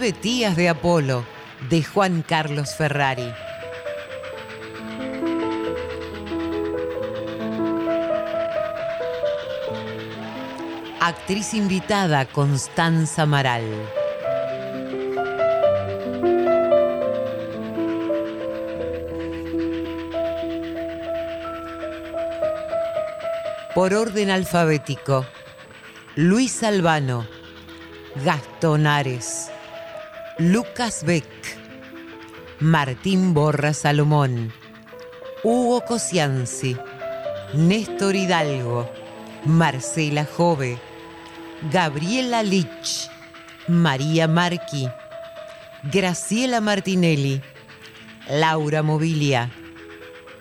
nueve 0.00 0.16
tías 0.16 0.54
de 0.54 0.68
Apolo, 0.68 1.24
de 1.70 1.82
Juan 1.82 2.22
Carlos 2.22 2.72
Ferrari. 2.76 3.34
Actriz 11.00 11.52
invitada 11.52 12.26
Constanza 12.26 13.26
Maral. 13.26 13.64
Por 23.74 23.94
orden 23.94 24.30
alfabético. 24.30 25.26
Luis 26.14 26.62
Albano. 26.62 27.26
Gastón 28.24 28.86
Ares, 28.86 29.50
Lucas 30.40 31.02
Beck, 31.04 31.26
Martín 32.60 33.34
Borra 33.34 33.74
Salomón, 33.74 34.52
Hugo 35.42 35.84
Cosianzi, 35.84 36.76
Néstor 37.54 38.14
Hidalgo, 38.14 38.88
Marcela 39.46 40.24
Jove, 40.24 40.78
Gabriela 41.72 42.44
Lich, 42.44 43.10
María 43.66 44.28
Marqui, 44.28 44.88
Graciela 45.90 46.60
Martinelli, 46.60 47.42
Laura 48.30 48.84
Mobilia, 48.84 49.50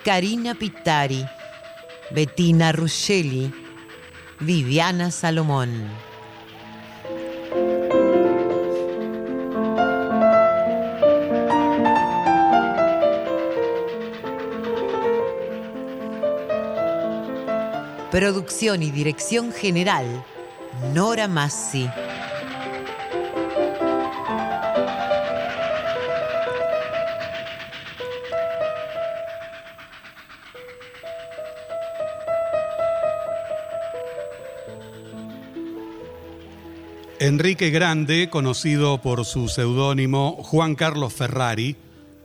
Karina 0.05 0.53
Pittari, 0.53 1.25
Bettina 2.11 2.71
Ruscelli, 2.71 3.51
Viviana 4.41 5.09
Salomón. 5.09 6.06
Producción 18.17 18.81
y 18.81 18.89
dirección 18.89 19.51
general, 19.51 20.25
Nora 20.91 21.27
Massi. 21.27 21.87
Enrique 37.19 37.69
Grande, 37.69 38.31
conocido 38.31 38.99
por 38.99 39.25
su 39.25 39.47
seudónimo 39.47 40.41
Juan 40.41 40.73
Carlos 40.73 41.13
Ferrari, 41.13 41.75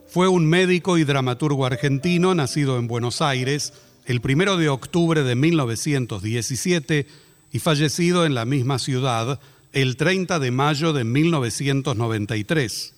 fue 0.06 0.26
un 0.26 0.46
médico 0.46 0.96
y 0.96 1.04
dramaturgo 1.04 1.66
argentino 1.66 2.34
nacido 2.34 2.78
en 2.78 2.88
Buenos 2.88 3.20
Aires 3.20 3.74
el 4.04 4.20
primero 4.20 4.56
de 4.56 4.68
octubre 4.68 5.22
de 5.22 5.34
1917 5.34 7.06
y 7.52 7.58
fallecido 7.58 8.26
en 8.26 8.34
la 8.34 8.44
misma 8.44 8.78
ciudad 8.78 9.40
el 9.72 9.96
30 9.96 10.38
de 10.38 10.50
mayo 10.50 10.92
de 10.92 11.04
1993. 11.04 12.94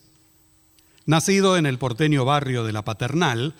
Nacido 1.06 1.56
en 1.56 1.66
el 1.66 1.78
porteño 1.78 2.24
barrio 2.24 2.64
de 2.64 2.72
La 2.72 2.82
Paternal, 2.82 3.54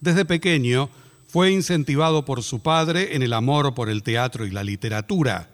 desde 0.00 0.24
pequeño 0.24 0.88
fue 1.26 1.50
incentivado 1.50 2.24
por 2.24 2.42
su 2.42 2.60
padre 2.60 3.16
en 3.16 3.22
el 3.22 3.32
amor 3.32 3.74
por 3.74 3.88
el 3.88 4.02
teatro 4.02 4.46
y 4.46 4.50
la 4.50 4.62
literatura. 4.62 5.50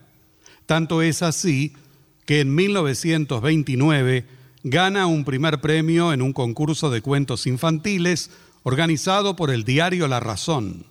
Tanto 0.66 1.02
es 1.02 1.22
así 1.22 1.72
que 2.26 2.40
en 2.40 2.54
1929 2.54 4.26
gana 4.62 5.06
un 5.06 5.24
primer 5.24 5.60
premio 5.60 6.12
en 6.12 6.20
un 6.20 6.32
concurso 6.32 6.90
de 6.90 7.00
cuentos 7.00 7.46
infantiles 7.46 8.30
organizado 8.62 9.36
por 9.36 9.50
el 9.50 9.64
diario 9.64 10.06
La 10.06 10.20
Razón. 10.20 10.89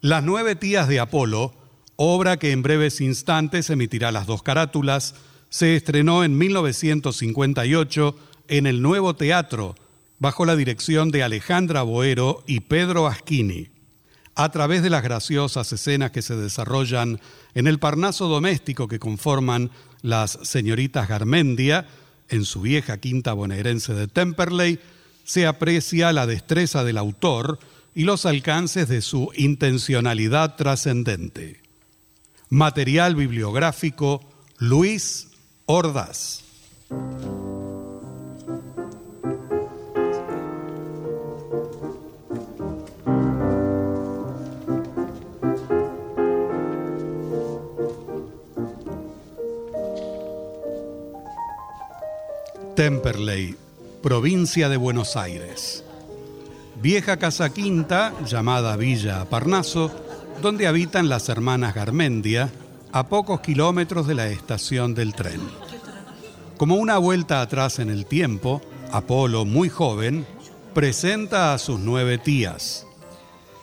Las 0.00 0.22
nueve 0.22 0.56
tías 0.56 0.88
de 0.88 1.00
Apolo, 1.00 1.54
obra 1.96 2.36
que 2.36 2.52
en 2.52 2.62
breves 2.62 3.00
instantes 3.00 3.70
emitirá 3.70 4.12
las 4.12 4.26
dos 4.26 4.42
carátulas, 4.42 5.14
se 5.48 5.74
estrenó 5.74 6.22
en 6.22 6.36
1958 6.36 8.16
en 8.48 8.66
el 8.66 8.82
Nuevo 8.82 9.16
Teatro, 9.16 9.74
bajo 10.18 10.44
la 10.44 10.54
dirección 10.54 11.10
de 11.10 11.22
Alejandra 11.22 11.82
Boero 11.82 12.44
y 12.46 12.60
Pedro 12.60 13.06
Aschini. 13.06 13.70
a 14.38 14.50
través 14.50 14.82
de 14.82 14.90
las 14.90 15.02
graciosas 15.02 15.72
escenas 15.72 16.10
que 16.10 16.20
se 16.20 16.36
desarrollan 16.36 17.20
en 17.54 17.66
el 17.66 17.78
Parnaso 17.78 18.28
doméstico 18.28 18.86
que 18.86 18.98
conforman 18.98 19.70
las 20.02 20.38
señoritas 20.42 21.08
Garmendia, 21.08 21.86
en 22.28 22.44
su 22.44 22.60
vieja 22.60 22.98
quinta 22.98 23.32
bonaerense 23.32 23.94
de 23.94 24.08
Temperley, 24.08 24.78
se 25.24 25.46
aprecia 25.46 26.12
la 26.12 26.26
destreza 26.26 26.84
del 26.84 26.98
autor 26.98 27.58
y 27.96 28.04
los 28.04 28.26
alcances 28.26 28.88
de 28.88 29.00
su 29.00 29.32
intencionalidad 29.36 30.56
trascendente. 30.56 31.62
Material 32.50 33.16
bibliográfico 33.16 34.20
Luis 34.58 35.28
Ordaz. 35.64 36.44
Temperley, 52.74 53.56
provincia 54.02 54.68
de 54.68 54.76
Buenos 54.76 55.16
Aires. 55.16 55.85
Vieja 56.80 57.16
casa 57.16 57.52
quinta, 57.52 58.12
llamada 58.26 58.76
Villa 58.76 59.24
Parnaso, 59.24 59.90
donde 60.42 60.66
habitan 60.66 61.08
las 61.08 61.28
hermanas 61.30 61.74
Garmendia, 61.74 62.50
a 62.92 63.08
pocos 63.08 63.40
kilómetros 63.40 64.06
de 64.06 64.14
la 64.14 64.28
estación 64.28 64.94
del 64.94 65.14
tren. 65.14 65.40
Como 66.58 66.76
una 66.76 66.98
vuelta 66.98 67.40
atrás 67.40 67.78
en 67.78 67.88
el 67.88 68.06
tiempo, 68.06 68.60
Apolo, 68.92 69.44
muy 69.44 69.68
joven, 69.68 70.26
presenta 70.74 71.54
a 71.54 71.58
sus 71.58 71.80
nueve 71.80 72.18
tías. 72.18 72.86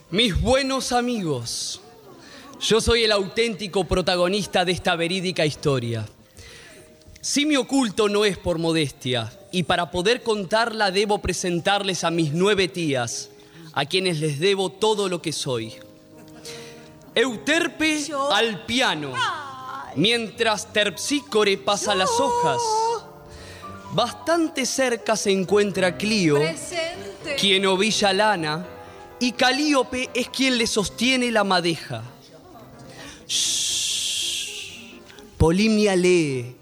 Mis 0.10 0.40
buenos 0.40 0.92
amigos, 0.92 1.82
yo 2.60 2.82
soy 2.82 3.04
el 3.04 3.12
auténtico 3.12 3.86
protagonista 3.86 4.66
de 4.66 4.72
esta 4.72 4.96
verídica 4.96 5.46
historia. 5.46 6.06
Si 7.24 7.46
mi 7.46 7.56
oculto 7.56 8.10
no 8.10 8.26
es 8.26 8.38
por 8.38 8.60
modestia, 8.60 9.32
y 9.50 9.64
para 9.64 9.92
poder 9.92 10.24
contarla 10.24 10.92
debo 10.92 11.20
presentarles 11.20 12.04
a 12.04 12.12
mis 12.12 12.34
nueve 12.34 12.68
tías, 12.68 13.30
a 13.72 13.86
quienes 13.86 14.20
les 14.20 14.42
debo 14.42 14.70
todo 14.70 15.08
lo 15.08 15.22
que 15.22 15.32
soy. 15.32 15.74
Euterpe 17.16 18.06
al 18.30 18.66
piano, 18.66 19.14
mientras 19.96 20.74
Terpsícore 20.74 21.58
pasa 21.58 21.96
las 21.96 22.10
hojas. 22.20 22.62
Bastante 23.94 24.66
cerca 24.66 25.16
se 25.16 25.32
encuentra 25.32 25.96
Clio, 25.96 26.40
quien 27.40 27.66
ovilla 27.68 28.12
lana, 28.12 28.68
y 29.22 29.32
Calíope 29.32 30.10
es 30.14 30.28
quien 30.28 30.58
le 30.58 30.68
sostiene 30.68 31.32
la 31.32 31.46
madeja. 31.46 32.04
Polimia 35.38 35.96
lee 35.96 36.58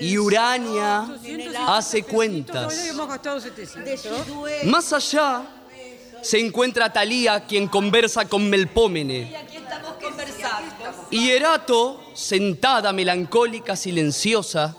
y 0.00 0.18
Urania 0.18 1.06
hace 1.66 2.02
cuentas. 2.02 2.92
Más 4.64 4.92
allá 4.92 5.42
se 6.22 6.40
encuentra 6.40 6.92
Talía, 6.92 7.44
quien 7.44 7.68
conversa 7.68 8.28
con 8.28 8.48
Melpómene. 8.48 9.32
Y 11.10 11.30
Erato, 11.30 12.02
sentada 12.14 12.92
melancólica, 12.92 13.76
silenciosa. 13.76 14.76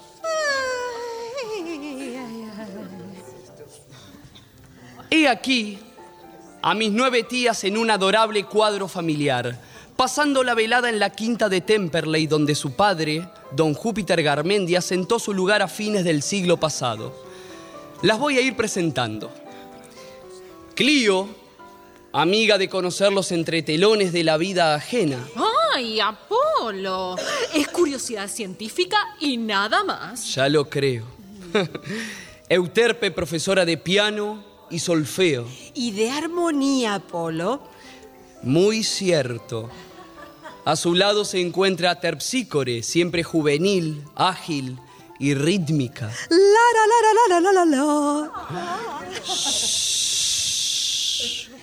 He 5.09 5.27
aquí 5.27 5.79
a 6.61 6.73
mis 6.73 6.91
nueve 6.91 7.23
tías 7.23 7.63
en 7.63 7.77
un 7.77 7.89
adorable 7.89 8.43
cuadro 8.43 8.89
familiar 8.89 9.57
pasando 9.97 10.43
la 10.43 10.53
velada 10.53 10.89
en 10.89 10.99
la 10.99 11.09
quinta 11.09 11.49
de 11.49 11.59
Temperley, 11.59 12.27
donde 12.27 12.53
su 12.53 12.73
padre, 12.73 13.27
don 13.51 13.73
Júpiter 13.73 14.21
Garmendia, 14.21 14.79
sentó 14.79 15.17
su 15.17 15.33
lugar 15.33 15.63
a 15.63 15.67
fines 15.67 16.03
del 16.03 16.21
siglo 16.21 16.57
pasado. 16.57 17.13
Las 18.03 18.19
voy 18.19 18.37
a 18.37 18.41
ir 18.41 18.55
presentando. 18.55 19.31
Clio, 20.75 21.27
amiga 22.13 22.59
de 22.59 22.69
conocer 22.69 23.11
los 23.11 23.31
entretelones 23.31 24.13
de 24.13 24.23
la 24.23 24.37
vida 24.37 24.75
ajena. 24.75 25.17
¡Ay, 25.73 25.99
Apolo! 25.99 27.15
Es 27.55 27.67
curiosidad 27.69 28.29
científica 28.29 28.97
y 29.19 29.37
nada 29.37 29.83
más. 29.83 30.35
Ya 30.35 30.47
lo 30.47 30.69
creo. 30.69 31.05
Euterpe, 32.49 33.09
profesora 33.09 33.65
de 33.65 33.77
piano 33.77 34.45
y 34.69 34.77
solfeo. 34.77 35.47
¿Y 35.73 35.91
de 35.91 36.11
armonía, 36.11 36.95
Apolo? 36.95 37.61
Muy 38.43 38.83
cierto. 38.83 39.71
A 40.67 40.75
su 40.75 40.95
lado 40.95 41.23
se 41.23 41.39
encuentra 41.39 42.01
Terpsícore, 42.01 42.83
siempre 42.83 43.23
juvenil, 43.23 44.03
ágil 44.17 44.77
y 45.17 45.33
rítmica. 45.33 46.11
La, 46.29 46.37
la, 46.75 46.85
la, 46.91 47.39
la, 47.39 47.39
la, 47.39 47.51
la, 47.53 47.65
la. 47.65 48.29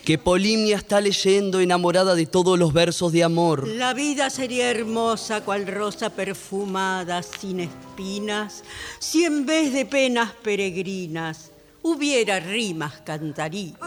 Que 0.06 0.16
Polimnia 0.16 0.76
está 0.76 1.02
leyendo 1.02 1.60
enamorada 1.60 2.14
de 2.14 2.24
todos 2.24 2.58
los 2.58 2.72
versos 2.72 3.12
de 3.12 3.24
amor. 3.24 3.68
La 3.68 3.92
vida 3.92 4.30
sería 4.30 4.70
hermosa 4.70 5.42
cual 5.42 5.66
rosa 5.66 6.08
perfumada 6.08 7.22
sin 7.22 7.60
espinas, 7.60 8.64
si 9.00 9.26
en 9.26 9.44
vez 9.44 9.74
de 9.74 9.84
penas 9.84 10.32
peregrinas 10.42 11.50
hubiera 11.82 12.40
rimas 12.40 13.02
cantarinas. 13.04 13.78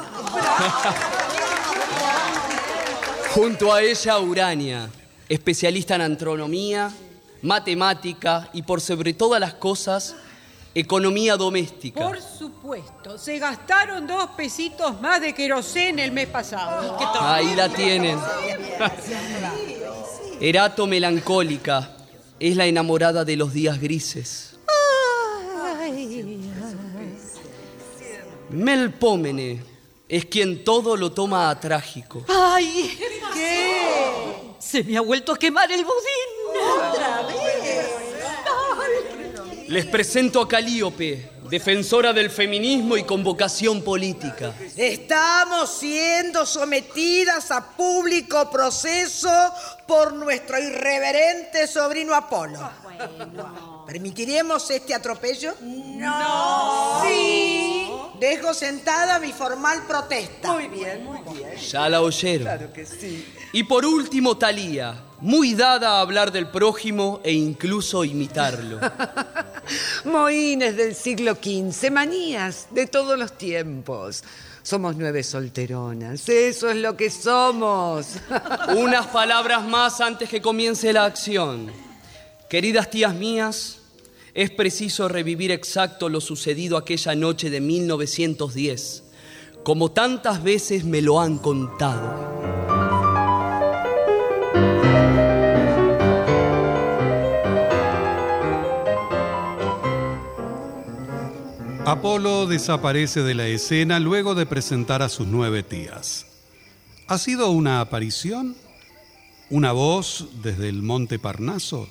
Junto 3.34 3.74
a 3.74 3.82
ella 3.82 4.20
Urania, 4.20 4.92
especialista 5.30 5.96
en 5.96 6.02
astronomía, 6.02 6.92
matemática 7.42 8.50
y 8.54 8.62
por 8.62 8.82
sobre 8.82 9.14
todas 9.14 9.40
las 9.40 9.54
cosas, 9.56 10.16
economía 10.74 11.36
doméstica. 11.38 12.04
Por 12.04 12.22
supuesto, 12.22 13.18
se 13.18 13.40
gastaron 13.40 14.06
dos 14.06 14.30
pesitos 14.38 15.00
más 15.02 15.22
de 15.22 15.34
queroseno 15.34 16.02
el 16.02 16.12
mes 16.12 16.28
pasado. 16.28 16.98
Ahí 17.20 17.56
la 17.56 17.70
tienen. 17.70 18.20
Erato 20.40 20.86
melancólica, 20.86 21.96
es 22.40 22.56
la 22.56 22.68
enamorada 22.68 23.26
de 23.26 23.36
los 23.36 23.54
días 23.54 23.80
grises. 23.82 24.60
Melpómene 28.50 29.62
es 30.08 30.26
quien 30.26 30.64
todo 30.64 30.96
lo 30.96 31.12
toma 31.12 31.50
a 31.50 31.60
trágico. 31.60 32.24
¡Ay! 32.30 32.98
¿Qué? 33.34 34.47
Se 34.68 34.84
me 34.84 34.98
ha 34.98 35.02
vuelto 35.02 35.32
a 35.32 35.40
quemar 35.40 35.72
el 35.72 35.86
budín. 35.86 36.62
¿Otra 36.92 37.22
vez? 37.22 37.88
Les 39.70 39.86
presento 39.86 40.42
a 40.42 40.48
Calíope, 40.48 41.30
defensora 41.50 42.12
del 42.12 42.30
feminismo 42.30 42.98
y 42.98 43.04
con 43.04 43.24
vocación 43.24 43.82
política. 43.82 44.54
Estamos 44.76 45.70
siendo 45.72 46.46
sometidas 46.46 47.52
a 47.52 47.76
público 47.76 48.50
proceso 48.50 49.30
por 49.88 50.14
nuestro 50.14 50.58
irreverente 50.60 51.68
sobrino 51.68 52.14
Apolo. 52.14 52.60
¿Permitiremos 53.86 54.70
este 54.72 54.94
atropello? 54.94 55.54
No. 55.62 57.02
Sí. 57.06 57.57
Dejo 58.20 58.54
sentada 58.54 59.20
mi 59.20 59.32
formal 59.32 59.84
protesta. 59.88 60.54
Muy 60.54 60.68
bien, 60.68 61.04
muy 61.04 61.20
bien. 61.34 61.56
Ya 61.56 61.88
la 61.88 62.02
oyeron. 62.02 62.44
Claro 62.44 62.74
que 62.74 62.86
sí. 62.86 63.26
Y 63.54 63.64
por 63.64 63.86
último, 63.86 64.38
Talía, 64.38 65.04
muy 65.20 65.54
dada 65.54 65.98
a 65.98 66.02
hablar 66.02 66.32
del 66.32 66.48
prójimo 66.50 67.22
e 67.24 67.32
incluso 67.32 68.04
imitarlo. 68.04 68.80
Moines 70.06 70.76
del 70.76 70.96
siglo 70.96 71.36
XV, 71.36 71.92
manías 71.92 72.68
de 72.72 72.88
todos 72.88 73.18
los 73.18 73.38
tiempos. 73.38 74.24
Somos 74.64 74.96
nueve 74.98 75.24
solteronas, 75.24 76.28
eso 76.28 76.70
es 76.70 76.76
lo 76.76 76.98
que 76.98 77.10
somos. 77.10 78.16
Unas 78.76 79.08
palabras 79.08 79.64
más 79.64 80.02
antes 80.02 80.28
que 80.30 80.42
comience 80.42 80.92
la 80.92 81.06
acción. 81.06 81.72
Queridas 82.50 82.90
tías 82.90 83.14
mías, 83.14 83.77
es 84.38 84.52
preciso 84.52 85.08
revivir 85.08 85.50
exacto 85.50 86.10
lo 86.10 86.22
sucedido 86.22 86.78
aquella 86.78 87.16
noche 87.16 87.50
de 87.50 87.60
1910, 87.60 89.04
como 89.64 89.90
tantas 89.90 90.44
veces 90.44 90.86
me 90.86 91.02
lo 91.02 91.20
han 91.20 91.40
contado. 91.40 92.38
Apolo 101.84 102.46
desaparece 102.46 103.24
de 103.24 103.34
la 103.34 103.48
escena 103.48 104.00
luego 104.00 104.36
de 104.36 104.46
presentar 104.46 105.02
a 105.02 105.10
sus 105.10 105.26
nueve 105.26 105.64
tías. 105.64 106.28
¿Ha 107.08 107.18
sido 107.18 107.50
una 107.50 107.82
aparición? 107.82 108.56
¿Una 109.50 109.72
voz 109.72 110.28
desde 110.44 110.70
el 110.70 110.84
monte 110.84 111.18
Parnaso? 111.18 111.90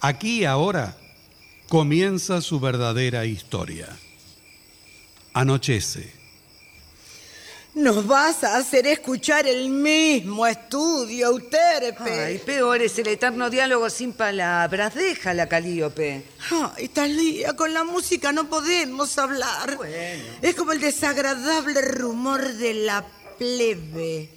Aquí 0.00 0.46
ahora 0.46 0.96
comienza 1.74 2.40
su 2.40 2.60
verdadera 2.60 3.24
historia. 3.24 3.88
Anochece. 5.32 6.08
Nos 7.74 8.06
vas 8.06 8.44
a 8.44 8.58
hacer 8.58 8.86
escuchar 8.86 9.48
el 9.48 9.70
mismo 9.70 10.46
estudio, 10.46 11.26
Euterpe. 11.26 12.12
Ay, 12.26 12.38
peor 12.38 12.80
es 12.80 12.96
el 13.00 13.08
eterno 13.08 13.50
diálogo 13.50 13.90
sin 13.90 14.12
palabras. 14.12 14.94
Déjala, 14.94 15.48
Calíope. 15.48 16.22
Ay, 16.76 16.86
Talía, 16.90 17.54
con 17.54 17.74
la 17.74 17.82
música 17.82 18.30
no 18.30 18.48
podemos 18.48 19.18
hablar. 19.18 19.76
Es 20.42 20.54
como 20.54 20.70
el 20.70 20.80
desagradable 20.80 21.82
rumor 21.82 22.52
de 22.52 22.74
la 22.74 23.04
plebe. 23.36 24.33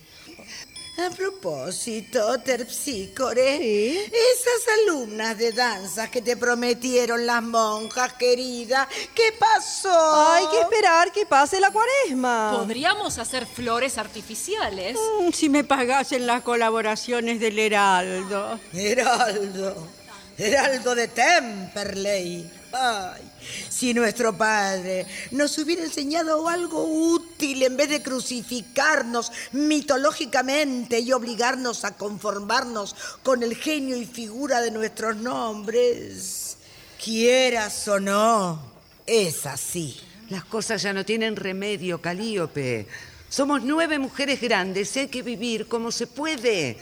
A 0.98 1.12
propósito, 1.12 2.39
Terpsícore, 2.39 4.06
esas 4.06 4.63
alumnas 4.82 5.38
de 5.38 5.51
danza 5.51 6.10
que 6.10 6.24
te 6.24 6.36
prometieron 6.36 7.24
las 7.27 7.44
monjas, 7.44 8.13
querida, 8.13 8.88
¿qué 9.13 9.32
pasó? 9.38 10.32
Hay 10.32 10.48
que 10.48 10.62
esperar 10.62 11.12
que 11.12 11.27
pase 11.27 11.60
la 11.60 11.70
cuaresma. 11.70 12.51
Podríamos 12.58 13.20
hacer 13.20 13.46
flores 13.46 14.00
artificiales. 14.00 14.98
Mm, 15.22 15.32
Si 15.34 15.50
me 15.50 15.63
pagasen 15.63 16.25
las 16.25 16.42
colaboraciones 16.42 17.39
del 17.39 17.60
Heraldo. 17.60 18.60
Heraldo, 18.74 19.88
Heraldo 20.36 20.96
de 20.96 21.08
Temperley. 21.10 22.51
Ay, 22.74 23.22
si 23.70 23.94
nuestro 23.94 24.38
padre 24.38 25.06
nos 25.32 25.58
hubiera 25.58 25.84
enseñado 25.84 26.48
algo 26.48 26.84
útil 26.84 27.63
en 27.63 27.77
vez 27.77 27.89
de 27.89 28.01
crucificarnos 28.01 29.32
mitológicamente 29.51 31.00
y 31.00 31.12
obligarnos 31.12 31.86
a 31.86 31.96
conformarnos 31.96 32.96
con 33.24 33.44
el 33.44 33.56
genio 33.56 33.98
y 33.98 34.06
figura 34.06 34.62
de 34.62 34.72
nuestros 34.72 35.18
nombres, 35.18 36.58
quieras 37.04 37.88
o 37.88 38.00
no, 38.00 38.62
es 39.06 39.46
así. 39.46 40.00
Las 40.30 40.44
cosas 40.44 40.82
ya 40.82 40.92
no 40.92 41.06
tienen 41.06 41.36
remedio, 41.36 42.01
Calíope. 42.01 42.88
Somos 43.30 43.63
nueve 43.63 44.00
mujeres 44.00 44.42
grandes 44.42 44.96
hay 44.98 45.08
que 45.08 45.22
vivir 45.22 45.68
como 45.68 45.92
se 45.92 46.08
puede. 46.08 46.77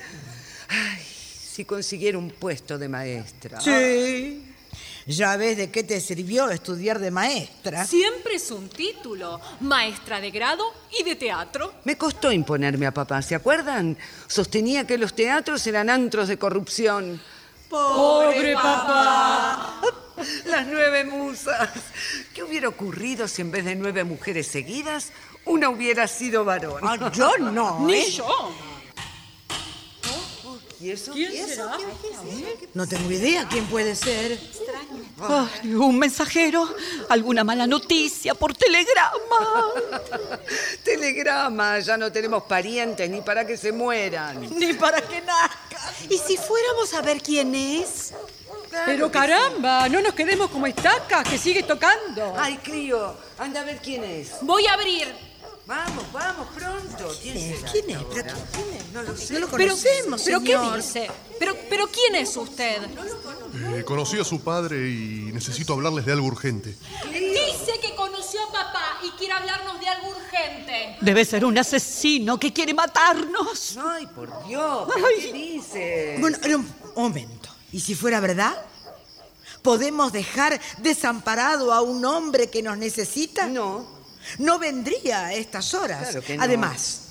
Ay, 0.67 1.01
si 1.55 1.65
consiguiera 1.65 2.17
un 2.17 2.29
puesto 2.29 2.77
de 2.77 2.89
maestra. 2.89 3.62
Sí. 3.62 4.44
Ya 5.07 5.38
ves 5.38 5.57
de 5.57 5.69
qué 5.69 5.83
te 5.83 6.01
sirvió 6.01 6.50
estudiar 6.50 6.97
de 6.97 7.12
maestra. 7.12 7.85
Siempre 7.85 8.35
es 8.35 8.50
un 8.50 8.67
título. 8.69 9.39
Maestra 9.59 10.19
de 10.19 10.31
grado 10.31 10.63
y 11.00 11.03
de 11.03 11.15
teatro. 11.15 11.74
Me 11.83 11.95
costó 11.95 12.31
imponerme 12.31 12.88
a 12.88 12.93
papá, 12.93 13.21
¿se 13.21 13.35
acuerdan? 13.35 13.95
Sostenía 14.25 14.88
que 14.88 14.97
los 14.97 15.13
teatros 15.13 15.65
eran 15.67 15.91
antros 15.91 16.27
de 16.27 16.39
corrupción. 16.39 17.21
Pobre 17.69 18.55
papá. 18.55 19.81
Las 20.45 20.65
nueve 20.65 21.03
musas. 21.03 21.69
¿Qué 22.33 22.41
hubiera 22.41 22.67
ocurrido 22.67 23.27
si 23.27 23.43
en 23.43 23.51
vez 23.51 23.65
de 23.65 23.75
nueve 23.75 24.03
mujeres 24.03 24.47
seguidas, 24.47 25.12
una 25.45 25.69
hubiera 25.69 26.07
sido 26.07 26.43
varón? 26.45 26.79
Ah, 26.81 27.12
yo 27.13 27.38
no. 27.38 27.85
Ni 27.85 27.93
¿eh? 27.93 28.12
yo. 28.12 28.75
¿Y 30.79 30.91
eso? 30.91 31.13
¿Quién 31.13 31.48
será? 31.48 31.77
No 32.74 32.88
tengo 32.88 33.10
idea 33.12 33.48
quién 33.50 33.65
puede 33.65 33.96
ser. 33.96 34.38
Ay, 35.20 35.74
un 35.74 35.98
mensajero, 35.98 36.67
alguna 37.10 37.44
mala 37.44 37.65
noticia 37.65 38.36
por 38.36 38.53
telegrama. 38.53 39.72
Telegrama, 40.84 41.79
ya 41.79 41.96
no 41.98 42.12
tenemos 42.12 42.44
parientes 42.44 43.10
ni 43.10 43.22
para 43.22 43.48
que 43.48 43.55
se 43.58 43.72
mueran. 43.72 44.41
Ni 44.58 44.74
para 44.74 45.01
que 45.01 45.22
nazca. 45.22 45.94
¿Y 46.10 46.17
si 46.17 46.38
fuéramos 46.38 46.94
a 46.94 47.01
ver 47.01 47.22
quién 47.22 47.55
es? 47.55 48.13
Pero 48.86 49.10
caramba, 49.10 49.88
no 49.88 50.01
nos 50.01 50.13
quedemos 50.13 50.50
como 50.50 50.67
estacas, 50.67 51.27
que 51.27 51.38
sigue 51.38 51.63
tocando. 51.63 52.36
Ay, 52.38 52.58
Crío, 52.62 53.15
anda 53.38 53.62
a 53.62 53.63
ver 53.63 53.77
quién 53.82 54.03
es. 54.03 54.34
Voy 54.41 54.65
a 54.67 54.74
abrir. 54.74 55.08
Vamos, 55.67 56.05
vamos, 56.13 56.48
pronto. 56.53 57.12
¿Quién, 57.22 57.57
será 57.57 57.72
¿Quién 57.72 57.89
es? 57.89 57.98
quién 58.12 58.27
es? 58.77 58.93
No 58.93 59.01
lo 59.03 59.17
sé. 59.17 59.34
No 59.34 59.39
lo 59.39 59.48
Pero, 59.48 59.74
conocemos, 59.74 60.22
¿pero 60.24 60.39
qué 60.41 60.45
señor. 60.45 60.77
dice? 60.77 61.12
¿Pero, 61.39 61.55
¿Pero 61.69 61.88
quién 61.88 62.15
es 62.15 62.38
usted? 62.38 62.84
Eh, 63.74 63.84
conocí 63.84 64.19
a 64.19 64.24
su 64.24 64.41
padre 64.41 64.77
y 64.89 65.31
necesito 65.34 65.74
hablarles 65.74 66.05
de 66.05 66.12
algo 66.12 66.27
urgente. 66.27 66.75
Dice 67.12 67.79
que 67.81 67.95
conoció 67.95 68.43
a 68.43 68.51
papá 68.51 69.00
y 69.03 69.10
quiere 69.17 69.34
hablarnos 69.34 69.79
de 69.79 69.88
algo 69.88 70.10
urgente. 70.10 70.98
Debe 71.01 71.25
ser 71.25 71.43
un 71.43 71.57
asesino 71.57 72.39
que 72.39 72.53
quiere 72.53 72.74
matarnos. 72.75 73.75
Ay, 73.84 74.05
por 74.07 74.45
Dios, 74.48 74.88
¿pero 74.93 75.07
¿qué 75.19 75.34
dice? 75.34 76.17
Bueno, 76.19 76.38
un 76.45 76.75
momento. 76.95 77.50
¿Y 77.72 77.79
si 77.79 77.95
fuera 77.95 78.19
verdad? 78.19 78.55
¿Podemos 79.63 80.12
dejar 80.13 80.62
desamparado 80.77 81.74
a 81.74 81.81
un 81.81 82.05
hombre 82.05 82.51
que 82.51 82.62
nos 82.62 82.77
necesita? 82.77 83.48
No. 83.48 83.94
No 84.39 84.60
vendría 84.60 85.25
a 85.27 85.34
estas 85.34 85.74
horas. 85.74 86.01
Claro 86.10 86.22
que 86.24 86.38
no. 86.38 86.44
Además, 86.44 87.01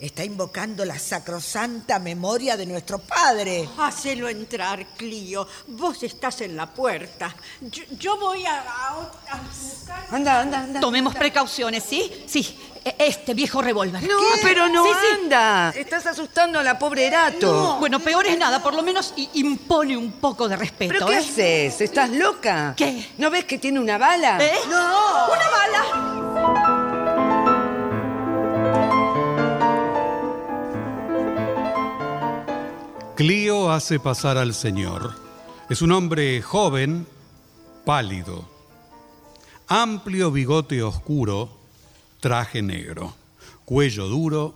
está 0.00 0.24
invocando 0.24 0.84
la 0.84 0.98
sacrosanta 0.98 1.98
memoria 1.98 2.56
de 2.56 2.66
nuestro 2.66 2.98
padre. 2.98 3.68
Hacelo 3.78 4.28
entrar, 4.28 4.84
Clio. 4.96 5.46
Vos 5.68 6.02
estás 6.02 6.40
en 6.42 6.56
la 6.56 6.66
puerta. 6.72 7.34
Yo, 7.60 7.82
yo 7.98 8.18
voy 8.18 8.44
a, 8.44 8.60
a- 8.60 9.12
a 9.30 9.40
buscar... 9.42 10.06
Anda, 10.10 10.40
anda, 10.40 10.60
anda. 10.60 10.80
Tomemos 10.80 11.14
precauciones, 11.14 11.84
¿sí? 11.84 12.24
Sí, 12.26 12.58
este 12.98 13.34
viejo 13.34 13.62
revólver. 13.62 14.02
No, 14.02 14.18
pero 14.42 14.68
no 14.68 14.84
Sí, 14.84 14.90
sí. 14.90 15.18
anda. 15.22 15.70
Estás 15.70 16.06
asustando 16.06 16.58
a 16.58 16.62
la 16.62 16.78
pobre 16.78 17.06
Erato. 17.06 17.76
Bueno, 17.78 18.00
peor 18.00 18.26
es 18.26 18.38
nada, 18.38 18.62
por 18.62 18.74
lo 18.74 18.82
menos 18.82 19.14
impone 19.34 19.96
un 19.96 20.12
poco 20.12 20.48
de 20.48 20.56
respeto. 20.56 20.92
¿Pero 20.94 21.06
qué 21.06 21.14
¿eh? 21.14 21.16
haces? 21.18 21.80
¿Estás 21.80 22.10
loca? 22.10 22.74
¿Qué? 22.76 23.08
¿No 23.18 23.30
ves 23.30 23.44
que 23.44 23.58
tiene 23.58 23.80
una 23.80 23.98
bala? 23.98 24.38
¿Eh? 24.44 24.52
¡No! 24.68 25.26
¡Una 25.26 25.50
bala! 25.50 27.04
Clío 33.16 33.70
hace 33.70 34.00
pasar 34.00 34.38
al 34.38 34.54
Señor. 34.54 35.14
Es 35.70 35.82
un 35.82 35.92
hombre 35.92 36.42
joven, 36.42 37.06
pálido, 37.84 38.44
amplio 39.68 40.30
bigote 40.30 40.82
oscuro, 40.82 41.48
traje 42.24 42.62
negro, 42.62 43.14
cuello 43.66 44.06
duro, 44.06 44.54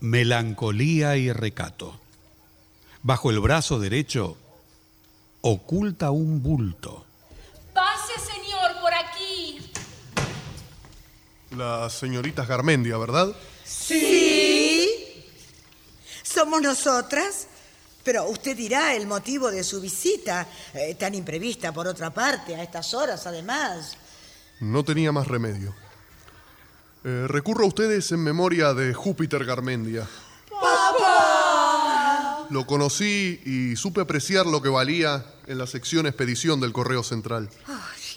melancolía 0.00 1.16
y 1.16 1.30
recato. 1.30 2.00
Bajo 3.04 3.30
el 3.30 3.38
brazo 3.38 3.78
derecho 3.78 4.36
oculta 5.40 6.10
un 6.10 6.42
bulto. 6.42 7.06
Pase, 7.72 8.14
señor, 8.18 8.80
por 8.80 8.92
aquí. 8.92 9.70
Las 11.56 11.92
señoritas 11.92 12.48
Garmendia, 12.48 12.96
¿verdad? 12.96 13.36
¿Sí? 13.64 15.24
¿Somos 16.24 16.60
nosotras? 16.60 17.46
Pero 18.02 18.28
usted 18.28 18.56
dirá 18.56 18.96
el 18.96 19.06
motivo 19.06 19.52
de 19.52 19.62
su 19.62 19.80
visita, 19.80 20.44
eh, 20.74 20.96
tan 20.96 21.14
imprevista 21.14 21.70
por 21.70 21.86
otra 21.86 22.12
parte, 22.12 22.56
a 22.56 22.64
estas 22.64 22.94
horas 22.94 23.28
además. 23.28 23.96
No 24.58 24.82
tenía 24.82 25.12
más 25.12 25.28
remedio. 25.28 25.72
Eh, 27.02 27.24
recurro 27.28 27.64
a 27.64 27.68
ustedes 27.68 28.12
en 28.12 28.22
memoria 28.22 28.74
de 28.74 28.92
Júpiter 28.92 29.44
Garmendia. 29.44 30.06
Lo 32.50 32.66
conocí 32.66 33.40
y 33.44 33.76
supe 33.76 34.00
apreciar 34.00 34.44
lo 34.44 34.60
que 34.60 34.68
valía 34.68 35.24
en 35.46 35.56
la 35.56 35.66
sección 35.66 36.06
expedición 36.06 36.60
del 36.60 36.72
Correo 36.72 37.02
Central. 37.02 37.48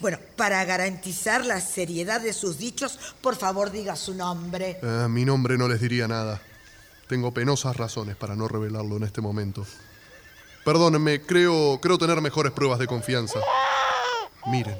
Bueno, 0.00 0.18
para 0.36 0.64
garantizar 0.64 1.46
la 1.46 1.60
seriedad 1.60 2.20
de 2.20 2.32
sus 2.32 2.58
dichos, 2.58 2.98
por 3.20 3.36
favor 3.36 3.70
diga 3.70 3.96
su 3.96 4.12
nombre. 4.12 4.80
Eh, 4.82 5.06
mi 5.08 5.24
nombre 5.24 5.56
no 5.56 5.68
les 5.68 5.80
diría 5.80 6.08
nada. 6.08 6.42
Tengo 7.08 7.32
penosas 7.32 7.76
razones 7.76 8.16
para 8.16 8.34
no 8.34 8.48
revelarlo 8.48 8.96
en 8.96 9.04
este 9.04 9.20
momento. 9.20 9.64
Perdónenme, 10.64 11.22
creo, 11.22 11.78
creo 11.80 11.96
tener 11.96 12.20
mejores 12.20 12.52
pruebas 12.52 12.78
de 12.78 12.86
confianza. 12.86 13.38
Miren. 14.46 14.76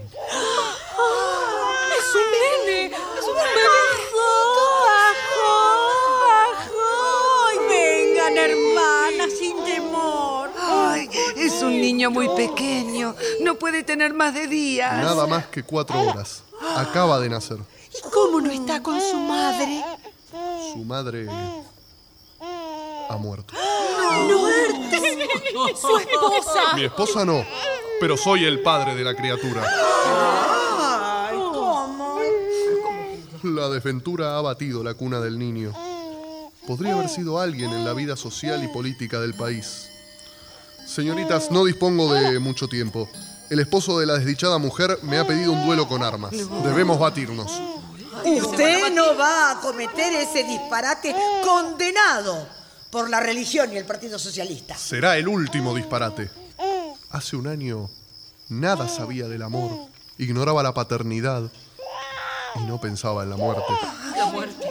Un 11.65 11.81
niño 11.81 12.11
muy 12.11 12.29
pequeño. 12.37 13.15
No 13.41 13.57
puede 13.57 13.83
tener 13.83 14.15
más 14.15 14.35
de 14.35 14.47
días. 14.47 15.03
Nada 15.03 15.27
más 15.27 15.47
que 15.47 15.63
cuatro 15.63 16.01
horas. 16.01 16.43
Acaba 16.77 17.21
de 17.21 17.29
nacer. 17.29 17.59
¿Y 17.59 18.11
cómo 18.11 18.41
no 18.41 18.51
está 18.51 18.83
con 18.83 19.01
su 19.01 19.17
madre? 19.17 19.85
Su 20.73 20.85
madre 20.85 21.29
ha 23.09 23.17
muerto. 23.17 23.55
Su 25.81 25.99
esposa. 25.99 26.75
Mi 26.75 26.85
esposa 26.85 27.25
no, 27.25 27.45
pero 28.01 28.17
soy 28.17 28.45
el 28.45 28.63
padre 28.63 28.95
de 28.95 29.05
la 29.05 29.15
criatura. 29.15 29.65
Ay, 31.29 31.37
¿cómo? 31.37 32.19
La 33.43 33.69
desventura 33.69 34.39
ha 34.39 34.41
batido 34.41 34.83
la 34.83 34.95
cuna 34.95 35.21
del 35.21 35.39
niño. 35.39 35.73
Podría 36.67 36.95
haber 36.95 37.09
sido 37.09 37.39
alguien 37.39 37.71
en 37.73 37.85
la 37.85 37.93
vida 37.93 38.17
social 38.17 38.65
y 38.65 38.69
política 38.69 39.21
del 39.21 39.35
país. 39.35 39.91
Señoritas, 40.87 41.51
no 41.51 41.65
dispongo 41.65 42.13
de 42.13 42.39
mucho 42.39 42.69
tiempo. 42.69 43.09
El 43.51 43.61
esposo 43.61 43.99
de 43.99 44.07
la 44.07 44.15
desdichada 44.15 44.59
mujer 44.59 44.99
me 45.03 45.19
ha 45.19 45.27
pedido 45.27 45.53
un 45.53 45.65
duelo 45.67 45.87
con 45.87 46.03
armas. 46.03 46.33
Debemos 46.65 46.99
batirnos. 46.99 47.61
Usted 48.25 48.93
no 48.93 49.17
va 49.17 49.53
a 49.53 49.61
cometer 49.61 50.15
ese 50.15 50.45
disparate 50.45 51.15
condenado 51.43 52.47
por 52.91 53.11
la 53.11 53.21
religión 53.21 53.73
y 53.73 53.77
el 53.77 53.85
Partido 53.85 54.19
Socialista. 54.19 54.77
Será 54.77 55.17
el 55.17 55.29
último 55.29 55.75
disparate. 55.75 56.31
Hace 57.11 57.37
un 57.37 57.47
año 57.47 57.91
nada 58.49 58.89
sabía 58.89 59.29
del 59.29 59.43
amor, 59.43 59.89
ignoraba 60.19 60.63
la 60.63 60.75
paternidad 60.75 61.51
y 62.57 62.61
no 62.65 62.81
pensaba 62.81 63.25
en 63.25 63.31
la 63.31 63.37
muerte. 63.37 63.73
La 64.17 64.27
muerte. 64.27 64.69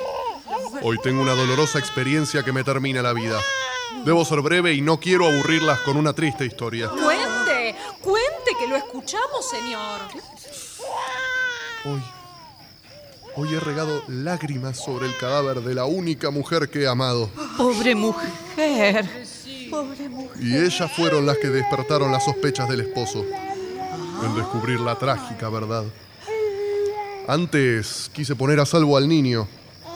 Hoy 0.81 0.97
tengo 1.03 1.21
una 1.21 1.33
dolorosa 1.33 1.79
experiencia 1.79 2.43
que 2.43 2.51
me 2.51 2.63
termina 2.63 3.01
la 3.01 3.13
vida. 3.13 3.39
Debo 4.05 4.25
ser 4.25 4.41
breve 4.41 4.73
y 4.73 4.81
no 4.81 4.99
quiero 4.99 5.27
aburrirlas 5.27 5.79
con 5.79 5.95
una 5.95 6.13
triste 6.13 6.45
historia. 6.45 6.89
Cuente, 6.89 7.75
cuente 8.01 8.51
que 8.59 8.67
lo 8.67 8.75
escuchamos, 8.75 9.49
señor. 9.49 10.01
Hoy, 11.85 12.01
hoy 13.37 13.53
he 13.53 13.59
regado 13.59 14.03
lágrimas 14.07 14.77
sobre 14.77 15.05
el 15.05 15.17
cadáver 15.17 15.61
de 15.61 15.73
la 15.73 15.85
única 15.85 16.31
mujer 16.31 16.69
que 16.69 16.81
he 16.81 16.87
amado. 16.87 17.29
Pobre 17.57 17.95
mujer. 17.95 19.09
Pobre 19.71 20.09
mujer. 20.09 20.43
Y 20.43 20.57
ellas 20.57 20.91
fueron 20.91 21.25
las 21.25 21.37
que 21.37 21.47
despertaron 21.47 22.11
las 22.11 22.25
sospechas 22.25 22.67
del 22.67 22.81
esposo. 22.81 23.25
En 24.23 24.35
descubrir 24.35 24.79
la 24.81 24.97
trágica 24.97 25.49
verdad. 25.49 25.85
Antes 27.27 28.09
quise 28.13 28.35
poner 28.35 28.59
a 28.59 28.65
salvo 28.65 28.97
al 28.97 29.07
niño. 29.07 29.47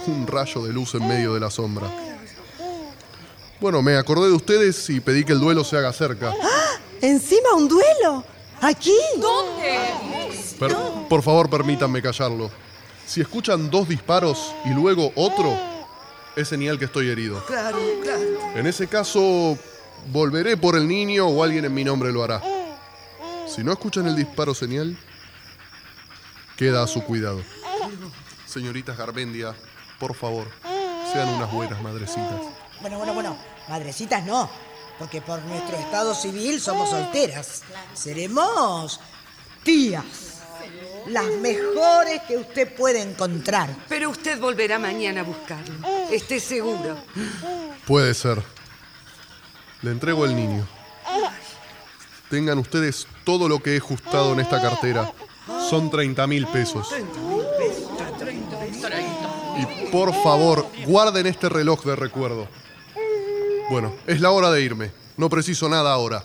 Un 0.08 0.25
rayo 0.25 0.63
de 0.63 0.72
luz 0.72 0.96
en 0.96 1.06
medio 1.06 1.34
de 1.34 1.41
la 1.41 1.51
sombra. 1.51 1.91
Bueno, 3.59 3.81
me 3.81 3.97
acordé 3.97 4.27
de 4.27 4.33
ustedes 4.35 4.89
y 4.89 4.99
pedí 4.99 5.23
que 5.25 5.33
el 5.33 5.39
duelo 5.39 5.63
se 5.63 5.77
haga 5.77 5.91
cerca. 5.91 6.33
¿Encima 7.01 7.53
un 7.55 7.67
duelo? 7.67 8.23
¿Aquí? 8.61 8.95
¿Dónde? 9.19 9.79
Per- 10.59 10.75
Por 11.09 11.23
favor, 11.23 11.49
permítanme 11.49 12.01
callarlo. 12.01 12.51
Si 13.05 13.21
escuchan 13.21 13.69
dos 13.69 13.87
disparos 13.87 14.53
y 14.65 14.69
luego 14.69 15.11
otro, 15.15 15.57
es 16.35 16.47
señal 16.47 16.77
que 16.77 16.85
estoy 16.85 17.09
herido. 17.09 17.43
Claro, 17.45 17.79
claro. 18.03 18.21
En 18.55 18.67
ese 18.67 18.87
caso, 18.87 19.57
volveré 20.11 20.57
por 20.57 20.75
el 20.75 20.87
niño 20.87 21.27
o 21.27 21.43
alguien 21.43 21.65
en 21.65 21.73
mi 21.73 21.83
nombre 21.83 22.11
lo 22.11 22.23
hará. 22.23 22.41
Si 23.47 23.63
no 23.63 23.71
escuchan 23.71 24.07
el 24.07 24.15
disparo 24.15 24.53
señal, 24.53 24.97
queda 26.57 26.83
a 26.83 26.87
su 26.87 27.01
cuidado. 27.03 27.41
Señoritas 28.45 28.97
Garmendia, 28.97 29.55
por 29.99 30.13
favor, 30.15 30.47
sean 31.13 31.29
unas 31.29 31.51
buenas 31.51 31.81
madrecitas. 31.81 32.41
Bueno, 32.81 32.98
bueno, 32.98 33.13
bueno. 33.13 33.38
Madrecitas 33.67 34.24
no, 34.25 34.50
porque 34.98 35.22
por 35.22 35.41
nuestro 35.43 35.77
estado 35.77 36.15
civil 36.15 36.62
somos 36.62 36.89
solteras. 36.89 37.63
Seremos 37.93 39.00
tías. 39.63 40.05
Las 41.07 41.25
mejores 41.25 42.22
que 42.24 42.38
usted 42.38 42.75
puede 42.75 43.01
encontrar. 43.01 43.69
Pero 43.88 44.10
usted 44.10 44.39
volverá 44.39 44.79
mañana 44.79 45.22
a 45.22 45.24
buscarlo. 45.24 45.75
Esté 46.12 46.39
seguro. 46.39 46.98
Puede 47.86 48.13
ser. 48.13 48.41
Le 49.81 49.91
entrego 49.91 50.25
el 50.25 50.36
niño. 50.36 50.67
Tengan 52.29 52.57
ustedes 52.57 53.07
todo 53.24 53.48
lo 53.48 53.62
que 53.62 53.75
he 53.75 53.77
ajustado 53.77 54.34
en 54.34 54.41
esta 54.41 54.62
cartera. 54.62 55.12
Son 55.69 55.89
30 55.89 56.27
mil 56.27 56.46
pesos. 56.48 56.89
Y 59.57 59.91
por 59.91 60.13
favor, 60.24 60.67
guarden 60.86 61.27
este 61.27 61.48
reloj 61.48 61.84
de 61.86 61.96
recuerdo. 61.96 62.48
Bueno, 63.69 63.93
es 64.05 64.21
la 64.21 64.31
hora 64.31 64.50
de 64.51 64.62
irme. 64.62 64.91
No 65.17 65.29
preciso 65.29 65.67
nada 65.67 65.91
ahora. 65.91 66.24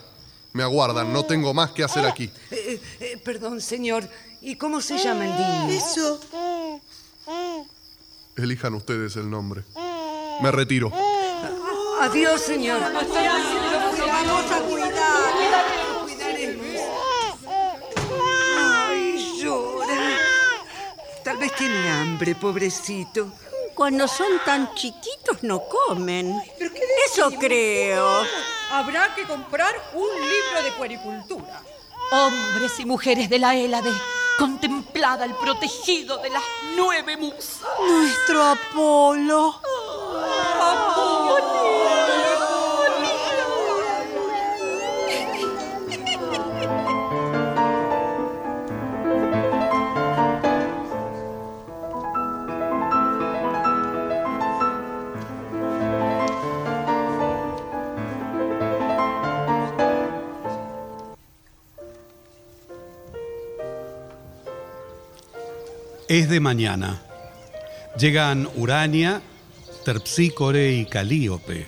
Me 0.52 0.62
aguardan, 0.62 1.12
no 1.12 1.24
tengo 1.24 1.52
más 1.54 1.70
que 1.70 1.82
hacer 1.82 2.04
aquí. 2.06 2.30
Eh, 2.50 2.80
eh, 3.00 3.20
perdón, 3.24 3.60
señor. 3.60 4.08
¿Y 4.40 4.56
cómo 4.56 4.80
se 4.80 4.98
llama 4.98 5.24
el 5.24 5.30
niño? 5.30 5.68
Eso. 5.80 6.20
Elijan 8.36 8.74
ustedes 8.74 9.16
el 9.16 9.30
nombre. 9.30 9.62
Me 10.40 10.50
retiro. 10.50 10.92
Adiós, 12.00 12.40
señor. 12.40 12.80
Vamos 12.80 14.52
a 14.52 14.60
cuidar. 14.62 14.92
Ay, 18.58 19.40
llora. 19.40 20.18
Tal 21.24 21.38
vez 21.38 21.54
tiene 21.56 21.88
hambre, 21.88 22.34
pobrecito. 22.34 23.32
Cuando 23.74 24.06
son 24.06 24.32
tan 24.44 24.74
chiquitos 24.74 25.42
no 25.42 25.62
comen. 25.64 26.36
Eso 27.06 27.30
creo. 27.32 28.26
Habrá 28.70 29.14
que 29.14 29.24
comprar 29.24 29.74
un 29.94 30.08
libro 30.08 30.62
de 30.64 30.72
puericultura. 30.72 31.62
Hombres 32.10 32.78
y 32.78 32.84
mujeres 32.84 33.28
de 33.28 33.38
la 33.38 33.54
Hélade, 33.56 33.92
contemplada 34.38 35.24
el 35.24 35.34
protegido 35.34 36.18
de 36.18 36.30
las 36.30 36.42
nueve 36.76 37.16
musas. 37.16 37.62
Nuestro 37.80 38.44
Apolo. 38.44 39.60
Es 66.12 66.28
de 66.28 66.40
mañana. 66.40 67.00
Llegan 67.98 68.46
Urania, 68.56 69.22
Terpsícore 69.82 70.74
y 70.74 70.84
Calíope. 70.84 71.66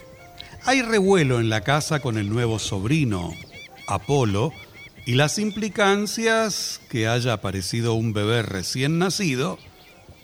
Hay 0.67 0.83
revuelo 0.83 1.41
en 1.41 1.49
la 1.49 1.63
casa 1.63 2.01
con 2.01 2.19
el 2.19 2.29
nuevo 2.29 2.59
sobrino, 2.59 3.33
Apolo, 3.87 4.53
y 5.07 5.15
las 5.15 5.39
implicancias 5.39 6.79
que 6.91 7.09
haya 7.09 7.33
aparecido 7.33 7.95
un 7.95 8.13
bebé 8.13 8.43
recién 8.43 8.99
nacido 8.99 9.59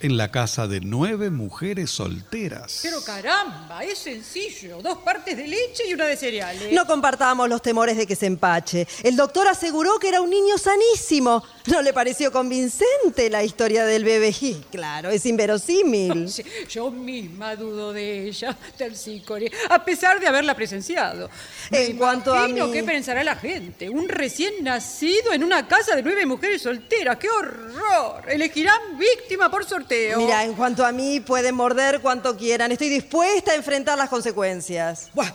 en 0.01 0.17
la 0.17 0.31
casa 0.31 0.67
de 0.67 0.81
nueve 0.81 1.29
mujeres 1.29 1.91
solteras. 1.91 2.79
Pero 2.81 3.03
caramba, 3.03 3.83
es 3.83 3.99
sencillo. 3.99 4.81
Dos 4.81 4.99
partes 4.99 5.37
de 5.37 5.47
leche 5.47 5.83
y 5.87 5.93
una 5.93 6.05
de 6.05 6.17
cereales. 6.17 6.73
No 6.73 6.85
compartamos 6.85 7.47
los 7.47 7.61
temores 7.61 7.97
de 7.97 8.07
que 8.07 8.15
se 8.15 8.25
empache. 8.25 8.87
El 9.03 9.15
doctor 9.15 9.47
aseguró 9.47 9.99
que 9.99 10.09
era 10.09 10.21
un 10.21 10.29
niño 10.29 10.57
sanísimo. 10.57 11.43
¿No 11.67 11.81
le 11.81 11.93
pareció 11.93 12.31
convincente 12.31 13.29
la 13.29 13.43
historia 13.43 13.85
del 13.85 14.03
bebé? 14.03 14.33
Y 14.41 14.55
claro, 14.71 15.09
es 15.09 15.25
inverosímil. 15.25 16.27
Sí, 16.31 16.43
Yo 16.69 16.89
misma 16.91 17.55
dudo 17.55 17.93
de 17.93 18.27
ella, 18.27 18.57
Terpsícore, 18.77 19.51
a 19.69 19.83
pesar 19.83 20.19
de 20.19 20.27
haberla 20.27 20.55
presenciado. 20.55 21.29
Me 21.69 21.85
En 21.85 21.97
cuanto 21.97 22.33
a 22.33 22.47
mí- 22.47 22.59
qué 22.71 22.83
pensará 22.83 23.23
la 23.23 23.35
gente. 23.35 23.89
Un 23.89 24.07
recién 24.09 24.53
nacido 24.63 25.33
en 25.33 25.43
una 25.43 25.67
casa 25.67 25.95
de 25.95 26.01
nueve 26.03 26.25
mujeres 26.25 26.61
solteras. 26.61 27.17
¡Qué 27.17 27.29
horror! 27.29 28.23
Elegirán 28.27 28.97
víctima 28.97 29.51
por 29.51 29.65
sorteo. 29.65 30.17
Mira, 30.19 30.43
en 30.43 30.53
cuanto 30.53 30.85
a 30.85 30.91
mí, 30.91 31.19
pueden 31.19 31.55
morder 31.55 32.01
cuanto 32.01 32.35
quieran. 32.37 32.71
Estoy 32.71 32.89
dispuesta 32.89 33.51
a 33.51 33.55
enfrentar 33.55 33.97
las 33.97 34.09
consecuencias. 34.09 35.09
Buah, 35.13 35.31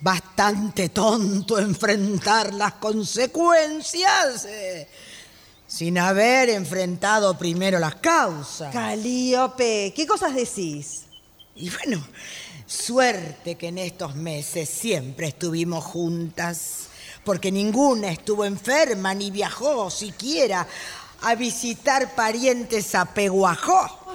bastante 0.00 0.88
tonto 0.88 1.58
enfrentar 1.58 2.52
las 2.54 2.72
consecuencias 2.74 4.44
eh, 4.46 4.88
sin 5.72 5.96
haber 5.96 6.50
enfrentado 6.50 7.38
primero 7.38 7.78
las 7.78 7.94
causas. 7.94 8.74
Calíope, 8.74 9.94
¿qué 9.96 10.06
cosas 10.06 10.34
decís? 10.34 11.04
Y 11.54 11.70
bueno, 11.70 12.06
suerte 12.66 13.54
que 13.54 13.68
en 13.68 13.78
estos 13.78 14.14
meses 14.14 14.68
siempre 14.68 15.28
estuvimos 15.28 15.82
juntas, 15.82 16.88
porque 17.24 17.50
ninguna 17.50 18.10
estuvo 18.10 18.44
enferma 18.44 19.14
ni 19.14 19.30
viajó 19.30 19.90
siquiera 19.90 20.68
a 21.22 21.34
visitar 21.36 22.14
parientes 22.14 22.94
a 22.94 23.06
Peguajó. 23.06 24.12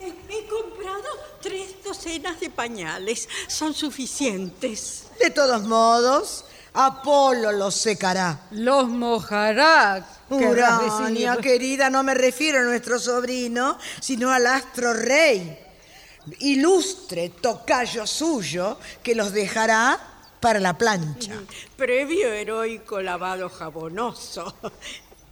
He, 0.00 0.08
he 0.08 0.46
comprado 0.46 1.04
tres 1.42 1.84
docenas 1.84 2.40
de 2.40 2.48
pañales. 2.48 3.28
Son 3.46 3.74
suficientes. 3.74 5.08
De 5.20 5.28
todos 5.28 5.64
modos, 5.64 6.46
Apolo 6.74 7.52
los 7.52 7.74
secará. 7.74 8.40
Los 8.50 8.88
mojará. 8.88 10.04
Urania, 10.28 11.36
decir. 11.36 11.42
querida, 11.42 11.90
no 11.90 12.02
me 12.02 12.14
refiero 12.14 12.60
a 12.60 12.62
nuestro 12.62 12.98
sobrino, 12.98 13.78
sino 14.00 14.30
al 14.32 14.46
astro 14.46 14.92
rey. 14.92 15.58
Ilustre 16.40 17.28
tocayo 17.40 18.06
suyo 18.06 18.78
que 19.02 19.14
los 19.14 19.32
dejará 19.32 19.98
para 20.40 20.58
la 20.58 20.76
plancha. 20.76 21.32
Previo 21.76 22.32
heroico 22.32 23.00
lavado 23.00 23.48
jabonoso. 23.48 24.56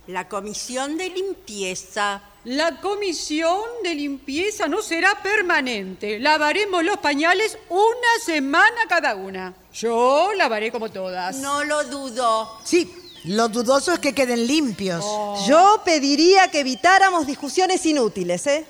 La 0.09 0.29
comisión 0.29 0.97
de 0.97 1.11
limpieza. 1.11 2.23
La 2.45 2.81
comisión 2.81 3.61
de 3.85 3.95
limpieza 3.95 4.67
no 4.67 4.83
será 4.83 5.23
permanente. 5.23 6.19
Lavaremos 6.19 6.83
los 6.83 6.99
pañales 6.99 7.57
una 7.69 8.25
semana 8.25 8.89
cada 8.89 9.15
una. 9.15 9.55
Yo 9.73 10.33
lavaré 10.37 10.73
como 10.73 10.91
todas. 10.91 11.37
No 11.37 11.63
lo 11.63 11.85
dudo. 11.85 12.59
Sí, 12.65 12.93
lo 13.25 13.49
dudoso 13.49 13.93
es 13.93 14.01
que 14.01 14.13
queden 14.13 14.45
limpios. 14.45 15.05
Yo 15.47 15.83
pediría 15.85 16.51
que 16.51 16.61
evitáramos 16.61 17.25
discusiones 17.25 17.87
inútiles, 17.87 18.45
¿eh? 18.49 18.67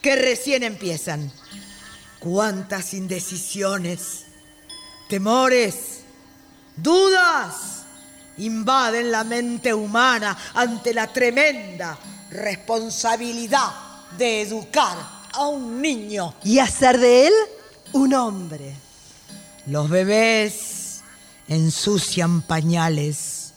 que 0.00 0.14
recién 0.14 0.62
empiezan. 0.62 1.32
Cuántas 2.20 2.94
indecisiones, 2.94 4.26
temores, 5.08 6.02
dudas 6.76 7.75
invaden 8.38 9.10
la 9.10 9.24
mente 9.24 9.72
humana 9.72 10.36
ante 10.54 10.92
la 10.92 11.12
tremenda 11.12 11.98
responsabilidad 12.30 13.70
de 14.16 14.42
educar 14.42 14.96
a 15.32 15.46
un 15.46 15.80
niño. 15.80 16.34
Y 16.44 16.58
hacer 16.58 16.98
de 16.98 17.28
él 17.28 17.32
un 17.92 18.14
hombre. 18.14 18.74
Los 19.66 19.88
bebés 19.88 21.02
ensucian 21.48 22.42
pañales. 22.42 23.52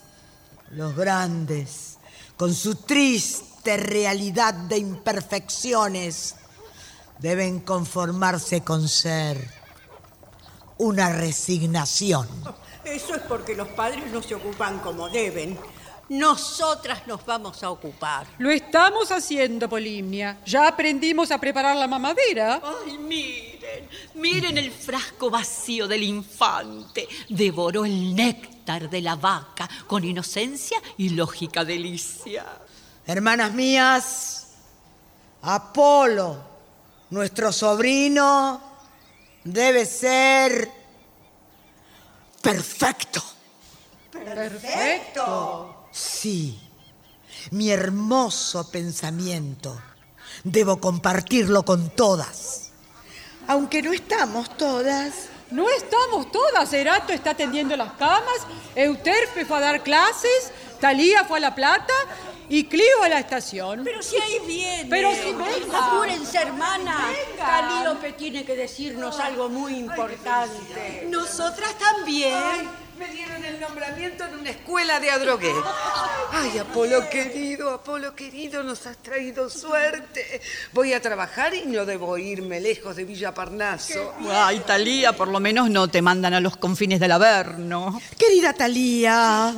Los 0.72 0.96
grandes, 0.96 1.98
con 2.38 2.54
su 2.54 2.76
triste 2.76 3.78
realidad 3.78 4.54
de 4.54 4.78
imperfecciones, 4.78 6.36
deben 7.18 7.60
conformarse 7.60 8.62
con 8.62 8.88
ser 8.88 9.50
una 10.78 11.10
resignación. 11.10 12.28
Eso 12.92 13.16
es 13.16 13.22
porque 13.22 13.56
los 13.56 13.68
padres 13.70 14.12
no 14.12 14.22
se 14.22 14.36
ocupan 14.36 14.80
como 14.80 15.10
deben. 15.10 15.58
Nosotras 16.10 17.06
nos 17.06 17.24
vamos 17.24 17.62
a 17.62 17.70
ocupar. 17.70 18.26
Lo 18.40 18.50
estamos 18.50 19.12
haciendo, 19.12 19.70
Polimnia. 19.70 20.40
Ya 20.44 20.68
aprendimos 20.68 21.30
a 21.30 21.38
preparar 21.38 21.76
la 21.76 21.88
mamadera. 21.88 22.60
Ay, 22.64 22.98
miren, 22.98 23.88
miren 24.16 24.58
el 24.58 24.72
frasco 24.72 25.30
vacío 25.30 25.88
del 25.88 26.02
infante. 26.02 27.08
Devoró 27.30 27.86
el 27.86 28.16
néctar 28.16 28.90
de 28.90 29.02
la 29.02 29.16
vaca 29.16 29.70
con 29.86 30.04
inocencia 30.04 30.82
y 30.98 31.10
lógica 31.10 31.64
delicia. 31.64 32.46
Hermanas 33.06 33.54
mías, 33.54 34.48
Apolo, 35.44 36.38
nuestro 37.12 37.52
sobrino, 37.52 38.62
debe 39.44 39.86
ser 39.86 40.79
perfecto. 42.42 43.22
Perfecto. 44.12 45.88
Sí, 45.92 46.60
mi 47.52 47.70
hermoso 47.70 48.70
pensamiento. 48.70 49.80
Debo 50.44 50.80
compartirlo 50.80 51.64
con 51.64 51.90
todas. 51.90 52.72
Aunque 53.48 53.82
no 53.82 53.92
estamos 53.92 54.56
todas. 54.58 55.30
No 55.52 55.68
estamos 55.70 56.32
todas. 56.32 56.72
Erato 56.74 57.12
está 57.12 57.32
atendiendo 57.32 57.76
las 57.76 57.94
camas, 57.94 58.46
Euterpe 58.76 59.46
fue 59.46 59.58
a 59.58 59.62
dar 59.62 59.84
clases, 59.84 60.52
Talía 60.80 61.26
fue 61.26 61.40
a 61.40 61.42
La 61.42 61.56
Plata 61.56 61.94
y 62.50 62.66
Clio 62.66 63.04
a 63.04 63.10
la 63.10 63.20
estación. 63.20 63.84
Pero 63.84 64.02
si 64.02 64.16
ahí 64.18 64.40
viene. 64.46 64.88
Pero 64.90 65.12
si 65.14 65.32
venga. 65.32 65.88
Apúrense, 65.88 66.38
hermana. 66.38 67.08
Venga. 67.08 67.46
Calíope 67.46 68.14
tiene 68.14 68.44
que 68.44 68.56
decirnos 68.56 69.20
algo 69.20 69.50
muy 69.50 69.76
importante. 69.76 71.08
Nosotras 71.10 71.76
también. 71.78 72.34
Me 73.00 73.08
dieron 73.14 73.46
el 73.46 73.62
nombramiento 73.62 74.26
en 74.26 74.40
una 74.40 74.50
escuela 74.50 75.00
de 75.00 75.10
adrogué. 75.10 75.54
Ay, 76.34 76.58
Apolo 76.58 77.10
querido, 77.10 77.70
Apolo 77.70 78.14
querido, 78.14 78.62
nos 78.62 78.86
has 78.88 78.98
traído 78.98 79.50
suerte. 79.50 80.42
Voy 80.74 80.92
a 80.92 81.02
trabajar 81.02 81.54
y 81.54 81.66
no 81.66 81.86
debo 81.86 82.18
irme 82.18 82.60
lejos 82.60 82.98
de 82.98 83.06
Villa 83.06 83.34
Parnaso. 83.34 84.14
Ay, 84.30 84.60
Talía, 84.68 85.14
por 85.14 85.30
lo 85.30 85.40
menos 85.40 85.70
no 85.70 85.88
te 85.88 86.02
mandan 86.02 86.34
a 86.34 86.42
los 86.42 86.58
confines 86.58 87.00
del 87.00 87.14
Averno. 87.14 88.02
Querida 88.18 88.52
Talía, 88.52 89.56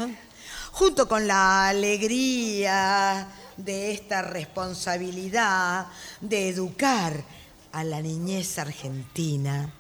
junto 0.72 1.08
con 1.08 1.28
la 1.28 1.70
alegría 1.70 3.28
de 3.58 3.92
esta 3.92 4.22
responsabilidad 4.22 5.88
de 6.20 6.50
educar 6.50 7.24
a 7.72 7.84
la 7.84 8.02
niñez 8.02 8.58
argentina, 8.60 9.74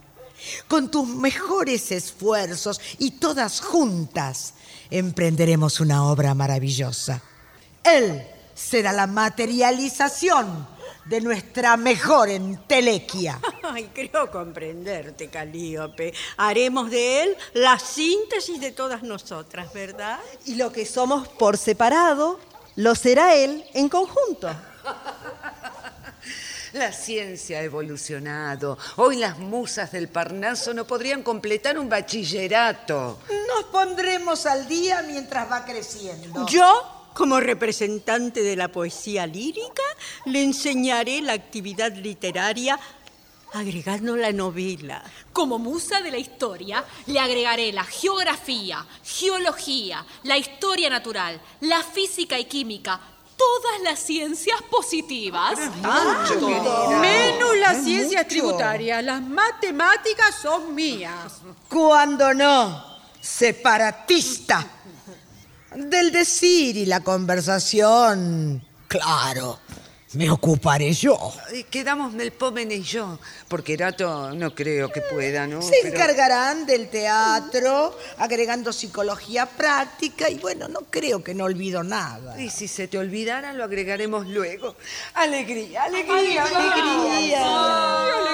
con 0.67 0.89
tus 0.89 1.07
mejores 1.07 1.91
esfuerzos 1.91 2.79
y 2.99 3.11
todas 3.11 3.61
juntas 3.61 4.53
emprenderemos 4.89 5.79
una 5.79 6.05
obra 6.05 6.33
maravillosa. 6.33 7.21
Él 7.83 8.25
será 8.53 8.91
la 8.91 9.07
materialización 9.07 10.67
de 11.11 11.19
nuestra 11.19 11.75
mejor 11.75 12.29
entelequia. 12.29 13.37
Ay, 13.63 13.91
creo 13.93 14.31
comprenderte, 14.31 15.27
Calíope. 15.27 16.13
Haremos 16.37 16.89
de 16.89 17.23
él 17.23 17.37
la 17.53 17.77
síntesis 17.77 18.61
de 18.61 18.71
todas 18.71 19.03
nosotras, 19.03 19.73
¿verdad? 19.73 20.19
Y 20.45 20.55
lo 20.55 20.71
que 20.71 20.85
somos 20.85 21.27
por 21.27 21.57
separado, 21.57 22.39
lo 22.77 22.95
será 22.95 23.35
él 23.35 23.61
en 23.73 23.89
conjunto. 23.89 24.49
La 26.73 26.93
ciencia 26.93 27.59
ha 27.59 27.63
evolucionado. 27.63 28.77
Hoy 28.95 29.17
las 29.17 29.37
musas 29.37 29.91
del 29.91 30.07
Parnaso 30.07 30.73
no 30.73 30.87
podrían 30.87 31.21
completar 31.21 31.77
un 31.77 31.89
bachillerato. 31.89 33.19
Nos 33.45 33.65
pondremos 33.65 34.45
al 34.45 34.69
día 34.69 35.01
mientras 35.01 35.51
va 35.51 35.65
creciendo. 35.65 36.47
Yo, 36.47 37.00
como 37.13 37.39
representante 37.39 38.41
de 38.41 38.55
la 38.55 38.69
poesía 38.69 39.27
lírica, 39.27 39.83
le 40.25 40.43
enseñaré 40.43 41.21
la 41.21 41.33
actividad 41.33 41.93
literaria 41.95 42.79
agregando 43.53 44.15
la 44.15 44.31
novela. 44.31 45.03
Como 45.33 45.59
musa 45.59 46.01
de 46.01 46.11
la 46.11 46.17
historia, 46.17 46.83
le 47.07 47.19
agregaré 47.19 47.71
la 47.73 47.83
geografía, 47.83 48.85
geología, 49.03 50.05
la 50.23 50.37
historia 50.37 50.89
natural, 50.89 51.41
la 51.61 51.83
física 51.83 52.39
y 52.39 52.45
química, 52.45 52.99
todas 53.41 53.81
las 53.83 53.99
ciencias 53.99 54.61
positivas. 54.63 55.57
Menos 57.01 57.57
las 57.57 57.83
ciencias 57.83 58.27
tributarias. 58.27 59.03
Las 59.03 59.21
matemáticas 59.21 60.35
son 60.41 60.73
mías. 60.75 61.41
Cuando 61.67 62.33
no, 62.33 62.85
separatista. 63.19 64.65
Del 65.75 66.11
decir 66.11 66.75
y 66.75 66.85
la 66.85 66.99
conversación, 66.99 68.61
claro, 68.89 69.59
me 70.13 70.29
ocuparé 70.29 70.91
yo. 70.91 71.17
Y 71.55 71.63
Quedamos 71.63 72.11
Melpómene 72.11 72.75
y 72.75 72.81
yo, 72.81 73.17
porque 73.47 73.75
Erato 73.75 74.33
no 74.33 74.53
creo 74.53 74.91
que 74.91 74.99
pueda, 74.99 75.47
¿no? 75.47 75.61
Se 75.61 75.75
Pero- 75.81 75.95
encargarán 75.95 76.65
del 76.65 76.89
teatro, 76.89 77.97
agregando 78.17 78.73
psicología 78.73 79.45
práctica 79.45 80.29
y 80.29 80.39
bueno, 80.39 80.67
no 80.67 80.81
creo 80.89 81.23
que 81.23 81.33
no 81.33 81.45
olvido 81.45 81.83
nada. 81.83 82.37
Y 82.41 82.49
si 82.49 82.67
se 82.67 82.89
te 82.89 82.97
olvidara, 82.97 83.53
lo 83.53 83.63
agregaremos 83.63 84.27
luego. 84.27 84.75
Alegría, 85.13 85.83
alegría, 85.83 86.43
alegría. 86.43 87.43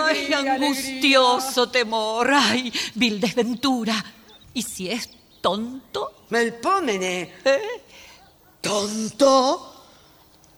Ay, 0.08 0.34
angustioso 0.34 1.70
temor. 1.70 2.32
Ay, 2.34 2.74
vil 2.96 3.20
desventura. 3.20 4.04
¿Y 4.56 4.64
si 4.64 4.90
es 4.90 5.08
tonto? 5.42 6.26
Melpómene. 6.30 7.34
¿Tonto? 8.62 9.74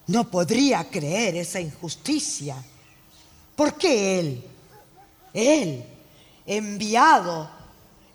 No 0.07 0.29
podría 0.29 0.89
creer 0.89 1.35
esa 1.35 1.59
injusticia. 1.59 2.55
¿Por 3.55 3.75
qué 3.75 4.19
él? 4.19 4.43
Él, 5.33 5.85
enviado, 6.45 7.49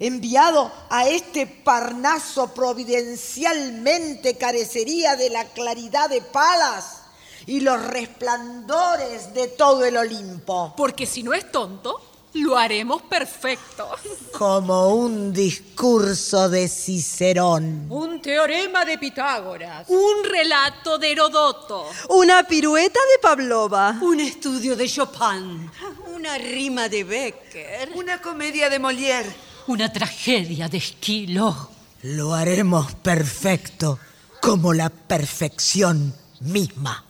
enviado 0.00 0.72
a 0.90 1.06
este 1.06 1.46
Parnaso 1.46 2.52
providencialmente 2.52 4.36
carecería 4.36 5.14
de 5.16 5.30
la 5.30 5.44
claridad 5.44 6.10
de 6.10 6.22
Palas 6.22 7.02
y 7.46 7.60
los 7.60 7.80
resplandores 7.86 9.32
de 9.34 9.48
todo 9.48 9.84
el 9.84 9.96
Olimpo. 9.96 10.74
Porque 10.76 11.06
si 11.06 11.22
no 11.22 11.32
es 11.32 11.52
tonto, 11.52 12.00
lo 12.34 12.56
haremos 12.58 13.02
perfecto. 13.02 13.88
Como 14.32 14.94
un 14.94 15.32
discurso 15.32 16.48
de 16.48 16.68
Cicerón. 16.68 17.86
Un 17.88 18.20
teorema 18.20 18.84
de 18.84 18.98
Pitágoras. 18.98 19.88
Un 19.88 20.24
relato 20.24 20.98
de 20.98 21.12
Herodoto. 21.12 21.86
Una 22.10 22.42
pirueta 22.44 22.98
de 23.12 23.18
Pavlova. 23.20 23.98
Un 24.00 24.20
estudio 24.20 24.76
de 24.76 24.88
Chopin. 24.88 25.70
Una 26.14 26.36
rima 26.38 26.88
de 26.88 27.04
Becker. 27.04 27.90
Una 27.94 28.20
comedia 28.20 28.68
de 28.68 28.78
Molière. 28.78 29.32
Una 29.68 29.92
tragedia 29.92 30.68
de 30.68 30.78
Esquilo. 30.78 31.70
Lo 32.02 32.34
haremos 32.34 32.94
perfecto, 32.96 33.98
como 34.40 34.74
la 34.74 34.90
perfección 34.90 36.14
misma. 36.40 37.04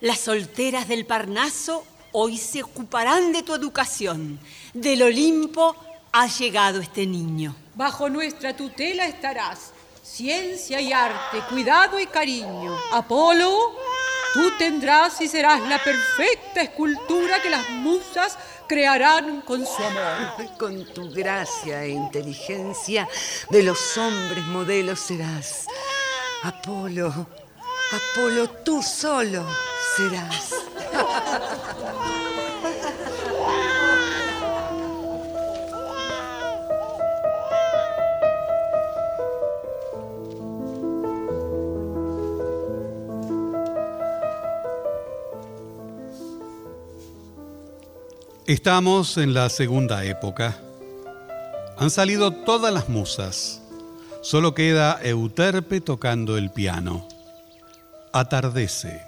Las 0.00 0.18
solteras 0.18 0.88
del 0.88 1.06
Parnaso 1.06 1.84
hoy 2.12 2.38
se 2.38 2.62
ocuparán 2.62 3.32
de 3.32 3.42
tu 3.42 3.54
educación. 3.54 4.38
Del 4.72 5.02
Olimpo 5.02 5.76
ha 6.12 6.26
llegado 6.26 6.80
este 6.80 7.06
niño. 7.06 7.54
Bajo 7.74 8.08
nuestra 8.08 8.54
tutela 8.56 9.06
estarás. 9.06 9.72
Ciencia 10.02 10.80
y 10.80 10.92
arte, 10.92 11.38
cuidado 11.48 11.98
y 11.98 12.06
cariño. 12.06 12.76
Apolo, 12.92 13.74
tú 14.34 14.50
tendrás 14.58 15.20
y 15.20 15.28
serás 15.28 15.60
la 15.62 15.82
perfecta 15.82 16.60
escultura 16.60 17.40
que 17.40 17.48
las 17.48 17.68
musas 17.70 18.36
crearán 18.66 19.40
con 19.42 19.64
su 19.64 19.82
amor. 19.82 20.56
Con 20.58 20.84
tu 20.92 21.10
gracia 21.10 21.84
e 21.84 21.90
inteligencia 21.90 23.08
de 23.48 23.62
los 23.62 23.96
hombres 23.96 24.44
modelos 24.46 25.00
serás. 25.00 25.66
Apolo, 26.42 27.26
Apolo, 27.92 28.50
tú 28.64 28.82
solo 28.82 29.46
serás. 29.96 30.54
Estamos 48.48 49.18
en 49.18 49.34
la 49.34 49.48
segunda 49.48 50.04
época. 50.04 50.60
Han 51.78 51.90
salido 51.90 52.32
todas 52.32 52.74
las 52.74 52.88
musas. 52.88 53.62
Solo 54.20 54.52
queda 54.52 54.98
Euterpe 55.00 55.80
tocando 55.80 56.36
el 56.36 56.50
piano. 56.50 57.06
Atardece. 58.12 59.00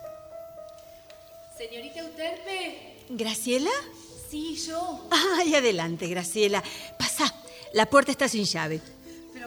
Señorita 1.59 1.99
Euterpe. 1.99 2.97
¿Graciela? 3.11 3.71
Sí, 4.31 4.55
yo. 4.69 5.09
Ay, 5.11 5.57
adelante, 5.57 6.07
Graciela. 6.07 6.63
Pasa. 6.97 7.35
La 7.73 7.87
puerta 7.87 8.13
está 8.13 8.29
sin 8.29 8.45
llave. 8.45 8.81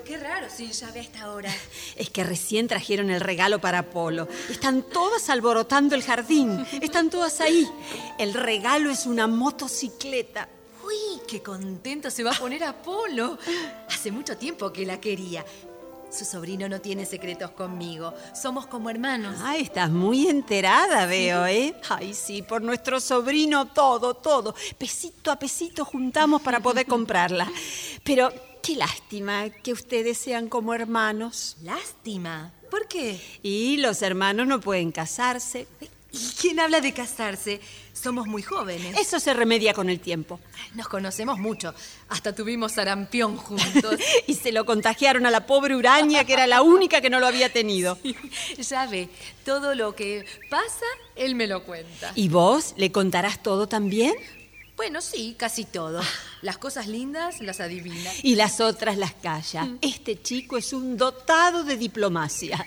Qué 0.08 0.18
raro 0.18 0.48
sin 0.50 0.72
llave 0.72 1.02
hasta 1.02 1.24
ahora. 1.24 1.54
Es 1.98 2.10
que 2.10 2.24
recién 2.24 2.68
trajeron 2.70 3.10
el 3.10 3.20
regalo 3.20 3.60
para 3.60 3.80
Apolo. 3.80 4.30
Están 4.50 4.84
todas 4.84 5.30
alborotando 5.30 5.96
el 5.96 6.04
jardín. 6.04 6.66
Están 6.82 7.10
todas 7.10 7.42
ahí. 7.42 7.68
El 8.18 8.34
regalo 8.34 8.90
es 8.90 9.06
una 9.06 9.28
motocicleta. 9.28 10.48
Uy, 10.86 11.22
qué 11.28 11.44
contento 11.44 12.10
se 12.10 12.24
va 12.24 12.32
a 12.32 12.40
poner 12.40 12.64
Apolo. 12.64 13.38
Hace 13.90 14.12
mucho 14.12 14.38
tiempo 14.38 14.72
que 14.72 14.86
la 14.86 15.02
quería. 15.02 15.44
Su 16.10 16.24
sobrino 16.24 16.70
no 16.70 16.80
tiene 16.80 17.06
secretos 17.06 17.52
conmigo. 17.52 18.14
Somos 18.34 18.66
como 18.68 18.90
hermanos. 18.90 19.36
Ay, 19.44 19.64
estás 19.64 19.90
muy 19.90 20.28
enterada, 20.30 21.06
veo, 21.06 21.46
¿eh? 21.48 21.76
Ay, 21.90 22.14
sí, 22.14 22.44
por 22.44 22.62
nuestro 22.62 23.02
sobrino 23.02 23.68
todo, 23.68 24.14
todo. 24.14 24.56
Pesito 24.78 25.32
a 25.32 25.36
pesito 25.38 25.84
juntamos 25.84 26.42
para 26.42 26.62
poder 26.62 26.86
comprarla. 26.86 27.52
Pero 28.06 28.32
qué 28.68 28.76
lástima 28.76 29.50
que 29.50 29.72
ustedes 29.72 30.18
sean 30.18 30.50
como 30.50 30.74
hermanos. 30.74 31.56
Lástima. 31.64 32.52
¿Por 32.70 32.86
qué? 32.90 33.22
Y 33.42 33.78
los 33.78 34.02
hermanos 34.02 34.46
no 34.46 34.60
pueden 34.60 34.92
casarse. 34.92 35.68
¿Y 36.12 36.34
quién 36.42 36.60
habla 36.60 36.82
de 36.82 36.94
casarse? 36.94 37.62
Somos 37.94 38.28
muy 38.28 38.42
jóvenes. 38.42 38.98
Eso 39.00 39.22
se 39.22 39.34
remedia 39.34 39.74
con 39.74 39.90
el 39.90 40.02
tiempo. 40.02 40.42
Nos 40.76 40.90
conocemos 40.90 41.40
mucho. 41.40 41.74
Hasta 42.10 42.36
tuvimos 42.36 42.74
sarampión 42.74 43.38
juntos. 43.38 43.96
y 44.28 44.34
se 44.34 44.52
lo 44.52 44.66
contagiaron 44.66 45.26
a 45.26 45.32
la 45.32 45.46
pobre 45.46 45.74
Uraña, 45.74 46.26
que 46.26 46.34
era 46.34 46.46
la 46.46 46.62
única 46.62 47.00
que 47.00 47.10
no 47.10 47.22
lo 47.22 47.28
había 47.28 47.54
tenido. 47.54 47.98
ya 48.58 48.86
ve, 48.88 49.08
todo 49.46 49.76
lo 49.76 49.96
que 49.96 50.26
pasa, 50.50 50.86
él 51.16 51.36
me 51.36 51.48
lo 51.48 51.64
cuenta. 51.64 52.12
¿Y 52.16 52.28
vos 52.28 52.74
le 52.76 52.92
contarás 52.92 53.42
todo 53.42 53.68
también? 53.68 54.14
Bueno, 54.78 55.02
sí, 55.02 55.36
casi 55.38 55.66
todo. 55.66 56.02
Las 56.44 56.60
cosas 56.60 56.88
lindas 56.88 57.42
las 57.42 57.60
adivina. 57.60 58.12
Y 58.22 58.36
las 58.36 58.62
otras 58.62 58.96
las 58.96 59.12
calla. 59.12 59.68
Este 59.82 60.22
chico 60.22 60.56
es 60.56 60.72
un 60.72 60.96
dotado 60.96 61.64
de 61.64 61.78
diplomacia. 61.78 62.64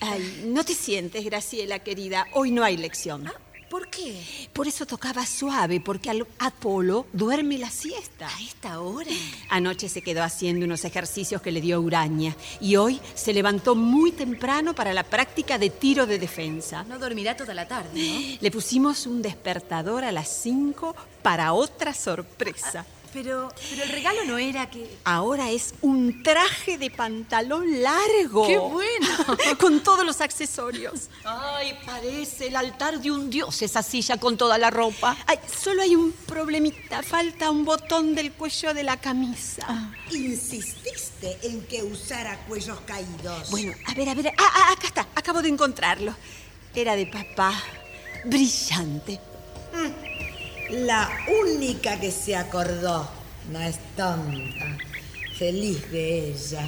Ay, 0.00 0.42
no 0.44 0.62
te 0.62 0.74
sientes, 0.74 1.24
Graciela, 1.24 1.78
querida. 1.78 2.26
Hoy 2.34 2.50
no 2.50 2.62
hay 2.62 2.76
lección. 2.76 3.32
¿Por 3.72 3.88
qué? 3.88 4.22
Por 4.52 4.68
eso 4.68 4.84
tocaba 4.84 5.24
suave, 5.24 5.80
porque 5.80 6.10
al 6.10 6.26
Apolo 6.40 7.06
duerme 7.14 7.56
la 7.56 7.70
siesta. 7.70 8.28
¿A 8.28 8.42
esta 8.42 8.80
hora? 8.82 9.10
Anoche 9.48 9.88
se 9.88 10.02
quedó 10.02 10.22
haciendo 10.22 10.66
unos 10.66 10.84
ejercicios 10.84 11.40
que 11.40 11.50
le 11.50 11.62
dio 11.62 11.80
Uraña 11.80 12.36
y 12.60 12.76
hoy 12.76 13.00
se 13.14 13.32
levantó 13.32 13.74
muy 13.74 14.12
temprano 14.12 14.74
para 14.74 14.92
la 14.92 15.04
práctica 15.04 15.56
de 15.56 15.70
tiro 15.70 16.06
de 16.06 16.18
defensa. 16.18 16.84
No 16.84 16.98
dormirá 16.98 17.34
toda 17.34 17.54
la 17.54 17.66
tarde, 17.66 17.88
¿no? 17.94 18.36
Le 18.42 18.50
pusimos 18.50 19.06
un 19.06 19.22
despertador 19.22 20.04
a 20.04 20.12
las 20.12 20.28
5 20.28 20.94
para 21.22 21.54
otra 21.54 21.94
sorpresa. 21.94 22.84
Pero, 23.12 23.52
pero 23.70 23.82
el 23.82 23.88
regalo 23.90 24.24
no 24.24 24.38
era 24.38 24.70
que... 24.70 24.98
Ahora 25.04 25.50
es 25.50 25.74
un 25.82 26.22
traje 26.22 26.78
de 26.78 26.90
pantalón 26.90 27.82
largo. 27.82 28.46
¡Qué 28.46 28.56
bueno! 28.56 29.08
con 29.60 29.80
todos 29.80 30.04
los 30.06 30.20
accesorios. 30.20 31.08
Ay, 31.24 31.78
parece 31.84 32.48
el 32.48 32.56
altar 32.56 33.00
de 33.00 33.10
un 33.10 33.28
dios 33.28 33.60
esa 33.60 33.82
silla 33.82 34.16
con 34.16 34.36
toda 34.36 34.56
la 34.56 34.70
ropa. 34.70 35.16
Ay, 35.26 35.38
solo 35.62 35.82
hay 35.82 35.94
un 35.94 36.12
problemita. 36.12 37.02
Falta 37.02 37.50
un 37.50 37.64
botón 37.64 38.14
del 38.14 38.32
cuello 38.32 38.72
de 38.72 38.82
la 38.82 38.96
camisa. 38.96 39.66
Ah. 39.68 39.90
Insististe 40.10 41.38
en 41.42 41.62
que 41.66 41.82
usara 41.82 42.38
cuellos 42.46 42.80
caídos. 42.86 43.50
Bueno, 43.50 43.72
a 43.86 43.94
ver, 43.94 44.08
a 44.08 44.14
ver. 44.14 44.28
Ah, 44.38 44.52
ah, 44.54 44.72
acá 44.72 44.86
está. 44.86 45.08
Acabo 45.14 45.42
de 45.42 45.48
encontrarlo. 45.48 46.14
Era 46.74 46.96
de 46.96 47.06
papá. 47.06 47.52
Brillante. 48.24 49.20
Mm. 49.74 50.11
La 50.72 51.06
única 51.44 52.00
que 52.00 52.10
se 52.10 52.34
acordó. 52.34 53.06
No 53.50 53.60
es 53.60 53.78
tonta. 53.94 54.78
Feliz 55.38 55.90
de 55.90 56.30
ella. 56.30 56.66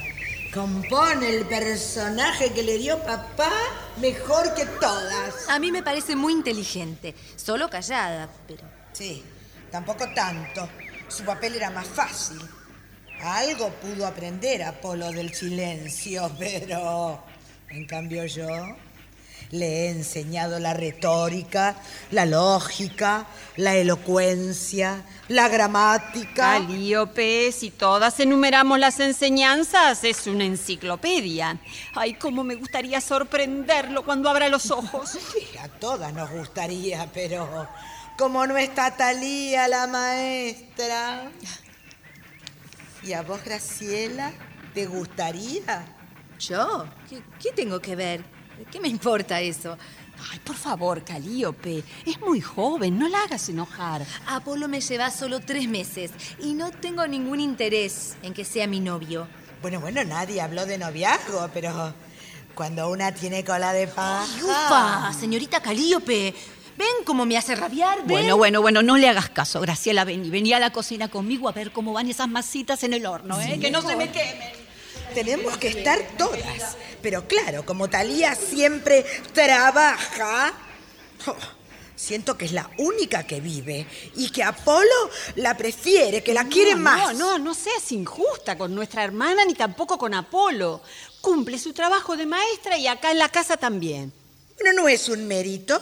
Compone 0.53 1.31
el 1.31 1.47
personaje 1.47 2.53
que 2.53 2.63
le 2.63 2.77
dio 2.77 2.99
papá 3.03 3.51
mejor 3.97 4.55
que 4.55 4.67
todas. 4.67 5.49
A 5.49 5.59
mí 5.59 5.73
me 5.73 5.83
parece 5.83 6.17
muy 6.17 6.35
inteligente. 6.35 7.15
Solo 7.35 7.71
callada, 7.71 8.29
pero... 8.47 8.65
Sí, 8.93 9.25
tampoco 9.71 10.07
tanto. 10.15 10.69
Su 11.09 11.25
papel 11.25 11.57
era 11.57 11.71
más 11.71 11.87
fácil. 11.87 12.39
Algo 13.23 13.71
pudo 13.71 14.07
aprender 14.07 14.65
Apolo 14.65 15.11
del 15.13 15.33
silencio, 15.33 16.31
pero... 16.39 17.25
En 17.71 17.87
cambio 17.87 18.27
yo... 18.27 18.77
Le 19.51 19.67
he 19.67 19.91
enseñado 19.91 20.59
la 20.59 20.75
retórica, 20.75 21.77
la 22.11 22.27
lógica, 22.27 23.27
la 23.57 23.77
elocuencia, 23.77 25.05
la 25.29 25.49
gramática. 25.49 26.59
Calíope, 26.59 27.53
si 27.53 27.71
todas 27.71 28.19
enumeramos 28.21 28.79
las 28.79 29.01
enseñanzas, 29.01 30.05
es 30.05 30.27
una 30.27 30.45
enciclopedia. 30.45 31.59
Ay, 31.95 32.15
cómo 32.15 32.45
me 32.45 32.57
gustaría 32.57 33.01
sorprenderlo 33.01 34.05
cuando 34.05 34.29
abra 34.29 34.49
los 34.49 34.71
ojos. 34.71 35.19
A 35.61 35.69
todas 35.69 36.13
nos 36.13 36.31
gustaría, 36.31 37.09
pero 37.13 37.69
como 38.17 38.47
no 38.47 38.57
está 38.57 38.97
Talía, 38.97 39.69
la 39.69 39.87
maestra. 39.87 41.31
¿Y 43.03 43.13
a 43.13 43.23
vos, 43.23 43.43
Graciela, 43.45 44.33
te 44.73 44.87
gustaría? 44.87 45.85
¿Yo? 46.39 46.87
¿Qué, 47.09 47.23
qué 47.41 47.53
tengo 47.53 47.81
que 47.81 47.97
ver? 47.97 48.34
¿Qué 48.71 48.81
me 48.81 48.89
importa 48.89 49.41
eso? 49.41 49.77
Ay, 50.31 50.39
por 50.41 50.57
favor, 50.57 51.05
Calíope. 51.05 51.83
Es 52.07 52.21
muy 52.21 52.41
joven, 52.41 52.99
no 52.99 53.09
la 53.09 53.23
hagas 53.23 53.49
enojar. 53.49 54.03
Apolo 54.27 54.69
me 54.69 54.81
lleva 54.81 55.11
solo 55.11 55.41
tres 55.41 55.69
meses 55.69 56.13
y 56.41 56.55
no 56.55 56.71
tengo 56.71 57.07
ningún 57.07 57.41
interés 57.41 58.17
en 58.23 58.33
que 58.33 58.45
sea 58.45 58.67
mi 58.67 58.81
novio. 58.81 59.27
Bueno, 59.61 59.81
bueno, 59.81 60.05
nadie 60.05 60.41
habló 60.41 60.67
de 60.67 60.79
noviazgo, 60.79 61.51
pero 61.53 61.95
cuando 62.55 62.91
una 62.91 63.13
tiene 63.13 63.45
cola 63.45 63.73
de 63.73 63.89
paja... 63.89 64.23
Ay, 64.23 64.43
ufa, 64.43 65.13
señorita 65.19 65.61
Calíope. 65.61 66.35
¿Ven 66.77 67.05
cómo 67.05 67.25
me 67.25 67.37
hace 67.37 67.55
rabiar? 67.55 67.99
¿Ven? 67.99 68.09
Bueno, 68.09 68.37
bueno, 68.37 68.61
bueno, 68.61 68.83
no 68.83 68.97
le 68.97 69.09
hagas 69.09 69.31
caso, 69.31 69.61
Graciela. 69.61 70.05
Ven 70.05 70.25
y 70.25 70.31
vení 70.31 70.53
a 70.53 70.59
la 70.59 70.71
cocina 70.71 71.09
conmigo 71.09 71.49
a 71.49 71.53
ver 71.53 71.71
cómo 71.71 71.93
van 71.93 72.09
esas 72.09 72.29
masitas 72.29 72.83
en 72.83 72.95
el 72.95 73.07
horno, 73.07 73.41
¿eh? 73.41 73.53
Sí, 73.55 73.61
que 73.61 73.71
no 73.71 73.81
se 73.81 73.95
me 73.95 74.11
quemen. 74.11 74.54
Tenemos 75.15 75.57
que 75.59 75.69
estar 75.69 76.01
todas. 76.19 76.77
Pero 77.01 77.29
claro, 77.29 77.65
como 77.65 77.89
Talía 77.89 78.35
siempre 78.35 79.05
trabaja, 79.33 80.53
oh, 81.27 81.37
siento 81.95 82.37
que 82.37 82.47
es 82.47 82.53
la 82.53 82.69
única 82.79 83.25
que 83.25 83.41
vive 83.41 83.87
y 84.17 84.31
que 84.31 84.43
Apolo 84.43 85.11
la 85.37 85.57
prefiere, 85.57 86.23
que 86.23 86.35
la 86.35 86.47
quiere 86.47 86.73
no, 86.73 86.79
más. 86.79 87.15
No, 87.15 87.39
no, 87.39 87.39
no 87.39 87.55
seas 87.55 87.93
injusta 87.93 88.59
con 88.59 88.75
nuestra 88.75 89.05
hermana 89.05 89.45
ni 89.45 89.55
tampoco 89.55 89.97
con 89.99 90.15
Apolo. 90.15 90.83
Cumple 91.21 91.59
su 91.59 91.73
trabajo 91.73 92.17
de 92.17 92.27
maestra 92.27 92.77
y 92.77 92.87
acá 92.87 93.11
en 93.11 93.19
la 93.19 93.29
casa 93.29 93.57
también. 93.57 94.13
Bueno, 94.61 94.83
no 94.83 94.89
es 94.89 95.09
un 95.09 95.27
mérito. 95.27 95.81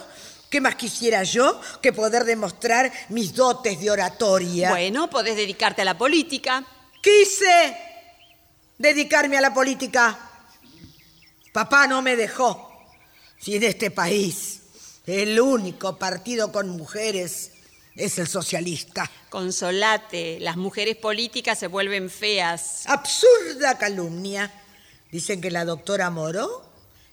¿Qué 0.49 0.61
más 0.61 0.75
quisiera 0.75 1.23
yo 1.23 1.59
que 1.81 1.93
poder 1.93 2.25
demostrar 2.25 2.91
mis 3.09 3.33
dotes 3.33 3.79
de 3.79 3.89
oratoria? 3.89 4.69
Bueno, 4.69 5.09
podés 5.09 5.35
dedicarte 5.35 5.81
a 5.81 5.85
la 5.85 5.97
política. 5.97 6.63
Quise 7.01 7.92
dedicarme 8.77 9.37
a 9.37 9.41
la 9.41 9.53
política. 9.53 10.17
Papá 11.51 11.87
no 11.87 12.01
me 12.01 12.15
dejó. 12.15 12.71
Si 13.39 13.55
en 13.55 13.63
este 13.63 13.91
país 13.91 14.61
el 15.05 15.39
único 15.39 15.97
partido 15.97 16.51
con 16.51 16.69
mujeres 16.69 17.51
es 17.95 18.17
el 18.17 18.27
socialista. 18.27 19.09
Consolate, 19.29 20.39
las 20.39 20.57
mujeres 20.57 20.95
políticas 20.95 21.59
se 21.59 21.67
vuelven 21.67 22.09
feas. 22.09 22.83
Absurda 22.87 23.77
calumnia. 23.77 24.51
Dicen 25.11 25.41
que 25.41 25.51
la 25.51 25.65
doctora 25.65 26.09
Moró 26.09 26.65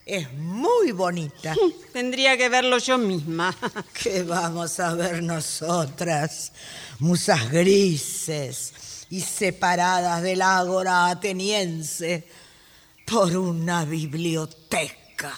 es 0.05 0.31
muy 0.33 0.91
bonita. 0.91 1.55
Tendría 1.93 2.37
que 2.37 2.49
verlo 2.49 2.79
yo 2.79 2.97
misma. 2.97 3.55
¿Qué 3.93 4.23
vamos 4.23 4.79
a 4.79 4.93
ver 4.95 5.21
nosotras? 5.21 6.51
Musas 6.99 7.51
grises 7.51 8.73
y 9.11 9.19
separadas 9.19 10.21
del 10.23 10.41
ágora 10.41 11.07
ateniense 11.07 12.27
por 13.05 13.35
una 13.35 13.83
biblioteca 13.83 15.33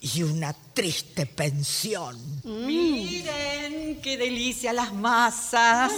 y 0.00 0.22
una 0.22 0.54
triste 0.54 1.26
pensión. 1.26 2.16
Miren, 2.44 4.00
qué 4.00 4.16
delicia 4.16 4.72
las 4.72 4.94
masas. 4.94 5.92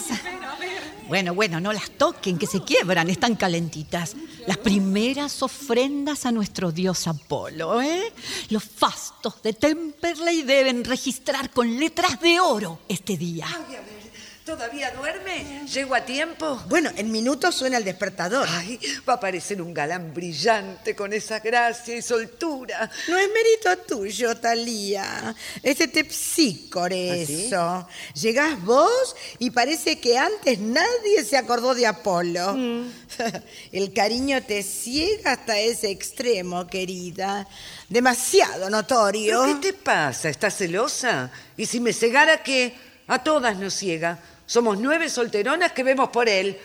Bueno, 1.07 1.35
bueno, 1.35 1.61
no 1.61 1.73
las 1.73 1.91
toquen, 1.91 2.39
que 2.39 2.47
se 2.47 2.63
quiebran, 2.63 3.11
están 3.11 3.37
calentitas. 3.37 4.17
Las 4.47 4.57
primeras 4.57 5.43
ofrendas 5.43 6.25
a 6.25 6.33
nuestro 6.33 6.73
dios 6.73 7.07
Apolo, 7.07 7.83
¿eh? 7.83 8.13
Los 8.49 8.65
fastos 8.65 9.43
de 9.43 9.53
Temperley 9.53 10.43
deben 10.43 10.83
registrar 10.83 11.51
con 11.51 11.79
letras 11.79 12.19
de 12.21 12.41
oro 12.41 12.81
este 12.89 13.17
día. 13.17 13.47
Ay, 13.47 13.77
a 13.77 13.81
ver, 13.81 14.12
¿Todavía 14.45 14.91
duerme? 14.91 15.65
¿Llego 15.73 15.95
a 15.95 16.01
tiempo? 16.01 16.61
Bueno, 16.67 16.91
en 16.97 17.13
minutos 17.13 17.55
suena 17.55 17.77
el 17.77 17.85
despertador. 17.85 18.49
Ay, 18.51 18.81
va 19.09 19.13
a 19.13 19.21
parecer 19.21 19.63
un 19.63 19.73
galán 19.73 20.13
brillante 20.13 20.97
con 20.97 21.13
esa 21.13 21.39
gracia 21.39 21.97
y 21.97 22.03
soltura. 22.03 22.91
No 23.07 23.17
es 23.19 23.29
mérito 23.29 23.85
tuyo, 23.87 24.37
Talía. 24.37 25.33
Es 25.63 25.79
de 25.79 25.87
Tepsícore 25.87 27.23
¿Ah, 27.23 27.27
sí? 27.27 27.47
eso. 27.47 27.89
Llegás 28.15 28.61
vos 28.65 29.15
y 29.39 29.51
parece 29.51 30.01
que 30.01 30.19
antes 30.19 30.59
nadie 30.59 31.25
se 31.25 31.37
acordó 31.37 31.73
de 31.73 31.87
Apolo. 31.87 32.55
Mm. 32.55 32.91
El 33.73 33.93
cariño 33.93 34.43
te 34.43 34.65
ciega 34.65 35.33
hasta 35.35 35.57
ese 35.61 35.89
extremo, 35.91 36.67
querida. 36.67 37.47
Demasiado 37.89 38.69
notorio. 38.69 39.41
¿Pero 39.45 39.61
qué 39.61 39.69
te 39.69 39.79
pasa? 39.79 40.29
¿Estás 40.29 40.57
celosa? 40.57 41.31
¿Y 41.57 41.65
si 41.65 41.79
me 41.79 41.93
cegara 41.93 42.43
qué? 42.43 42.75
A 43.07 43.23
todas 43.23 43.57
nos 43.57 43.75
ciega. 43.75 44.19
Somos 44.53 44.77
nueve 44.77 45.09
solteronas 45.09 45.73
que 45.73 45.83
vemos 45.83 46.11
por 46.11 46.29
él. 46.29 46.61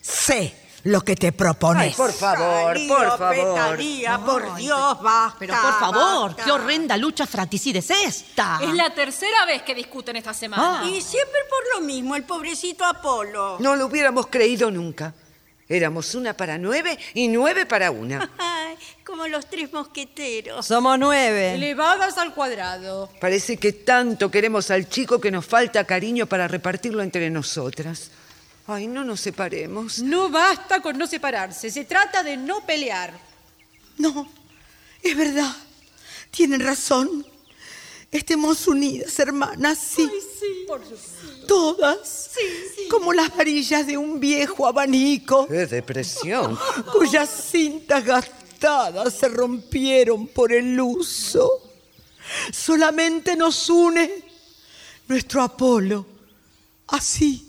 Sé 0.00 0.52
lo 0.82 1.00
que 1.02 1.14
te 1.14 1.30
propones. 1.30 1.84
Ay, 1.84 1.94
por 1.96 2.12
favor, 2.12 2.76
por 2.88 3.18
favor. 3.18 3.54
Talía, 3.54 4.18
por 4.18 4.56
Dios, 4.56 5.00
basta. 5.00 5.36
Pero 5.38 5.54
por 5.54 5.78
favor, 5.78 6.30
basta. 6.30 6.44
qué 6.44 6.50
horrenda 6.50 6.96
lucha 6.96 7.28
fratricida 7.28 7.78
es 7.78 7.90
esta. 7.90 8.58
Es 8.60 8.74
la 8.74 8.92
tercera 8.92 9.46
vez 9.46 9.62
que 9.62 9.76
discuten 9.76 10.16
esta 10.16 10.34
semana. 10.34 10.80
Ah. 10.82 10.84
Y 10.84 11.00
siempre 11.00 11.38
por 11.48 11.78
lo 11.80 11.86
mismo, 11.86 12.16
el 12.16 12.24
pobrecito 12.24 12.84
Apolo. 12.84 13.58
No 13.60 13.76
lo 13.76 13.86
hubiéramos 13.86 14.26
creído 14.26 14.68
nunca. 14.68 15.14
Éramos 15.70 16.16
una 16.16 16.36
para 16.36 16.58
nueve 16.58 16.98
y 17.14 17.28
nueve 17.28 17.64
para 17.64 17.92
una. 17.92 18.28
Ay, 18.38 18.76
como 19.04 19.28
los 19.28 19.48
tres 19.48 19.72
mosqueteros. 19.72 20.66
Somos 20.66 20.98
nueve. 20.98 21.54
Elevadas 21.54 22.18
al 22.18 22.34
cuadrado. 22.34 23.08
Parece 23.20 23.56
que 23.56 23.72
tanto 23.72 24.32
queremos 24.32 24.72
al 24.72 24.88
chico 24.88 25.20
que 25.20 25.30
nos 25.30 25.46
falta 25.46 25.84
cariño 25.84 26.26
para 26.26 26.48
repartirlo 26.48 27.04
entre 27.04 27.30
nosotras. 27.30 28.10
Ay, 28.66 28.88
no 28.88 29.04
nos 29.04 29.20
separemos. 29.20 30.00
No 30.00 30.28
basta 30.28 30.82
con 30.82 30.98
no 30.98 31.06
separarse, 31.06 31.70
se 31.70 31.84
trata 31.84 32.24
de 32.24 32.36
no 32.36 32.66
pelear. 32.66 33.12
No, 33.96 34.28
es 35.00 35.16
verdad. 35.16 35.54
Tienen 36.32 36.60
razón. 36.62 37.24
Estemos 38.10 38.66
unidas, 38.66 39.16
hermanas, 39.20 39.78
sí. 39.78 40.10
Todas. 41.46 42.30
Como 42.88 43.12
las 43.12 43.34
varillas 43.36 43.86
de 43.86 43.96
un 43.96 44.18
viejo 44.18 44.66
abanico 44.66 45.46
¡Qué 45.46 45.66
depresión! 45.66 46.58
cuyas 46.92 47.28
cintas 47.50 48.04
gastadas 48.04 49.14
se 49.14 49.28
rompieron 49.28 50.26
por 50.26 50.52
el 50.52 50.80
uso. 50.80 51.70
Solamente 52.52 53.36
nos 53.36 53.68
une 53.68 54.24
nuestro 55.08 55.42
Apolo, 55.42 56.06
así 56.88 57.46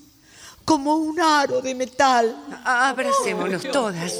como 0.65 0.95
un 0.95 1.19
aro 1.19 1.61
de 1.61 1.75
metal. 1.75 2.35
Abracémonos 2.63 3.63
todas. 3.71 4.13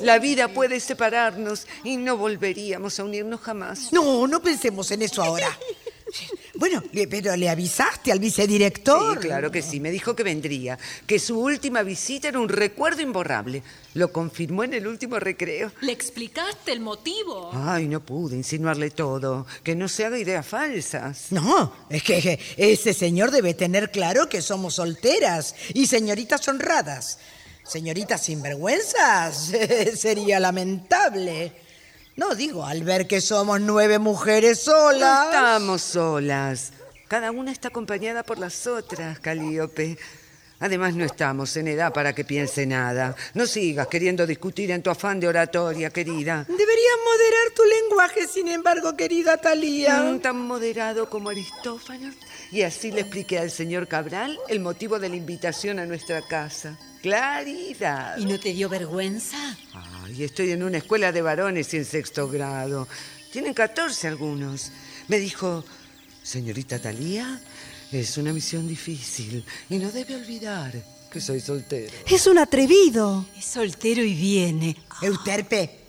La 0.00 0.18
vida 0.18 0.48
puede 0.48 0.80
separarnos 0.80 1.66
y 1.82 1.96
no 1.96 2.16
volveríamos 2.16 2.98
a 2.98 3.04
unirnos 3.04 3.40
jamás. 3.40 3.92
No, 3.92 4.26
no 4.26 4.40
pensemos 4.40 4.90
en 4.90 5.02
eso 5.02 5.22
ahora. 5.22 5.56
Bueno, 6.56 6.82
pero 7.10 7.36
le 7.36 7.48
avisaste 7.48 8.12
al 8.12 8.20
vicedirector. 8.20 9.20
Sí, 9.20 9.26
claro 9.26 9.50
que 9.50 9.60
sí. 9.60 9.80
Me 9.80 9.90
dijo 9.90 10.14
que 10.14 10.22
vendría, 10.22 10.78
que 11.06 11.18
su 11.18 11.38
última 11.38 11.82
visita 11.82 12.28
era 12.28 12.38
un 12.38 12.48
recuerdo 12.48 13.02
imborrable. 13.02 13.62
Lo 13.94 14.12
confirmó 14.12 14.64
en 14.64 14.74
el 14.74 14.86
último 14.86 15.18
recreo. 15.18 15.72
¿Le 15.80 15.92
explicaste 15.92 16.72
el 16.72 16.80
motivo? 16.80 17.50
Ay, 17.52 17.88
no 17.88 18.00
pude 18.00 18.36
insinuarle 18.36 18.90
todo. 18.90 19.46
Que 19.62 19.74
no 19.74 19.88
se 19.88 20.04
haga 20.04 20.18
ideas 20.18 20.46
falsas. 20.46 21.26
No, 21.30 21.72
es 21.90 22.02
que 22.02 22.14
que 22.20 22.38
ese 22.56 22.94
señor 22.94 23.30
debe 23.30 23.54
tener 23.54 23.90
claro 23.90 24.28
que 24.28 24.40
somos 24.40 24.76
solteras 24.76 25.54
y 25.74 25.86
señoritas 25.86 26.46
honradas. 26.48 27.18
Señoritas 27.64 28.22
sinvergüenzas, 28.22 29.52
sería 29.96 30.38
lamentable. 30.38 31.63
No 32.16 32.34
digo 32.34 32.64
al 32.64 32.84
ver 32.84 33.06
que 33.06 33.20
somos 33.20 33.60
nueve 33.60 33.98
mujeres 33.98 34.66
No 34.66 34.72
solas. 34.72 35.26
estamos 35.26 35.82
solas. 35.82 36.72
Cada 37.08 37.30
una 37.30 37.50
está 37.52 37.68
acompañada 37.68 38.22
por 38.22 38.38
las 38.38 38.66
otras, 38.66 39.18
Calíope. 39.18 39.98
Además, 40.60 40.94
no 40.94 41.04
estamos 41.04 41.56
en 41.56 41.68
edad 41.68 41.92
para 41.92 42.14
que 42.14 42.24
piense 42.24 42.64
nada. 42.66 43.14
No 43.34 43.46
sigas 43.46 43.88
queriendo 43.88 44.26
discutir 44.26 44.70
en 44.70 44.82
tu 44.82 44.88
afán 44.90 45.18
de 45.20 45.28
oratoria, 45.28 45.90
querida. 45.90 46.44
Deberías 46.48 46.96
moderar 47.04 47.50
tu 47.54 47.62
lenguaje, 47.64 48.26
sin 48.28 48.48
embargo, 48.48 48.96
querida 48.96 49.36
Talía. 49.36 50.00
Mm, 50.04 50.20
tan 50.20 50.38
moderado 50.38 51.10
como 51.10 51.28
Aristófanes. 51.30 52.14
Y 52.52 52.62
así 52.62 52.92
le 52.92 53.00
expliqué 53.02 53.40
al 53.40 53.50
señor 53.50 53.88
Cabral 53.88 54.38
el 54.48 54.60
motivo 54.60 54.98
de 55.00 55.08
la 55.08 55.16
invitación 55.16 55.80
a 55.80 55.86
nuestra 55.86 56.22
casa. 56.22 56.78
Claridad. 57.02 58.16
¿Y 58.16 58.24
no 58.24 58.38
te 58.40 58.52
dio 58.54 58.68
vergüenza? 58.68 59.36
Ay, 60.04 60.24
estoy 60.24 60.50
en 60.50 60.62
una 60.62 60.78
escuela 60.78 61.12
de 61.12 61.22
varones 61.22 61.72
y 61.72 61.78
en 61.78 61.84
sexto 61.86 62.28
grado. 62.28 62.86
Tienen 63.32 63.54
14 63.54 64.08
algunos. 64.08 64.70
Me 65.08 65.18
dijo, 65.18 65.64
señorita 66.22 66.78
Talía, 66.78 67.40
es 67.90 68.18
una 68.18 68.32
misión 68.32 68.68
difícil 68.68 69.44
y 69.70 69.78
no 69.78 69.90
debe 69.90 70.16
olvidar 70.16 70.74
que 71.10 71.20
soy 71.20 71.40
soltero. 71.40 71.90
Es 72.06 72.26
un 72.26 72.36
atrevido. 72.38 73.24
Es 73.36 73.46
soltero 73.46 74.04
y 74.04 74.14
viene. 74.14 74.76
Euterpe. 75.00 75.80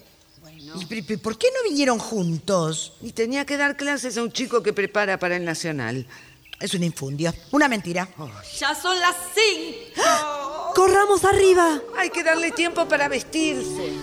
¿Y 0.78 1.18
por 1.18 1.38
qué 1.38 1.48
no 1.54 1.70
vinieron 1.70 2.00
juntos? 2.00 2.94
Y 3.02 3.12
tenía 3.12 3.46
que 3.46 3.58
dar 3.58 3.76
clases 3.76 4.18
a 4.18 4.24
un 4.24 4.32
chico 4.32 4.64
que 4.64 4.72
prepara 4.72 5.20
para 5.20 5.36
el 5.36 5.44
Nacional. 5.44 6.08
Es 6.60 6.74
una 6.74 6.86
infundia, 6.86 7.34
una 7.52 7.68
mentira. 7.68 8.08
Ya 8.60 8.74
son 8.74 9.00
las 9.00 9.16
cinco. 9.34 10.74
Corramos 10.74 11.24
arriba. 11.26 11.82
Hay 11.98 12.10
que 12.10 12.24
darle 12.24 12.52
tiempo 12.52 12.88
para 12.88 13.08
vestirse. 13.08 13.94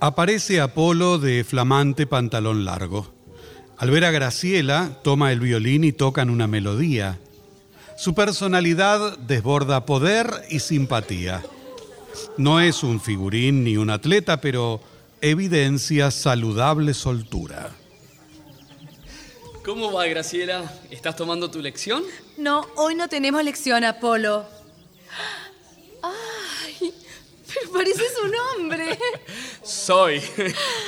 Aparece 0.00 0.60
Apolo 0.60 1.18
de 1.18 1.44
flamante 1.44 2.06
pantalón 2.06 2.64
largo. 2.64 3.17
Al 3.78 3.90
ver 3.92 4.04
a 4.04 4.10
Graciela, 4.10 4.90
toma 5.02 5.30
el 5.30 5.38
violín 5.38 5.84
y 5.84 5.92
tocan 5.92 6.30
una 6.30 6.48
melodía. 6.48 7.18
Su 7.96 8.12
personalidad 8.12 9.16
desborda 9.18 9.86
poder 9.86 10.28
y 10.50 10.58
simpatía. 10.58 11.44
No 12.36 12.60
es 12.60 12.82
un 12.82 13.00
figurín 13.00 13.62
ni 13.62 13.76
un 13.76 13.90
atleta, 13.90 14.40
pero 14.40 14.80
evidencia 15.20 16.10
saludable 16.10 16.92
soltura. 16.92 17.70
¿Cómo 19.64 19.92
va, 19.92 20.06
Graciela? 20.06 20.72
¿Estás 20.90 21.14
tomando 21.14 21.50
tu 21.50 21.60
lección? 21.60 22.02
No, 22.36 22.66
hoy 22.74 22.96
no 22.96 23.08
tenemos 23.08 23.44
lección, 23.44 23.84
Apolo. 23.84 24.44
Ay, 27.48 27.54
pero 27.60 27.72
pareces 27.72 28.12
un 28.24 28.32
hombre. 28.62 28.98
Soy 29.62 30.20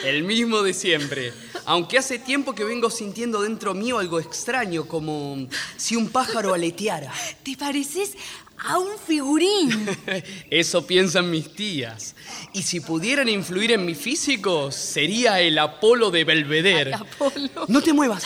el 0.05 0.23
mismo 0.25 0.63
de 0.63 0.75
siempre. 0.75 1.33
Aunque 1.67 1.99
hace 1.99 2.19
tiempo 2.19 2.55
que 2.55 2.65
vengo 2.65 2.91
sintiendo 2.91 3.43
dentro 3.43 3.75
mío 3.75 3.99
algo 3.99 4.19
extraño, 4.21 4.87
como 4.87 5.47
si 5.77 5.97
un 5.97 6.09
pájaro 6.09 6.55
aleteara. 6.55 7.13
Te 7.43 7.57
pareces 7.57 8.13
a 8.59 8.79
un 8.79 8.99
figurín. 8.99 9.87
Eso 10.51 10.87
piensan 10.87 11.31
mis 11.31 11.55
tías. 11.55 12.15
Y 12.53 12.63
si 12.63 12.81
pudieran 12.81 13.29
influir 13.29 13.73
en 13.73 13.85
mi 13.85 13.95
físico, 13.95 14.71
sería 14.73 15.41
el 15.41 15.59
Apolo 15.59 16.11
de 16.11 16.25
Belvedere. 16.25 16.95
Apolo. 16.95 17.67
No 17.69 17.81
te 17.83 17.93
muevas. 17.93 18.25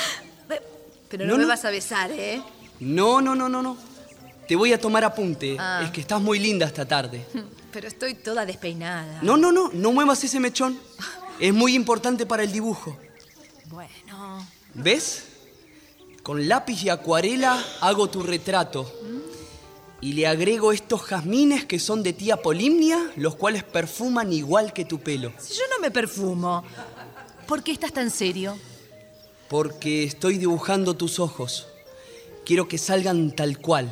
Pero 1.08 1.26
no, 1.26 1.32
No, 1.32 1.36
me 1.38 1.42
no. 1.44 1.48
vas 1.48 1.64
a 1.64 1.70
besar, 1.70 2.10
¿eh? 2.12 2.42
No, 2.80 3.20
no, 3.20 3.34
no, 3.36 3.48
no, 3.48 3.62
no. 3.62 3.76
Te 4.48 4.56
voy 4.56 4.72
a 4.72 4.80
tomar 4.80 5.04
apunte. 5.04 5.56
Ah. 5.58 5.82
Es 5.84 5.90
que 5.90 6.00
estás 6.00 6.20
muy 6.20 6.38
linda 6.38 6.66
esta 6.66 6.84
tarde. 6.86 7.24
Pero 7.74 7.88
estoy 7.88 8.14
toda 8.14 8.46
despeinada. 8.46 9.18
No, 9.20 9.36
no, 9.36 9.50
no, 9.50 9.68
no 9.72 9.90
muevas 9.90 10.22
ese 10.22 10.38
mechón. 10.38 10.78
Es 11.40 11.52
muy 11.52 11.74
importante 11.74 12.24
para 12.24 12.44
el 12.44 12.52
dibujo. 12.52 12.96
Bueno. 13.66 14.46
¿Ves? 14.74 15.24
Con 16.22 16.46
lápiz 16.46 16.84
y 16.84 16.88
acuarela 16.88 17.60
hago 17.80 18.08
tu 18.08 18.22
retrato. 18.22 18.88
Y 20.00 20.12
le 20.12 20.28
agrego 20.28 20.70
estos 20.70 21.02
jazmines 21.02 21.64
que 21.64 21.80
son 21.80 22.04
de 22.04 22.12
tía 22.12 22.36
Polimnia, 22.36 23.10
los 23.16 23.34
cuales 23.34 23.64
perfuman 23.64 24.32
igual 24.32 24.72
que 24.72 24.84
tu 24.84 25.00
pelo. 25.00 25.32
Si 25.40 25.54
yo 25.54 25.62
no 25.74 25.80
me 25.80 25.90
perfumo, 25.90 26.62
¿por 27.48 27.64
qué 27.64 27.72
estás 27.72 27.92
tan 27.92 28.12
serio? 28.12 28.56
Porque 29.48 30.04
estoy 30.04 30.38
dibujando 30.38 30.94
tus 30.94 31.18
ojos. 31.18 31.66
Quiero 32.46 32.68
que 32.68 32.78
salgan 32.78 33.32
tal 33.32 33.58
cual. 33.58 33.90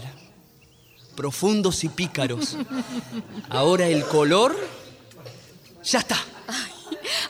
Profundos 1.22 1.84
y 1.84 1.88
pícaros. 1.88 2.56
Ahora 3.48 3.86
el 3.86 4.04
color. 4.04 4.56
Ya 5.84 6.00
está. 6.00 6.16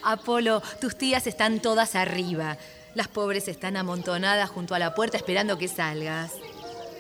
Apolo, 0.03 0.63
tus 0.81 0.97
tías 0.97 1.27
están 1.27 1.61
todas 1.61 1.95
arriba. 1.95 2.57
Las 2.95 3.09
pobres 3.09 3.49
están 3.49 3.77
amontonadas 3.77 4.49
junto 4.49 4.75
a 4.75 4.79
la 4.79 4.95
puerta 4.95 5.19
esperando 5.19 5.59
que 5.59 5.69
salgas. 5.69 6.33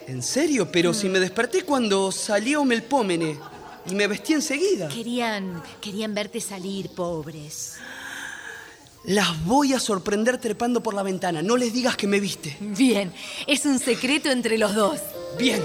¿En 0.06 0.22
serio? 0.22 0.70
Pero 0.70 0.92
si 0.92 1.08
me 1.08 1.18
desperté 1.18 1.62
cuando 1.62 2.12
salió 2.12 2.62
Melpómene 2.62 3.38
y 3.86 3.94
me 3.94 4.06
vestí 4.06 4.34
enseguida. 4.34 4.88
Querían, 4.88 5.62
querían 5.80 6.12
verte 6.12 6.42
salir, 6.42 6.90
pobres. 6.90 7.76
Las 9.04 9.42
voy 9.46 9.72
a 9.72 9.80
sorprender 9.80 10.36
trepando 10.36 10.82
por 10.82 10.92
la 10.92 11.02
ventana. 11.02 11.40
No 11.40 11.56
les 11.56 11.72
digas 11.72 11.96
que 11.96 12.06
me 12.06 12.20
viste. 12.20 12.54
Bien, 12.60 13.14
es 13.46 13.64
un 13.64 13.78
secreto 13.78 14.30
entre 14.30 14.58
los 14.58 14.74
dos. 14.74 15.00
Bien. 15.38 15.62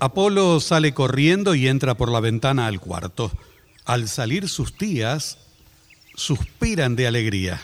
Apolo 0.00 0.60
sale 0.60 0.94
corriendo 0.94 1.54
y 1.54 1.68
entra 1.68 1.94
por 1.94 2.10
la 2.10 2.20
ventana 2.20 2.66
al 2.66 2.80
cuarto. 2.80 3.30
Al 3.84 4.08
salir 4.08 4.48
sus 4.48 4.78
tías, 4.78 5.36
suspiran 6.14 6.96
de 6.96 7.06
alegría. 7.06 7.60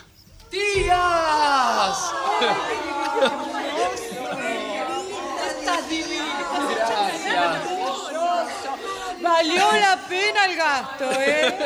¡Tías! 0.50 1.98
Valió 9.22 9.72
la 9.72 10.06
pena 10.06 10.44
el 10.44 10.56
gasto, 10.56 11.04
¿eh? 11.18 11.56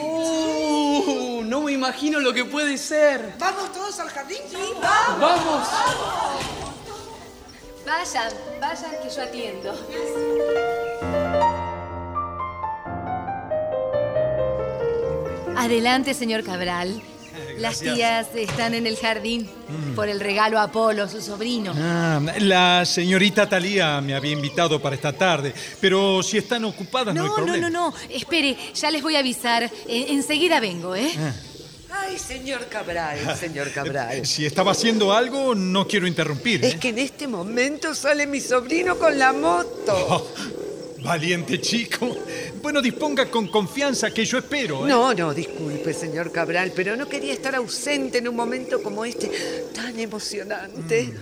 Uh, 0.00 1.42
no 1.44 1.60
me 1.62 1.72
imagino 1.72 2.20
lo 2.20 2.32
que 2.32 2.44
puede 2.44 2.78
ser. 2.78 3.34
¿Vamos 3.38 3.72
todos 3.72 3.98
al 3.98 4.10
jardín? 4.10 4.38
Sí, 4.48 4.58
Vamos. 4.80 5.68
Vayan, 7.86 8.32
vayan 8.60 8.92
que 9.02 9.10
yo 9.14 9.22
atiendo. 9.22 9.70
Adelante, 15.56 16.14
señor 16.14 16.42
Cabral. 16.44 17.00
Las 17.58 17.80
tías 17.80 18.28
están 18.34 18.74
en 18.74 18.86
el 18.86 18.96
jardín 18.96 19.48
por 19.94 20.08
el 20.08 20.18
regalo 20.18 20.58
a 20.58 20.64
Apolo, 20.64 21.08
su 21.08 21.20
sobrino. 21.22 21.72
Ah, 21.76 22.20
la 22.40 22.84
señorita 22.84 23.48
Talía 23.48 24.00
me 24.00 24.14
había 24.14 24.32
invitado 24.32 24.80
para 24.82 24.96
esta 24.96 25.12
tarde, 25.12 25.54
pero 25.80 26.20
si 26.22 26.38
están 26.38 26.64
ocupadas 26.64 27.14
no, 27.14 27.22
hay 27.22 27.28
No, 27.28 27.36
no, 27.38 27.44
problema. 27.44 27.70
no, 27.70 27.90
no. 27.90 27.94
Espere, 28.10 28.56
ya 28.74 28.90
les 28.90 29.02
voy 29.02 29.14
a 29.14 29.20
avisar. 29.20 29.62
Eh, 29.86 30.06
enseguida 30.08 30.58
vengo, 30.58 30.96
¿eh? 30.96 31.12
Ay, 31.96 32.18
señor 32.18 32.66
Cabral, 32.68 33.36
señor 33.40 33.70
Cabral. 33.72 34.26
Si 34.26 34.44
estaba 34.44 34.72
haciendo 34.72 35.12
algo, 35.12 35.54
no 35.54 35.86
quiero 35.86 36.06
interrumpir. 36.06 36.64
Es 36.64 36.74
¿eh? 36.74 36.78
que 36.78 36.88
en 36.88 36.98
este 36.98 37.28
momento 37.28 37.94
sale 37.94 38.26
mi 38.26 38.40
sobrino 38.40 38.98
con 38.98 39.18
la 39.18 39.32
moto. 39.32 39.94
Oh, 39.94 40.26
valiente 41.02 41.60
chico. 41.60 42.16
Bueno, 42.62 42.80
disponga 42.80 43.30
con 43.30 43.48
confianza 43.48 44.10
que 44.10 44.24
yo 44.24 44.38
espero. 44.38 44.86
¿eh? 44.86 44.88
No, 44.88 45.14
no, 45.14 45.32
disculpe, 45.32 45.92
señor 45.92 46.32
Cabral, 46.32 46.72
pero 46.74 46.96
no 46.96 47.08
quería 47.08 47.32
estar 47.32 47.54
ausente 47.54 48.18
en 48.18 48.28
un 48.28 48.36
momento 48.36 48.82
como 48.82 49.04
este, 49.04 49.30
tan 49.74 49.98
emocionante. 49.98 51.12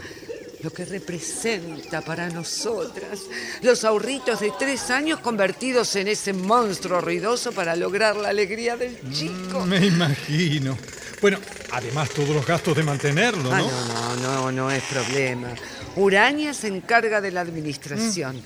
Lo 0.62 0.70
que 0.70 0.84
representa 0.84 2.02
para 2.02 2.28
nosotras 2.28 3.20
los 3.62 3.84
ahorritos 3.84 4.40
de 4.40 4.52
tres 4.58 4.90
años 4.90 5.18
convertidos 5.20 5.96
en 5.96 6.08
ese 6.08 6.32
monstruo 6.32 7.00
ruidoso 7.00 7.52
para 7.52 7.74
lograr 7.74 8.16
la 8.16 8.28
alegría 8.28 8.76
del 8.76 8.96
chico. 9.12 9.66
Me 9.66 9.84
imagino. 9.84 10.78
Bueno, 11.20 11.38
además 11.72 12.10
todos 12.10 12.30
los 12.30 12.46
gastos 12.46 12.76
de 12.76 12.82
mantenerlo, 12.82 13.44
¿no? 13.44 13.54
Ah, 13.54 14.16
no, 14.20 14.22
no, 14.22 14.36
no, 14.36 14.52
no 14.52 14.70
es 14.70 14.82
problema. 14.84 15.48
Urania 15.96 16.54
se 16.54 16.68
encarga 16.68 17.20
de 17.20 17.32
la 17.32 17.40
administración. 17.40 18.42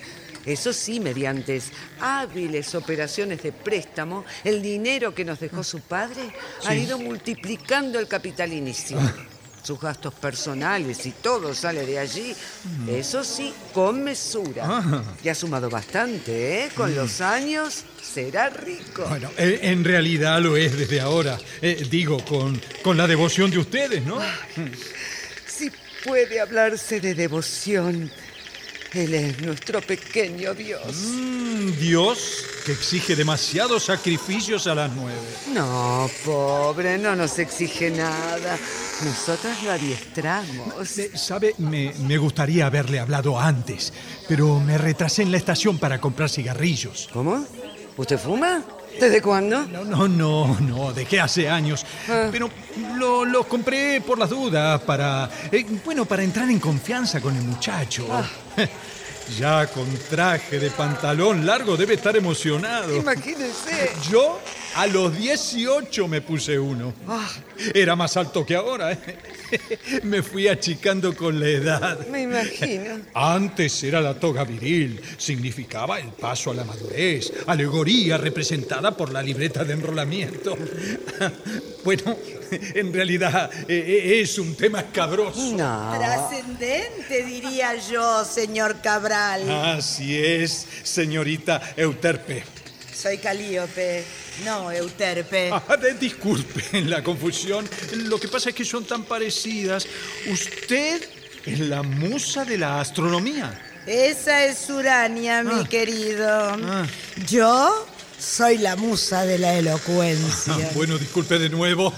Eso 0.47 0.73
sí, 0.73 1.01
mediante 1.01 1.61
hábiles 2.01 2.75
operaciones 2.77 3.43
de 3.43 3.51
préstamo, 3.51 4.25
el 4.45 4.63
dinero 4.63 5.13
que 5.13 5.25
nos 5.25 5.41
dejó 5.41 5.65
su 5.65 5.81
padre 5.81 6.23
ha 6.65 6.75
ido 6.75 6.99
multiplicando 6.99 7.99
el 7.99 8.07
capital 8.07 8.53
inicial. 8.53 9.29
Sus 9.67 9.81
gastos 9.81 10.15
personales 10.15 11.05
y 11.07 11.11
todo 11.11 11.53
sale 11.53 11.85
de 11.85 11.99
allí. 11.99 12.33
Eso 12.89 13.25
sí, 13.25 13.53
con 13.75 14.05
mesura. 14.05 14.63
Ah. 14.65 15.03
Y 15.25 15.29
ha 15.29 15.35
sumado 15.35 15.69
bastante, 15.69 16.63
¿eh? 16.67 16.69
Con 16.73 16.93
Mm. 16.93 16.97
los 16.97 17.21
años 17.21 17.83
será 18.01 18.49
rico. 18.49 19.05
Bueno, 19.09 19.29
eh, 19.37 19.59
en 19.63 19.83
realidad 19.83 20.41
lo 20.41 20.57
es 20.57 20.79
desde 20.79 21.01
ahora. 21.01 21.37
Eh, 21.61 21.85
digo, 21.91 22.25
con, 22.25 22.61
con 22.85 22.97
la 22.97 23.09
devoción 23.09 23.51
de 23.51 23.59
ustedes, 23.59 24.07
¿no? 24.07 24.21
Si 25.49 25.69
puede 26.05 26.39
hablarse 26.41 27.01
de 27.01 27.15
devoción, 27.17 28.09
Él 28.97 29.15
es 29.15 29.41
nuestro 29.43 29.81
pequeño 29.83 30.55
Dios. 30.55 30.83
Mm, 30.97 31.71
Dios 31.79 32.45
que 32.65 32.73
exige 32.73 33.15
demasiados 33.15 33.85
sacrificios 33.85 34.67
a 34.67 34.75
las 34.75 34.91
nueve. 34.93 35.21
No, 35.53 36.09
pobre, 36.25 36.97
no 36.99 37.15
nos 37.15 37.39
exige 37.39 37.91
nada. 37.91 38.59
Nosotras 39.05 39.63
lo 39.63 39.73
adiestramos. 39.73 40.99
Eh, 40.99 41.11
Sabe, 41.15 41.55
me, 41.59 41.93
me 42.07 42.17
gustaría 42.17 42.67
haberle 42.67 42.99
hablado 42.99 43.39
antes, 43.39 43.93
pero 44.29 44.59
me 44.61 44.79
retrasé 44.79 45.23
en 45.23 45.31
la 45.33 45.37
estación 45.37 45.79
para 45.79 46.01
comprar 46.01 46.31
cigarrillos. 46.31 47.09
¿Cómo? 47.13 47.45
¿Usted 47.97 48.19
fuma? 48.19 48.63
¿Desde 48.99 49.21
cuándo? 49.21 49.67
No, 49.67 49.85
no, 49.85 50.09
no, 50.09 50.59
no, 50.61 50.93
dejé 50.95 51.21
hace 51.21 51.51
años. 51.51 51.85
Pero 52.33 52.49
lo, 52.97 53.27
lo 53.27 53.45
compré 53.47 54.01
por 54.01 54.19
las 54.19 54.31
dudas, 54.31 54.81
para. 54.83 55.29
eh, 55.53 55.67
bueno, 55.85 56.07
para 56.07 56.23
entrar 56.23 56.49
en 56.51 56.59
confianza 56.59 57.21
con 57.21 57.37
el 57.37 57.43
muchacho. 57.43 58.07
Ya 59.39 59.67
con 59.67 59.87
traje 60.09 60.61
de 60.61 60.71
pantalón 60.71 61.45
largo 61.45 61.77
debe 61.77 61.95
estar 61.95 62.17
emocionado. 62.17 62.95
Imagínese. 62.95 63.91
Yo 64.09 64.39
a 64.77 64.87
los 64.87 65.17
18 65.17 66.07
me 66.07 66.21
puse 66.21 66.59
uno. 66.59 66.93
Ah, 67.09 67.27
Era 67.75 67.97
más 67.97 68.17
alto 68.17 68.45
que 68.45 68.55
ahora. 68.55 68.93
¿eh? 68.93 68.99
Me 70.03 70.23
fui 70.23 70.49
achicando 70.49 71.17
con 71.17 71.41
la 71.41 71.49
edad. 71.49 72.07
me 72.09 72.23
imagino. 72.23 73.01
Antes 73.15 73.83
era 73.85 74.01
la 74.01 74.15
toga 74.15 74.45
viril, 74.45 75.01
significaba 75.17 75.99
el 75.99 76.09
paso 76.09 76.51
a 76.51 76.55
la 76.55 76.65
madurez, 76.65 77.33
alegoría 77.47 78.19
representada 78.19 78.97
por 78.97 79.13
la 79.13 79.23
libreta 79.23 79.65
de 79.65 79.73
enrolamiento. 79.75 80.57
Bueno, 81.85 82.17
en 82.51 82.93
realidad 82.93 83.49
eh, 83.69 83.77
eh, 84.09 84.21
es 84.21 84.41
un 84.41 84.57
tema 84.57 84.81
escabroso. 84.81 85.55
Trascendente, 85.57 87.23
diría 87.25 87.77
yo, 87.77 88.25
señor 88.25 88.81
Cabral. 88.83 89.49
Así 89.49 90.19
es, 90.21 90.67
señorita 90.83 91.63
Euterpe. 91.77 92.43
Soy 92.93 93.19
Calíope, 93.19 94.03
no 94.45 94.71
Euterpe. 94.73 95.51
Ah, 95.53 95.77
de- 95.77 95.95
disculpen 95.95 96.91
la 96.91 97.03
confusión. 97.03 97.69
Lo 97.95 98.19
que 98.19 98.29
pasa 98.29 98.51
es 98.51 98.55
que 98.55 98.65
son 98.65 98.85
tan 98.85 99.05
parecidas. 99.05 99.87
Usted 100.31 101.09
es 101.45 101.61
la 101.61 101.83
musa 101.83 102.45
de 102.45 102.59
la 102.59 102.81
astronomía. 102.81 103.63
Esa 103.87 104.45
es 104.45 104.69
Urania, 104.69 105.43
mi 105.45 105.61
Ah. 105.61 105.67
querido. 105.69 106.57
Yo 107.29 107.87
soy 108.19 108.59
la 108.59 108.77
musa 108.77 109.25
de 109.25 109.39
la 109.39 109.55
elocuencia. 109.55 110.55
Ah, 110.55 110.71
bueno, 110.75 110.99
disculpe 110.99 111.39
de 111.39 111.49
nuevo. 111.49 111.93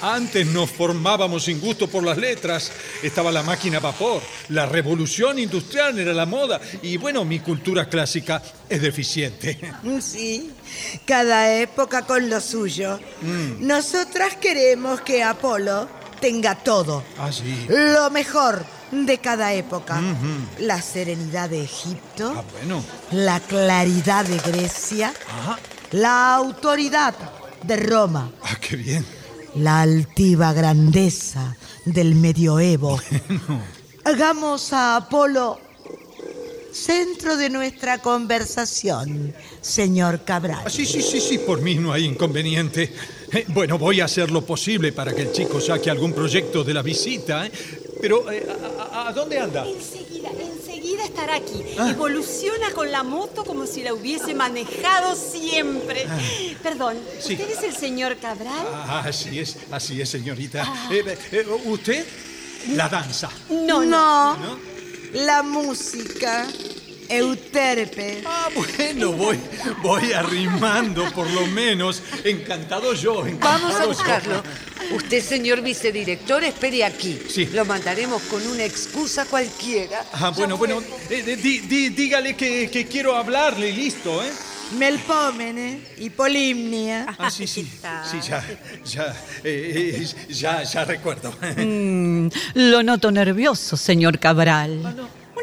Antes 0.00 0.46
nos 0.46 0.70
formábamos 0.70 1.44
sin 1.44 1.60
gusto 1.60 1.88
por 1.88 2.04
las 2.04 2.18
letras. 2.18 2.70
Estaba 3.02 3.32
la 3.32 3.42
máquina 3.42 3.78
a 3.78 3.80
vapor. 3.80 4.22
La 4.48 4.66
revolución 4.66 5.38
industrial 5.38 5.98
era 5.98 6.12
la 6.12 6.26
moda. 6.26 6.60
Y 6.82 6.96
bueno, 6.96 7.24
mi 7.24 7.40
cultura 7.40 7.88
clásica 7.88 8.42
es 8.68 8.80
deficiente. 8.80 9.58
Sí, 10.00 10.52
cada 11.04 11.52
época 11.54 12.02
con 12.02 12.30
lo 12.30 12.40
suyo. 12.40 13.00
Nosotras 13.58 14.36
queremos 14.36 15.00
que 15.00 15.22
Apolo 15.22 15.88
tenga 16.20 16.54
todo. 16.56 17.02
Ah, 17.18 17.32
sí. 17.32 17.66
Lo 17.68 18.10
mejor 18.10 18.64
de 18.90 19.18
cada 19.18 19.52
época. 19.54 20.00
La 20.60 20.80
serenidad 20.82 21.50
de 21.50 21.62
Egipto, 21.64 22.32
Ah, 22.36 22.44
bueno. 22.52 22.82
la 23.12 23.40
claridad 23.40 24.24
de 24.24 24.38
Grecia, 24.38 25.12
Ajá. 25.28 25.58
la 25.92 26.34
autoridad 26.34 27.14
de 27.62 27.76
Roma, 27.76 28.30
Ah, 28.42 28.56
qué 28.60 28.76
bien. 28.76 29.04
la 29.56 29.80
altiva 29.82 30.52
grandeza 30.52 31.56
del 31.84 32.14
medioevo. 32.14 33.00
Hagamos 34.04 34.72
a 34.72 34.96
Apolo 34.96 35.58
centro 36.72 37.36
de 37.36 37.50
nuestra 37.50 37.98
conversación, 37.98 39.34
señor 39.60 40.22
Cabral. 40.24 40.62
Ah, 40.66 40.70
sí, 40.70 40.86
sí, 40.86 41.02
sí, 41.02 41.20
sí, 41.20 41.38
por 41.38 41.60
mí 41.60 41.74
no 41.74 41.92
hay 41.92 42.04
inconveniente. 42.04 42.92
Eh, 43.32 43.44
bueno, 43.48 43.78
voy 43.78 44.00
a 44.00 44.04
hacer 44.04 44.30
lo 44.30 44.44
posible 44.44 44.92
para 44.92 45.12
que 45.14 45.22
el 45.22 45.32
chico 45.32 45.60
saque 45.60 45.90
algún 45.90 46.12
proyecto 46.12 46.62
de 46.62 46.72
la 46.74 46.82
visita. 46.82 47.46
¿eh? 47.46 47.52
Pero, 48.00 48.30
eh, 48.30 48.46
¿a, 48.78 48.82
a- 48.82 49.08
a 49.08 49.12
dónde 49.12 49.38
anda? 49.38 49.66
Enseguida, 49.66 50.30
enseguida 50.30 51.04
estará 51.04 51.34
aquí. 51.36 51.64
Ah. 51.78 51.90
Evoluciona 51.90 52.70
con 52.72 52.90
la 52.92 53.02
moto 53.02 53.44
como 53.44 53.66
si 53.66 53.82
la 53.82 53.92
hubiese 53.94 54.34
manejado 54.34 55.16
siempre. 55.16 56.06
Perdón, 56.62 56.96
Sí. 57.20 57.32
¿usted 57.34 57.50
es 57.50 57.62
el 57.64 57.74
señor 57.74 58.16
Cabral? 58.18 58.66
Ah, 58.72 59.02
así 59.06 59.38
es, 59.38 59.56
así 59.70 60.00
es, 60.00 60.08
señorita. 60.08 60.64
Eh, 60.90 61.18
eh, 61.32 61.46
¿Usted? 61.66 62.04
La 62.74 62.88
danza. 62.88 63.28
No, 63.50 63.84
no. 63.84 64.36
La 65.14 65.42
música. 65.42 66.46
Euterpe. 67.08 68.22
Ah, 68.26 68.48
bueno, 68.54 69.12
voy, 69.12 69.38
voy 69.82 70.12
arrimando 70.12 71.10
por 71.12 71.28
lo 71.30 71.46
menos. 71.46 72.02
Encantado 72.24 72.92
yo, 72.94 73.26
encantado 73.26 73.58
Vamos 73.62 73.76
a 73.76 73.82
yo. 73.82 73.88
buscarlo. 73.88 74.42
Usted, 74.94 75.22
señor 75.22 75.60
vicedirector, 75.62 76.44
espere 76.44 76.84
aquí. 76.84 77.18
Sí. 77.28 77.46
Lo 77.52 77.64
mandaremos 77.64 78.22
con 78.22 78.46
una 78.46 78.64
excusa 78.64 79.24
cualquiera. 79.26 80.04
Ah, 80.12 80.30
bueno, 80.36 80.56
bueno, 80.56 80.80
eh, 81.10 81.24
eh, 81.26 81.36
di- 81.36 81.58
di- 81.60 81.88
dígale 81.90 82.34
que, 82.36 82.70
que 82.70 82.86
quiero 82.86 83.16
hablarle 83.16 83.70
y 83.70 83.72
listo, 83.72 84.22
¿eh? 84.22 84.30
Melpómene 84.78 85.80
y 85.96 86.10
Polimnia. 86.10 87.06
Ah, 87.18 87.30
sí, 87.30 87.46
sí, 87.46 87.66
sí, 88.10 88.18
ya, 88.28 88.44
ya, 88.84 89.16
eh, 89.42 90.06
ya, 90.28 90.62
ya 90.62 90.84
recuerdo. 90.84 91.32
Mm, 91.56 92.28
lo 92.54 92.82
noto 92.82 93.10
nervioso, 93.10 93.78
señor 93.78 94.18
Cabral. 94.18 94.94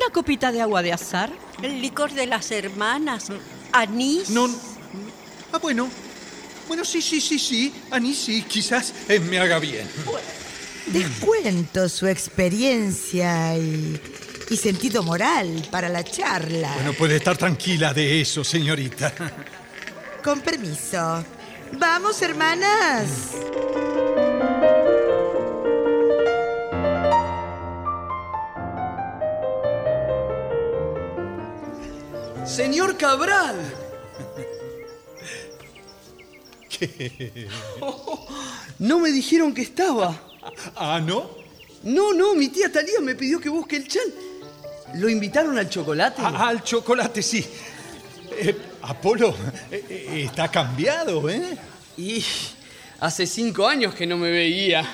¿Una 0.05 0.13
copita 0.13 0.51
de 0.51 0.61
agua 0.61 0.83
de 0.83 0.93
azar? 0.93 1.31
El 1.63 1.81
licor 1.81 2.11
de 2.13 2.27
las 2.27 2.51
hermanas, 2.51 3.29
anís. 3.71 4.29
No. 4.29 4.47
Ah, 5.51 5.57
bueno. 5.57 5.89
Bueno, 6.67 6.85
sí, 6.85 7.01
sí, 7.01 7.19
sí, 7.19 7.39
sí. 7.39 7.73
Anís 7.89 8.19
sí, 8.19 8.43
quizás 8.43 8.93
eh, 9.09 9.19
me 9.19 9.39
haga 9.39 9.57
bien. 9.57 9.89
Descuento 10.85 11.89
su 11.89 12.05
experiencia 12.05 13.57
y, 13.57 13.99
y 14.51 14.57
sentido 14.57 15.01
moral 15.01 15.67
para 15.71 15.89
la 15.89 16.03
charla. 16.03 16.71
Bueno, 16.75 16.93
puede 16.93 17.15
estar 17.15 17.35
tranquila 17.35 17.91
de 17.91 18.21
eso, 18.21 18.43
señorita. 18.43 19.11
Con 20.23 20.39
permiso. 20.41 21.25
Vamos, 21.79 22.21
hermanas. 22.21 23.07
Señor 32.55 32.95
Cabral. 32.97 33.57
No 38.79 38.99
me 38.99 39.11
dijeron 39.11 39.53
que 39.53 39.61
estaba. 39.61 40.17
¿Ah, 40.77 41.01
no? 41.05 41.31
No, 41.83 42.13
no, 42.13 42.33
mi 42.33 42.47
tía 42.47 42.71
Talía 42.71 43.01
me 43.01 43.13
pidió 43.15 43.41
que 43.41 43.49
busque 43.49 43.75
el 43.75 43.89
chan. 43.89 44.05
¿Lo 44.93 45.09
invitaron 45.09 45.57
al 45.57 45.69
chocolate? 45.69 46.21
Ah, 46.23 46.47
al 46.47 46.63
chocolate, 46.63 47.21
sí. 47.21 47.45
Eh, 48.37 48.57
Apolo, 48.83 49.35
eh, 49.69 49.85
eh, 49.89 50.23
está 50.25 50.49
cambiado, 50.49 51.29
¿eh? 51.29 51.57
Y 51.97 52.23
hace 53.01 53.27
cinco 53.27 53.67
años 53.67 53.93
que 53.93 54.07
no 54.07 54.15
me 54.15 54.31
veía. 54.31 54.85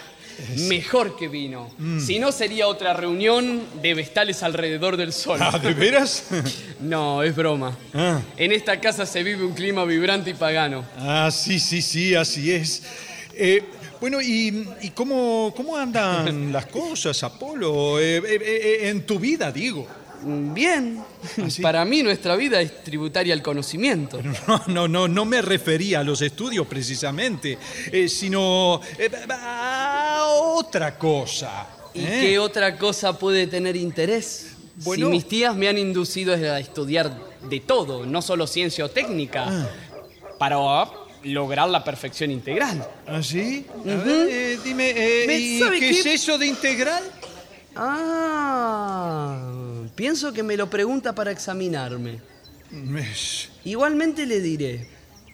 Mejor 0.68 1.16
que 1.16 1.28
vino. 1.28 1.70
Mm. 1.78 2.00
Si 2.00 2.20
no, 2.20 2.32
sería 2.32 2.68
otra 2.68 2.94
reunión 2.94 3.62
de 3.82 3.94
vestales 3.94 4.44
alrededor 4.44 4.98
del 4.98 5.14
sol. 5.14 5.40
Ah, 5.42 5.58
¿de 5.60 5.74
veras? 5.74 6.26
No, 6.82 7.22
es 7.22 7.36
broma. 7.36 7.78
Ah. 7.94 8.20
En 8.38 8.52
esta 8.52 8.80
casa 8.82 9.06
se 9.06 9.22
vive 9.22 9.44
un 9.46 9.54
clima 9.54 9.86
vibrante 9.86 10.32
y 10.32 10.34
pagano. 10.34 10.84
Ah, 10.98 11.30
sí, 11.32 11.60
sí, 11.60 11.82
sí, 11.82 12.16
así 12.16 12.52
es. 12.52 12.82
Eh, 13.36 13.64
bueno, 14.02 14.20
¿y, 14.20 14.68
y 14.82 14.90
cómo, 14.90 15.54
cómo 15.56 15.78
andan 15.78 16.52
las 16.52 16.66
cosas, 16.66 17.22
Apolo? 17.22 18.00
Eh, 18.00 18.18
eh, 18.18 18.24
eh, 18.26 18.90
en 18.90 19.06
tu 19.06 19.20
vida, 19.20 19.52
digo. 19.52 19.88
Bien. 20.24 21.04
Para 21.62 21.84
mí 21.86 22.04
nuestra 22.04 22.36
vida 22.36 22.62
es 22.62 22.84
tributaria 22.84 23.34
al 23.34 23.42
conocimiento. 23.42 24.20
No, 24.48 24.62
no, 24.68 24.88
no, 24.88 25.08
no 25.08 25.26
me 25.26 25.42
refería 25.42 26.00
a 26.00 26.04
los 26.04 26.22
estudios 26.22 26.68
precisamente, 26.68 27.58
eh, 27.92 28.08
sino 28.08 28.82
eh, 28.98 29.10
a 29.30 30.26
otra 30.56 30.98
cosa. 30.98 31.68
¿Y 31.94 32.02
¿eh? 32.02 32.18
qué 32.22 32.40
otra 32.40 32.78
cosa 32.78 33.18
puede 33.18 33.48
tener 33.48 33.76
interés? 33.76 34.54
Bueno. 34.78 35.08
Si 35.08 35.12
mis 35.12 35.28
tías 35.28 35.56
me 35.56 35.68
han 35.68 35.78
inducido 35.78 36.34
a 36.34 36.60
estudiar 36.60 37.12
de 37.50 37.60
todo, 37.60 38.06
no 38.06 38.22
solo 38.22 38.48
ciencia 38.48 38.86
o 38.86 38.90
técnica, 38.90 39.46
Ah. 39.48 39.70
para 40.40 40.58
lograr 41.24 41.70
la 41.70 41.84
perfección 41.84 42.32
integral. 42.32 42.88
¿Ah, 43.08 43.22
sí? 43.22 43.66
A 43.86 43.88
ver, 44.04 44.28
eh, 44.30 44.58
dime, 44.64 44.90
eh, 44.96 45.24
¿Me 45.28 45.38
¿y 45.40 45.60
qué 45.60 45.80
qué? 45.80 45.90
es 45.92 46.06
eso 46.06 46.38
de 46.38 46.48
integral? 46.48 47.04
Ah, 47.76 49.38
pienso 49.96 50.34
que 50.34 50.44
me 50.44 50.58
lo 50.58 50.70
pregunta 50.70 51.14
para 51.14 51.32
examinarme. 51.32 52.20
Igualmente 53.66 54.26
le 54.26 54.40
diré, 54.42 54.88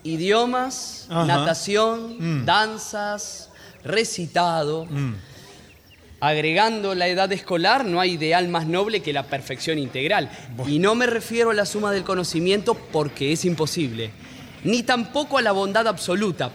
idiomas, 0.04 1.06
Ajá. 1.10 1.26
natación, 1.26 2.18
Mm. 2.20 2.46
danzas, 2.46 3.50
recitado. 3.84 4.86
Mm. 4.86 5.14
Agregando 6.20 6.96
la 6.96 7.08
edad 7.08 7.32
escolar, 7.32 7.86
no 7.86 8.02
hay 8.02 8.14
ideal 8.14 8.48
más 8.48 8.66
noble 8.66 9.02
que 9.02 9.14
la 9.14 9.24
perfección 9.24 9.78
integral. 9.78 10.32
Y 10.68 10.80
no 10.80 10.96
me 10.96 11.06
refiero 11.06 11.52
a 11.52 11.54
la 11.54 11.66
suma 11.68 11.92
del 11.92 12.04
conocimiento 12.04 12.74
porque 12.74 13.32
es 13.34 13.46
imposible, 13.46 14.10
ni 14.64 14.82
tampoco 14.82 15.38
a 15.38 15.44
la 15.44 15.52
bondad 15.52 15.88
absoluta, 15.88 16.50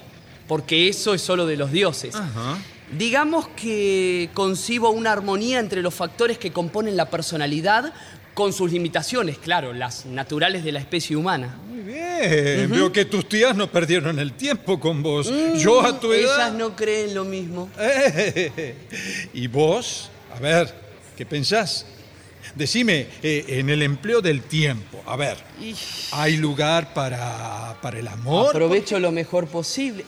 porque 0.49 0.89
eso 0.89 1.15
es 1.15 1.23
solo 1.23 1.47
de 1.47 1.57
los 1.57 1.71
dioses. 1.71 2.17
Ajá. 2.17 2.59
Digamos 2.97 3.49
que 3.49 4.29
concibo 4.35 4.91
una 4.91 5.13
armonía 5.13 5.59
entre 5.59 5.81
los 5.83 5.95
factores 5.95 6.39
que 6.39 6.53
componen 6.53 6.97
la 6.97 7.09
personalidad 7.09 7.93
con 8.35 8.53
sus 8.53 8.71
limitaciones, 8.73 9.39
claro, 9.39 9.73
las 9.73 10.07
naturales 10.07 10.65
de 10.65 10.73
la 10.73 10.79
especie 10.81 11.17
humana. 11.17 11.59
Muy 11.69 11.81
bien, 11.81 12.71
veo 12.71 12.91
que 12.93 13.05
tus 13.05 13.29
tías 13.29 13.55
no 13.57 13.71
perdieron 13.71 14.19
el 14.19 14.33
tiempo 14.33 14.79
con 14.81 15.03
vos. 15.03 15.31
Yo 15.59 15.81
a 15.81 15.99
tu 16.01 16.09
Mm, 16.09 16.13
edad... 16.13 16.35
Ellas 16.49 16.53
no 16.55 16.75
creen 16.77 17.15
lo 17.15 17.25
mismo. 17.25 17.69
¿Y 19.35 19.47
vos? 19.49 20.11
A 20.35 20.41
ver, 20.41 20.75
¿qué 21.17 21.27
pensás? 21.27 21.87
Decime, 22.55 23.07
eh, 23.23 23.45
en 23.49 23.71
el 23.71 23.83
empleo 23.83 24.21
del 24.21 24.43
tiempo, 24.43 25.03
a 25.07 25.17
ver, 25.17 25.37
¿hay 26.13 26.37
lugar 26.37 26.93
para, 26.93 27.77
para 27.81 27.99
el 27.99 28.09
amor? 28.09 28.49
Aprovecho 28.51 28.99
lo 28.99 29.13
mejor 29.13 29.47
posible. 29.47 30.05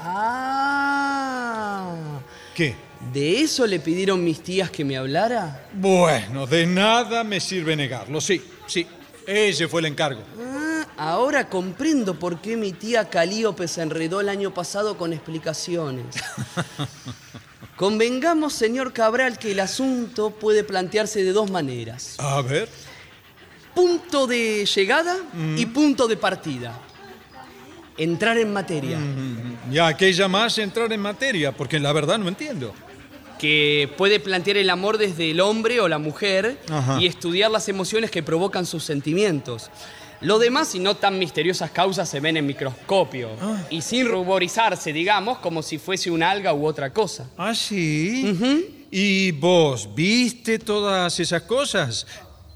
Ah. 0.00 1.84
¿Qué? 2.54 2.74
¿De 3.12 3.40
eso 3.42 3.66
le 3.66 3.78
pidieron 3.78 4.22
mis 4.24 4.40
tías 4.42 4.70
que 4.70 4.84
me 4.84 4.96
hablara? 4.96 5.64
Bueno, 5.72 6.46
de 6.46 6.66
nada 6.66 7.22
me 7.24 7.38
sirve 7.40 7.76
negarlo, 7.76 8.20
sí, 8.20 8.42
sí, 8.66 8.86
ese 9.26 9.68
fue 9.68 9.80
el 9.80 9.86
encargo. 9.86 10.20
Ah, 10.40 10.86
ahora 10.96 11.48
comprendo 11.48 12.18
por 12.18 12.40
qué 12.40 12.56
mi 12.56 12.72
tía 12.72 13.08
Calíope 13.08 13.68
se 13.68 13.82
enredó 13.82 14.20
el 14.20 14.28
año 14.28 14.52
pasado 14.52 14.96
con 14.98 15.12
explicaciones. 15.12 16.06
Convengamos, 17.76 18.52
señor 18.54 18.92
Cabral, 18.92 19.38
que 19.38 19.52
el 19.52 19.60
asunto 19.60 20.30
puede 20.30 20.64
plantearse 20.64 21.22
de 21.22 21.32
dos 21.32 21.48
maneras. 21.50 22.16
A 22.18 22.42
ver. 22.42 22.68
Punto 23.74 24.26
de 24.26 24.66
llegada 24.66 25.16
y 25.56 25.64
Mm. 25.66 25.72
punto 25.72 26.08
de 26.08 26.16
partida. 26.16 26.76
Entrar 27.98 28.38
en 28.38 28.52
materia. 28.52 28.98
Y 29.70 29.78
aquella 29.78 30.28
más 30.28 30.56
entrar 30.58 30.92
en 30.92 31.00
materia, 31.00 31.52
porque 31.52 31.78
la 31.78 31.92
verdad 31.92 32.18
no 32.18 32.28
entiendo. 32.28 32.72
que 33.38 33.88
puede 33.96 34.18
plantear 34.18 34.56
el 34.56 34.68
amor 34.68 34.98
desde 34.98 35.30
el 35.30 35.38
hombre 35.40 35.78
o 35.78 35.86
la 35.86 35.98
mujer 35.98 36.58
Ajá. 36.68 37.00
y 37.00 37.06
estudiar 37.06 37.52
las 37.52 37.68
emociones 37.68 38.10
que 38.10 38.20
provocan 38.20 38.66
sus 38.66 38.82
sentimientos. 38.82 39.70
Lo 40.20 40.40
demás 40.40 40.74
y 40.74 40.80
no 40.80 40.96
tan 40.96 41.20
misteriosas 41.20 41.70
causas 41.70 42.08
se 42.08 42.18
ven 42.18 42.36
en 42.36 42.44
microscopio 42.46 43.30
Ah. 43.40 43.62
y 43.70 43.80
sin 43.82 44.08
ruborizarse, 44.08 44.92
digamos, 44.92 45.38
como 45.38 45.62
si 45.62 45.78
fuese 45.78 46.10
una 46.10 46.32
alga 46.32 46.52
u 46.52 46.66
otra 46.66 46.92
cosa. 46.92 47.28
¿Ah, 47.36 47.54
sí? 47.54 48.26
¿Y 48.90 49.30
vos 49.30 49.88
viste 49.94 50.58
todas 50.58 51.20
esas 51.20 51.42
cosas? 51.42 52.08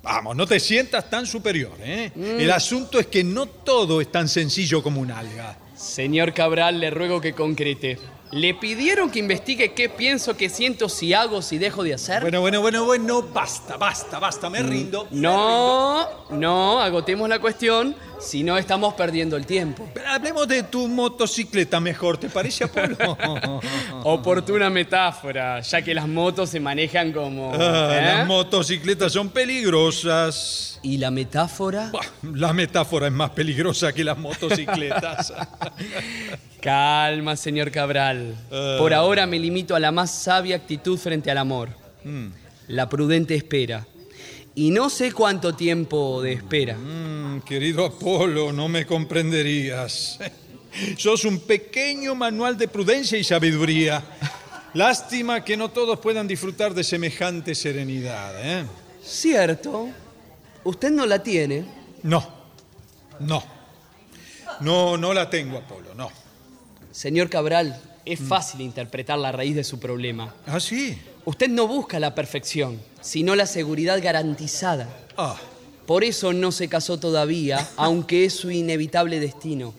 Vamos, 0.02 0.34
no 0.34 0.46
te 0.46 0.58
sientas 0.58 1.08
tan 1.08 1.26
superior, 1.26 1.72
¿eh? 1.80 2.10
Mm. 2.14 2.40
El 2.40 2.50
asunto 2.50 2.98
es 2.98 3.06
que 3.06 3.22
no 3.22 3.46
todo 3.46 4.00
es 4.00 4.10
tan 4.10 4.28
sencillo 4.28 4.82
como 4.82 5.00
un 5.00 5.12
alga. 5.12 5.56
Señor 5.76 6.34
Cabral, 6.34 6.80
le 6.80 6.90
ruego 6.90 7.20
que 7.20 7.32
concrete. 7.32 7.98
¿Le 8.32 8.54
pidieron 8.54 9.10
que 9.10 9.18
investigue 9.18 9.74
qué 9.74 9.90
pienso, 9.90 10.38
qué 10.38 10.48
siento, 10.48 10.88
si 10.88 11.12
hago, 11.12 11.42
si 11.42 11.58
dejo 11.58 11.84
de 11.84 11.92
hacer? 11.92 12.22
Bueno, 12.22 12.40
bueno, 12.40 12.62
bueno, 12.62 12.86
bueno, 12.86 13.22
basta, 13.22 13.76
basta, 13.76 14.18
basta, 14.18 14.48
me 14.48 14.62
rindo. 14.62 15.06
No, 15.10 16.08
no, 16.30 16.80
agotemos 16.80 17.28
la 17.28 17.40
cuestión, 17.40 17.94
si 18.18 18.42
no 18.42 18.56
estamos 18.56 18.94
perdiendo 18.94 19.36
el 19.36 19.44
tiempo. 19.44 19.86
Pero 19.92 20.08
hablemos 20.08 20.48
de 20.48 20.62
tu 20.62 20.88
motocicleta 20.88 21.78
mejor, 21.78 22.16
¿te 22.16 22.30
parece, 22.30 22.64
Apolo? 22.64 22.96
Oportuna 24.04 24.70
metáfora, 24.70 25.60
ya 25.60 25.82
que 25.82 25.92
las 25.92 26.08
motos 26.08 26.48
se 26.48 26.58
manejan 26.58 27.12
como... 27.12 27.52
Ah, 27.52 27.90
¿eh? 27.92 28.02
Las 28.02 28.26
motocicletas 28.26 29.12
son 29.12 29.28
peligrosas. 29.28 30.80
¿Y 30.82 30.96
la 30.96 31.10
metáfora? 31.10 31.92
La 32.22 32.54
metáfora 32.54 33.08
es 33.08 33.12
más 33.12 33.28
peligrosa 33.32 33.92
que 33.92 34.02
las 34.02 34.16
motocicletas. 34.16 35.34
Calma, 36.62 37.34
señor 37.34 37.72
Cabral. 37.72 38.36
Ah. 38.52 38.76
Por 38.78 38.94
ahora 38.94 39.26
me 39.26 39.38
limito 39.40 39.74
a 39.74 39.80
la 39.80 39.90
más 39.90 40.14
sabia 40.14 40.54
actitud 40.54 40.96
frente 40.96 41.28
al 41.28 41.38
amor. 41.38 41.70
Mm. 42.04 42.28
La 42.68 42.88
prudente 42.88 43.34
espera. 43.34 43.84
Y 44.54 44.70
no 44.70 44.88
sé 44.88 45.10
cuánto 45.10 45.56
tiempo 45.56 46.22
de 46.22 46.34
espera. 46.34 46.76
Mm, 46.76 47.40
querido 47.40 47.84
Apolo, 47.84 48.52
no 48.52 48.68
me 48.68 48.86
comprenderías. 48.86 50.20
Sos 50.98 51.24
un 51.24 51.40
pequeño 51.40 52.14
manual 52.14 52.56
de 52.56 52.68
prudencia 52.68 53.18
y 53.18 53.24
sabiduría. 53.24 54.00
Lástima 54.74 55.44
que 55.44 55.56
no 55.56 55.70
todos 55.70 55.98
puedan 55.98 56.28
disfrutar 56.28 56.74
de 56.74 56.84
semejante 56.84 57.56
serenidad. 57.56 58.34
¿eh? 58.40 58.64
Cierto. 59.02 59.88
¿Usted 60.62 60.92
no 60.92 61.06
la 61.06 61.20
tiene? 61.24 61.64
No, 62.04 62.24
no. 63.18 63.42
No, 64.60 64.96
no 64.96 65.12
la 65.12 65.28
tengo, 65.28 65.58
Apolo, 65.58 65.92
no. 65.96 66.21
Señor 66.92 67.30
Cabral, 67.30 67.80
es 68.04 68.20
fácil 68.20 68.60
interpretar 68.60 69.18
la 69.18 69.32
raíz 69.32 69.56
de 69.56 69.64
su 69.64 69.78
problema. 69.80 70.34
¿Ah, 70.46 70.60
sí? 70.60 70.98
Usted 71.24 71.48
no 71.48 71.66
busca 71.66 71.98
la 71.98 72.14
perfección, 72.14 72.80
sino 73.00 73.34
la 73.34 73.46
seguridad 73.46 74.00
garantizada. 74.02 74.88
Ah, 75.16 75.36
Por 75.86 76.04
eso 76.04 76.32
no 76.32 76.52
se 76.52 76.68
casó 76.68 76.98
todavía, 76.98 77.66
aunque 77.76 78.26
es 78.26 78.34
su 78.34 78.50
inevitable 78.50 79.20
destino. 79.20 79.74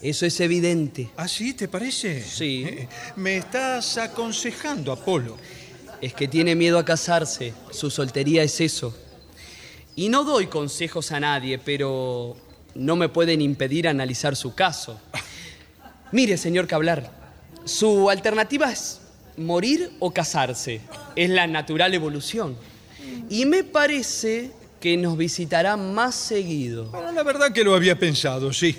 Eso 0.00 0.26
es 0.26 0.38
evidente. 0.40 1.10
¿ah, 1.16 1.26
sí? 1.26 1.54
¿Te 1.54 1.66
parece? 1.68 2.22
Sí. 2.22 2.64
Eh, 2.66 2.88
Me 3.16 3.38
estás 3.38 3.96
aconsejando, 3.98 4.92
Apolo. 4.92 5.36
Es 6.00 6.14
que 6.14 6.28
tiene 6.28 6.54
miedo 6.54 6.78
a 6.78 6.84
casarse. 6.84 7.52
Su 7.72 7.90
soltería 7.90 8.42
es 8.44 8.60
eso. 8.60 8.94
Y 9.96 10.08
no 10.08 10.22
doy 10.22 10.46
consejos 10.46 11.10
a 11.10 11.18
nadie, 11.18 11.58
pero 11.58 12.36
no 12.76 12.94
me 12.94 13.08
pueden 13.08 13.40
impedir 13.40 13.88
analizar 13.88 14.36
su 14.36 14.54
caso. 14.54 15.00
Mire, 16.10 16.36
señor 16.38 16.66
Cablar, 16.66 17.10
su 17.64 18.08
alternativa 18.08 18.72
es 18.72 19.00
morir 19.36 19.92
o 19.98 20.10
casarse. 20.10 20.80
Es 21.16 21.28
la 21.30 21.46
natural 21.46 21.94
evolución. 21.94 22.56
Y 23.28 23.44
me 23.44 23.62
parece 23.64 24.50
que 24.80 24.96
nos 24.96 25.16
visitará 25.16 25.76
más 25.76 26.14
seguido. 26.14 26.86
Bueno, 26.86 27.12
la 27.12 27.22
verdad 27.22 27.52
que 27.52 27.64
lo 27.64 27.74
había 27.74 27.98
pensado, 27.98 28.52
sí. 28.52 28.76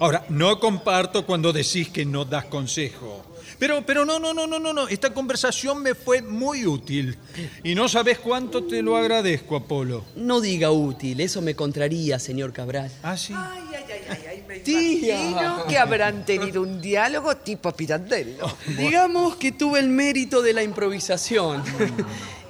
Ahora, 0.00 0.24
no 0.28 0.58
comparto 0.58 1.24
cuando 1.24 1.52
decís 1.52 1.88
que 1.88 2.04
no 2.04 2.24
das 2.24 2.46
consejo. 2.46 3.24
Pero, 3.58 3.84
pero 3.86 4.04
no, 4.04 4.18
no, 4.18 4.34
no, 4.34 4.46
no, 4.46 4.58
no, 4.58 4.72
no. 4.72 4.88
Esta 4.88 5.14
conversación 5.14 5.82
me 5.82 5.94
fue 5.94 6.20
muy 6.22 6.66
útil. 6.66 7.16
Y 7.64 7.74
no 7.74 7.88
sabes 7.88 8.18
cuánto 8.18 8.64
te 8.64 8.82
lo 8.82 8.96
agradezco, 8.96 9.56
Apolo. 9.56 10.04
No 10.14 10.40
diga 10.40 10.70
útil, 10.70 11.20
eso 11.20 11.40
me 11.40 11.54
contraría, 11.54 12.18
señor 12.18 12.52
Cabral. 12.52 12.90
Ah, 13.02 13.16
sí. 13.16 13.32
Ay, 13.34 13.62
ay, 13.70 13.84
ay, 13.88 14.00
ay, 14.10 14.24
ay, 14.28 14.44
me 14.46 14.58
Tía. 14.60 15.30
imagino 15.30 15.66
que 15.66 15.78
habrán 15.78 16.24
tenido 16.26 16.60
un 16.62 16.80
diálogo 16.80 17.36
tipo 17.38 17.72
Pirandello. 17.72 18.46
Digamos 18.76 19.36
que 19.36 19.52
tuve 19.52 19.80
el 19.80 19.88
mérito 19.88 20.42
de 20.42 20.52
la 20.52 20.62
improvisación. 20.62 21.62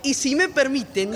y 0.02 0.14
si 0.14 0.34
me 0.34 0.48
permiten, 0.48 1.12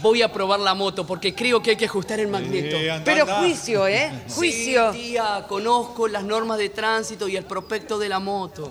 voy 0.00 0.22
a 0.22 0.32
probar 0.32 0.60
la 0.60 0.74
moto 0.74 1.06
porque 1.06 1.34
creo 1.34 1.62
que 1.62 1.70
hay 1.70 1.76
que 1.76 1.84
ajustar 1.86 2.20
el 2.20 2.28
magneto. 2.28 2.76
Eh, 2.76 2.90
anda, 2.90 3.04
Pero 3.04 3.22
anda. 3.22 3.38
juicio, 3.40 3.86
¿eh? 3.86 4.10
Juicio. 4.34 4.92
Sí, 4.92 4.98
tía, 5.10 5.44
conozco 5.48 6.08
las 6.08 6.24
normas 6.24 6.58
de 6.58 6.68
tránsito 6.70 7.28
y 7.28 7.36
el 7.36 7.44
prospecto 7.44 7.98
de 7.98 8.08
la 8.08 8.18
moto. 8.18 8.70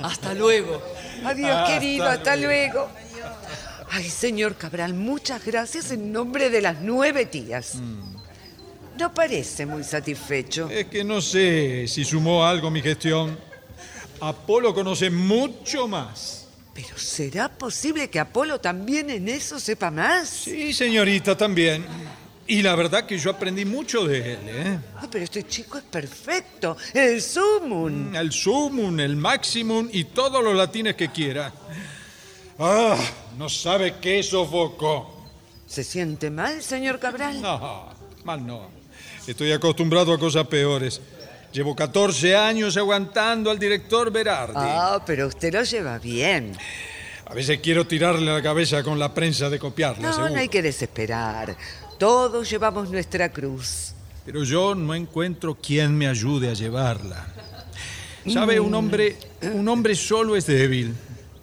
Hasta 0.00 0.34
luego. 0.34 0.80
Adiós, 1.24 1.50
Hasta 1.50 1.74
querido, 1.74 2.06
hasta 2.06 2.36
luego. 2.36 2.72
luego. 2.74 2.88
Ay, 3.90 4.04
señor 4.08 4.56
Cabral, 4.56 4.92
muchas 4.94 5.44
gracias 5.44 5.90
en 5.90 6.12
nombre 6.12 6.50
de 6.50 6.60
las 6.60 6.80
nueve 6.80 7.26
tías. 7.26 7.76
No 8.98 9.14
parece 9.14 9.64
muy 9.64 9.82
satisfecho. 9.84 10.68
Es 10.68 10.86
que 10.86 11.04
no 11.04 11.20
sé 11.20 11.86
si 11.88 12.04
sumó 12.04 12.44
algo 12.44 12.70
mi 12.70 12.82
gestión. 12.82 13.38
Apolo 14.20 14.74
conoce 14.74 15.08
mucho 15.10 15.86
más. 15.88 16.37
Pero 16.80 16.96
¿será 16.96 17.48
posible 17.48 18.08
que 18.08 18.20
Apolo 18.20 18.60
también 18.60 19.10
en 19.10 19.28
eso 19.28 19.58
sepa 19.58 19.90
más? 19.90 20.28
Sí, 20.28 20.72
señorita, 20.72 21.36
también. 21.36 21.84
Y 22.46 22.62
la 22.62 22.76
verdad 22.76 23.04
que 23.04 23.18
yo 23.18 23.32
aprendí 23.32 23.64
mucho 23.64 24.06
de 24.06 24.34
él, 24.34 24.38
¿eh? 24.44 24.78
Ah, 24.94 25.08
pero 25.10 25.24
este 25.24 25.44
chico 25.44 25.78
es 25.78 25.82
perfecto. 25.82 26.76
El 26.94 27.20
sumum. 27.20 28.14
El 28.14 28.30
sumum, 28.30 29.00
el 29.00 29.16
maximum 29.16 29.88
y 29.92 30.04
todos 30.04 30.42
los 30.44 30.54
latines 30.54 30.94
que 30.94 31.08
quiera. 31.10 31.52
Ah, 32.60 32.96
no 33.36 33.48
sabe 33.48 33.96
qué 34.00 34.22
sofocó. 34.22 35.26
¿Se 35.66 35.82
siente 35.82 36.30
mal, 36.30 36.62
señor 36.62 37.00
Cabral? 37.00 37.42
No, 37.42 37.88
mal 38.22 38.46
no. 38.46 38.70
Estoy 39.26 39.50
acostumbrado 39.50 40.12
a 40.12 40.18
cosas 40.18 40.46
peores. 40.46 41.00
Llevo 41.58 41.74
14 41.74 42.36
años 42.36 42.76
aguantando 42.76 43.50
al 43.50 43.58
director 43.58 44.12
Berardi. 44.12 44.52
Ah, 44.54 45.02
pero 45.04 45.26
usted 45.26 45.52
lo 45.52 45.64
lleva 45.64 45.98
bien. 45.98 46.56
A 47.26 47.34
veces 47.34 47.58
quiero 47.60 47.84
tirarle 47.84 48.32
la 48.32 48.40
cabeza 48.40 48.84
con 48.84 48.96
la 48.96 49.12
prensa 49.12 49.50
de 49.50 49.58
copiarle, 49.58 50.04
No, 50.04 50.12
seguro. 50.12 50.34
no 50.34 50.38
hay 50.38 50.48
que 50.48 50.62
desesperar. 50.62 51.56
Todos 51.98 52.48
llevamos 52.48 52.90
nuestra 52.92 53.32
cruz. 53.32 53.92
Pero 54.24 54.44
yo 54.44 54.76
no 54.76 54.94
encuentro 54.94 55.56
quien 55.56 55.98
me 55.98 56.06
ayude 56.06 56.48
a 56.48 56.52
llevarla. 56.52 57.26
¿Sabe? 58.32 58.60
Un 58.60 58.72
hombre, 58.72 59.16
un 59.52 59.66
hombre 59.66 59.96
solo 59.96 60.36
es 60.36 60.46
débil. 60.46 60.94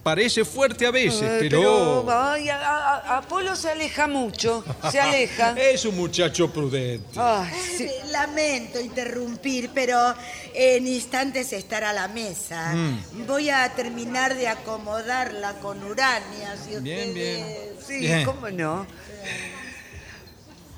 Parece 0.05 0.45
fuerte 0.45 0.85
a 0.85 0.91
veces, 0.91 1.23
Ay, 1.23 1.37
pero... 1.49 2.05
ay, 2.11 2.47
a- 2.49 2.59
a- 2.61 3.17
Apolo 3.17 3.55
se 3.55 3.71
aleja 3.71 4.05
mucho. 4.05 4.63
Se 4.91 4.99
aleja. 4.99 5.53
es 5.59 5.83
un 5.83 5.95
muchacho 5.97 6.47
prudente. 6.53 7.19
Ay, 7.19 7.51
sí. 7.75 7.85
Eh, 7.85 8.01
Lamento 8.11 8.79
interrumpir, 8.79 9.71
pero 9.73 10.13
en 10.53 10.85
instantes 10.85 11.51
estará 11.53 11.89
a 11.89 11.93
la 11.93 12.07
mesa. 12.07 12.71
Mm. 12.75 13.25
Voy 13.25 13.49
a 13.49 13.67
terminar 13.73 14.35
de 14.35 14.47
acomodarla 14.47 15.53
con 15.55 15.83
Urania. 15.83 16.55
Si 16.55 16.79
Bien, 16.81 17.09
ustedes- 17.09 17.13
bien. 17.15 17.47
Sí, 17.87 17.99
Bien. 18.01 18.25
¿cómo 18.25 18.47
no? 18.51 18.85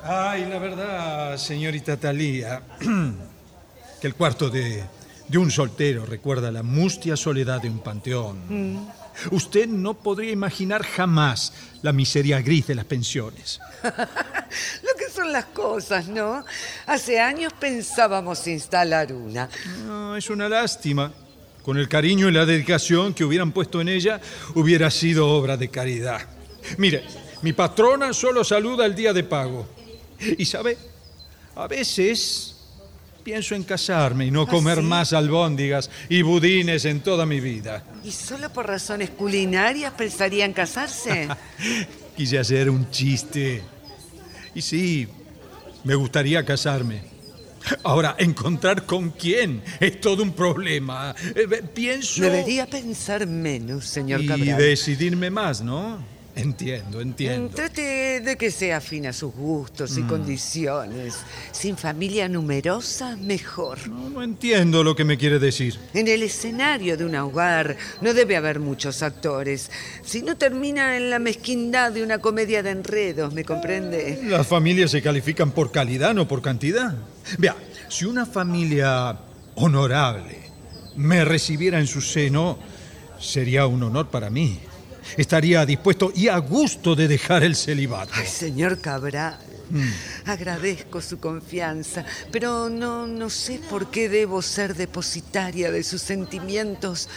Ay, 0.03 0.45
la 0.45 0.57
verdad, 0.57 1.35
señorita 1.37 1.97
Talía, 1.97 2.61
que 3.99 4.07
el 4.07 4.15
cuarto 4.15 4.49
de, 4.49 4.85
de 5.27 5.37
un 5.37 5.51
soltero 5.51 6.05
recuerda 6.05 6.49
la 6.49 6.63
mustia 6.63 7.17
soledad 7.17 7.61
de 7.61 7.69
un 7.69 7.79
panteón. 7.79 8.37
Mm. 8.47 8.87
Usted 9.31 9.67
no 9.67 9.95
podría 9.95 10.31
imaginar 10.31 10.83
jamás 10.83 11.53
la 11.81 11.93
miseria 11.93 12.41
gris 12.41 12.67
de 12.67 12.75
las 12.75 12.85
pensiones. 12.85 13.59
Lo 13.83 14.97
que 14.97 15.09
son 15.13 15.31
las 15.31 15.45
cosas, 15.45 16.07
¿no? 16.07 16.43
Hace 16.85 17.19
años 17.19 17.53
pensábamos 17.59 18.47
instalar 18.47 19.11
una. 19.13 19.49
No, 19.85 20.15
es 20.15 20.29
una 20.29 20.47
lástima. 20.49 21.11
Con 21.63 21.77
el 21.77 21.89
cariño 21.89 22.29
y 22.29 22.31
la 22.31 22.45
dedicación 22.45 23.13
que 23.13 23.25
hubieran 23.25 23.51
puesto 23.51 23.81
en 23.81 23.89
ella, 23.89 24.21
hubiera 24.55 24.89
sido 24.89 25.27
obra 25.27 25.57
de 25.57 25.69
caridad. 25.69 26.21
Mire, 26.77 27.03
mi 27.41 27.51
patrona 27.53 28.13
solo 28.13 28.43
saluda 28.43 28.85
el 28.85 28.95
día 28.95 29.11
de 29.11 29.23
pago. 29.23 29.67
Y 30.19 30.45
sabe, 30.45 30.77
a 31.55 31.67
veces 31.67 32.56
pienso 33.27 33.55
en 33.55 33.63
casarme 33.63 34.25
y 34.27 34.31
no 34.31 34.47
comer 34.47 34.77
sí? 34.77 34.83
más 34.85 35.11
albóndigas 35.11 35.89
y 36.07 36.21
budines 36.21 36.85
en 36.85 37.01
toda 37.01 37.25
mi 37.25 37.41
vida. 37.41 37.83
¿Y 38.05 38.11
solo 38.13 38.49
por 38.53 38.65
razones 38.65 39.09
culinarias 39.09 39.91
pensarían 39.97 40.53
casarse? 40.53 41.27
Quise 42.15 42.39
hacer 42.39 42.69
un 42.69 42.89
chiste. 42.89 43.61
Y 44.55 44.61
sí, 44.61 45.09
me 45.83 45.95
gustaría 45.95 46.45
casarme. 46.45 47.01
Ahora, 47.83 48.15
encontrar 48.17 48.85
con 48.85 49.09
quién 49.09 49.61
es 49.81 49.99
todo 49.99 50.23
un 50.23 50.31
problema. 50.31 51.13
Eh, 51.35 51.63
Pienso... 51.73 52.21
Debería 52.21 52.65
pensar 52.65 53.27
menos, 53.27 53.87
señor 53.87 54.21
y 54.21 54.27
Cabral. 54.27 54.57
decidirme 54.57 55.29
más, 55.29 55.61
¿no? 55.61 56.01
Entiendo, 56.37 57.01
entiendo. 57.01 57.49
Trate 57.55 58.21
de 58.21 58.37
que 58.37 58.51
sea 58.51 58.77
afín 58.77 59.07
a 59.07 59.13
sus 59.13 59.33
gustos 59.33 59.97
y 59.97 60.01
Mm. 60.01 60.07
condiciones. 60.07 61.15
Sin 61.51 61.75
familia 61.77 62.29
numerosa, 62.29 63.15
mejor. 63.17 63.87
No, 63.89 64.09
no 64.09 64.21
entiendo 64.23 64.83
lo 64.83 64.95
que 64.95 65.03
me 65.03 65.17
quiere 65.17 65.39
decir. 65.39 65.79
En 65.93 66.07
el 66.07 66.21
escenario 66.23 66.95
de 66.95 67.05
un 67.05 67.15
hogar 67.15 67.75
no 68.01 68.13
debe 68.13 68.37
haber 68.37 68.59
muchos 68.59 69.01
actores. 69.01 69.71
Si 70.03 70.21
no 70.21 70.37
termina 70.37 70.95
en 70.95 71.09
la 71.09 71.17
mezquindad 71.19 71.91
de 71.91 72.03
una 72.03 72.19
comedia 72.19 72.61
de 72.61 72.69
enredos, 72.69 73.33
¿me 73.33 73.43
comprende? 73.43 74.21
Las 74.25 74.45
familias 74.45 74.91
se 74.91 75.01
califican 75.01 75.51
por 75.51 75.71
calidad, 75.71 76.13
no 76.13 76.27
por 76.27 76.41
cantidad. 76.43 76.93
Vea, 77.39 77.55
si 77.89 78.05
una 78.05 78.25
familia 78.27 79.17
honorable 79.55 80.37
me 80.95 81.25
recibiera 81.25 81.79
en 81.79 81.87
su 81.87 82.01
seno, 82.01 82.59
sería 83.19 83.65
un 83.65 83.81
honor 83.81 84.09
para 84.09 84.29
mí. 84.29 84.59
Estaría 85.15 85.65
dispuesto 85.65 86.11
y 86.15 86.27
a 86.27 86.37
gusto 86.37 86.95
de 86.95 87.07
dejar 87.07 87.43
el 87.43 87.55
celibato. 87.55 88.11
Ay, 88.15 88.27
señor 88.27 88.79
Cabral, 88.81 89.37
Mm. 89.69 89.89
agradezco 90.29 91.01
su 91.01 91.19
confianza, 91.19 92.05
pero 92.31 92.69
no, 92.69 93.05
no 93.05 93.29
sé 93.29 93.59
por 93.69 93.91
qué 93.91 94.07
debo 94.07 94.41
ser 94.41 94.75
depositaria 94.75 95.71
de 95.71 95.83
sus 95.83 96.01
sentimientos 96.01 97.09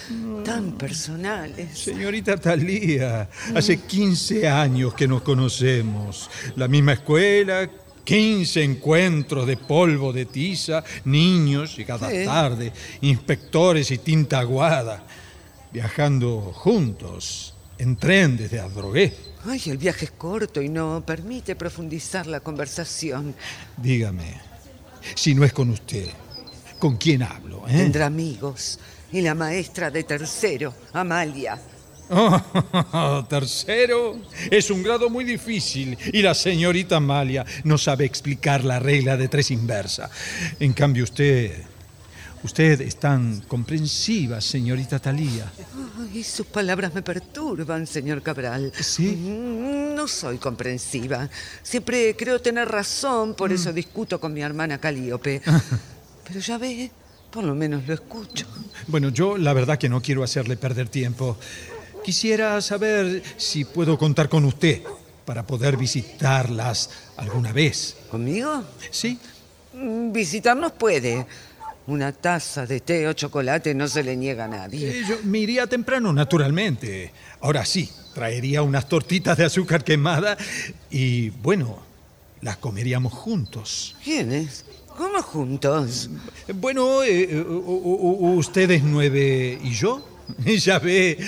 tan 0.45 0.73
personales. 0.73 1.79
Señorita 1.79 2.37
Talía, 2.39 3.29
hace 3.55 3.79
15 3.79 4.49
años 4.49 4.95
que 4.95 5.07
nos 5.07 5.23
conocemos. 5.23 6.29
La 6.57 6.67
misma 6.67 6.95
escuela, 6.95 7.71
15 8.03 8.65
encuentros 8.65 9.47
de 9.47 9.57
polvo 9.57 10.13
de 10.13 10.25
tiza, 10.27 10.83
niños 11.05 11.79
y 11.79 11.85
cada 11.85 12.09
tarde, 12.25 12.73
inspectores 13.03 13.91
y 13.93 13.99
tinta 13.99 14.41
aguada, 14.41 15.05
viajando 15.73 16.53
juntos 16.53 17.50
en 17.81 17.97
tren 17.97 18.37
desde 18.37 18.61
Adrogué. 18.61 19.13
Ay, 19.47 19.63
el 19.67 19.79
viaje 19.79 20.05
es 20.05 20.11
corto 20.13 20.61
y 20.61 20.69
no 20.69 21.03
permite 21.05 21.57
profundizar 21.57 22.27
la 22.27 22.41
conversación. 22.41 23.35
Dígame, 23.79 24.35
si 25.15 25.35
no 25.35 25.45
es 25.45 25.53
con 25.53 25.71
usted, 25.71 26.07
¿con 26.79 26.97
quién 26.99 27.23
hablo? 27.23 27.65
eh? 27.67 27.73
Tendrá 27.79 28.07
amigos. 28.07 28.79
Y 29.13 29.23
la 29.23 29.35
maestra 29.35 29.91
de 29.91 30.05
tercero, 30.05 30.75
Amalia. 30.93 31.59
Oh, 32.13 33.25
tercero, 33.29 34.19
es 34.51 34.69
un 34.71 34.83
grado 34.83 35.09
muy 35.09 35.23
difícil 35.25 35.97
y 36.13 36.23
la 36.23 36.35
señorita 36.35 36.97
Amalia 36.97 37.47
no 37.63 37.79
sabe 37.79 38.05
explicar 38.05 38.65
la 38.65 38.81
regla 38.81 39.17
de 39.17 39.29
tres 39.29 39.53
inversa. 39.53 40.11
En 40.59 40.73
cambio 40.73 41.05
usted, 41.05 41.53
usted 42.43 42.81
es 42.81 42.97
tan 42.97 43.41
comprensiva, 43.43 44.41
señorita 44.41 44.99
Talía. 44.99 45.51
Ay, 46.13 46.23
sus 46.25 46.47
palabras 46.47 46.95
me 46.95 47.03
perturban, 47.03 47.87
señor 47.87 48.23
Cabral. 48.23 48.73
¿Sí? 48.81 49.09
Mm, 49.17 49.95
No 49.95 50.09
soy 50.09 50.39
comprensiva. 50.39 51.29
Siempre 51.63 52.17
creo 52.17 52.41
tener 52.41 52.69
razón, 52.69 53.35
por 53.35 53.53
eso 53.53 53.73
discuto 53.73 54.19
con 54.21 54.33
mi 54.33 54.41
hermana 54.41 54.79
Calíope. 54.79 55.43
Pero 56.27 56.41
ya 56.41 56.59
ve, 56.59 56.91
por 57.31 57.45
lo 57.45 57.55
menos 57.55 57.87
lo 57.87 57.95
escucho. 57.95 58.47
Bueno, 58.87 59.11
yo 59.11 59.37
la 59.37 59.53
verdad 59.53 59.79
que 59.79 59.89
no 59.89 60.01
quiero 60.01 60.23
hacerle 60.23 60.57
perder 60.57 60.89
tiempo. 60.89 61.37
Quisiera 62.05 62.61
saber 62.63 63.23
si 63.37 63.65
puedo 63.65 63.99
contar 63.99 64.29
con 64.29 64.45
usted 64.47 64.83
para 65.27 65.47
poder 65.47 65.77
visitarlas 65.77 66.91
alguna 67.19 67.53
vez. 67.53 67.97
¿Conmigo? 68.11 68.65
Sí. 68.91 69.19
Mm, 69.75 70.11
Visitarnos 70.13 70.73
puede. 70.73 71.27
Una 71.91 72.13
taza 72.13 72.67
de 72.67 72.79
té 72.87 73.09
o 73.09 73.13
chocolate 73.15 73.75
no 73.75 73.89
se 73.89 74.05
le 74.05 74.15
niega 74.15 74.45
a 74.45 74.49
nadie. 74.49 75.03
Yo 75.09 75.19
me 75.25 75.41
iría 75.41 75.67
temprano, 75.67 76.13
naturalmente. 76.13 77.11
Ahora 77.41 77.65
sí, 77.65 77.91
traería 78.15 78.63
unas 78.63 78.89
tortitas 78.89 79.37
de 79.37 79.45
azúcar 79.47 79.83
quemada 79.83 80.37
y, 80.89 81.31
bueno, 81.31 81.83
las 82.43 82.59
comeríamos 82.59 83.13
juntos. 83.13 83.97
¿Quiénes? 84.05 84.65
¿Cómo 84.97 85.21
juntos? 85.21 86.11
Bueno, 86.55 87.03
eh, 87.03 87.29
eh, 87.29 87.45
ustedes 87.45 88.85
nueve 88.85 89.59
y 89.61 89.73
yo. 89.73 90.10
Ya 90.61 90.79
ve, 90.79 91.19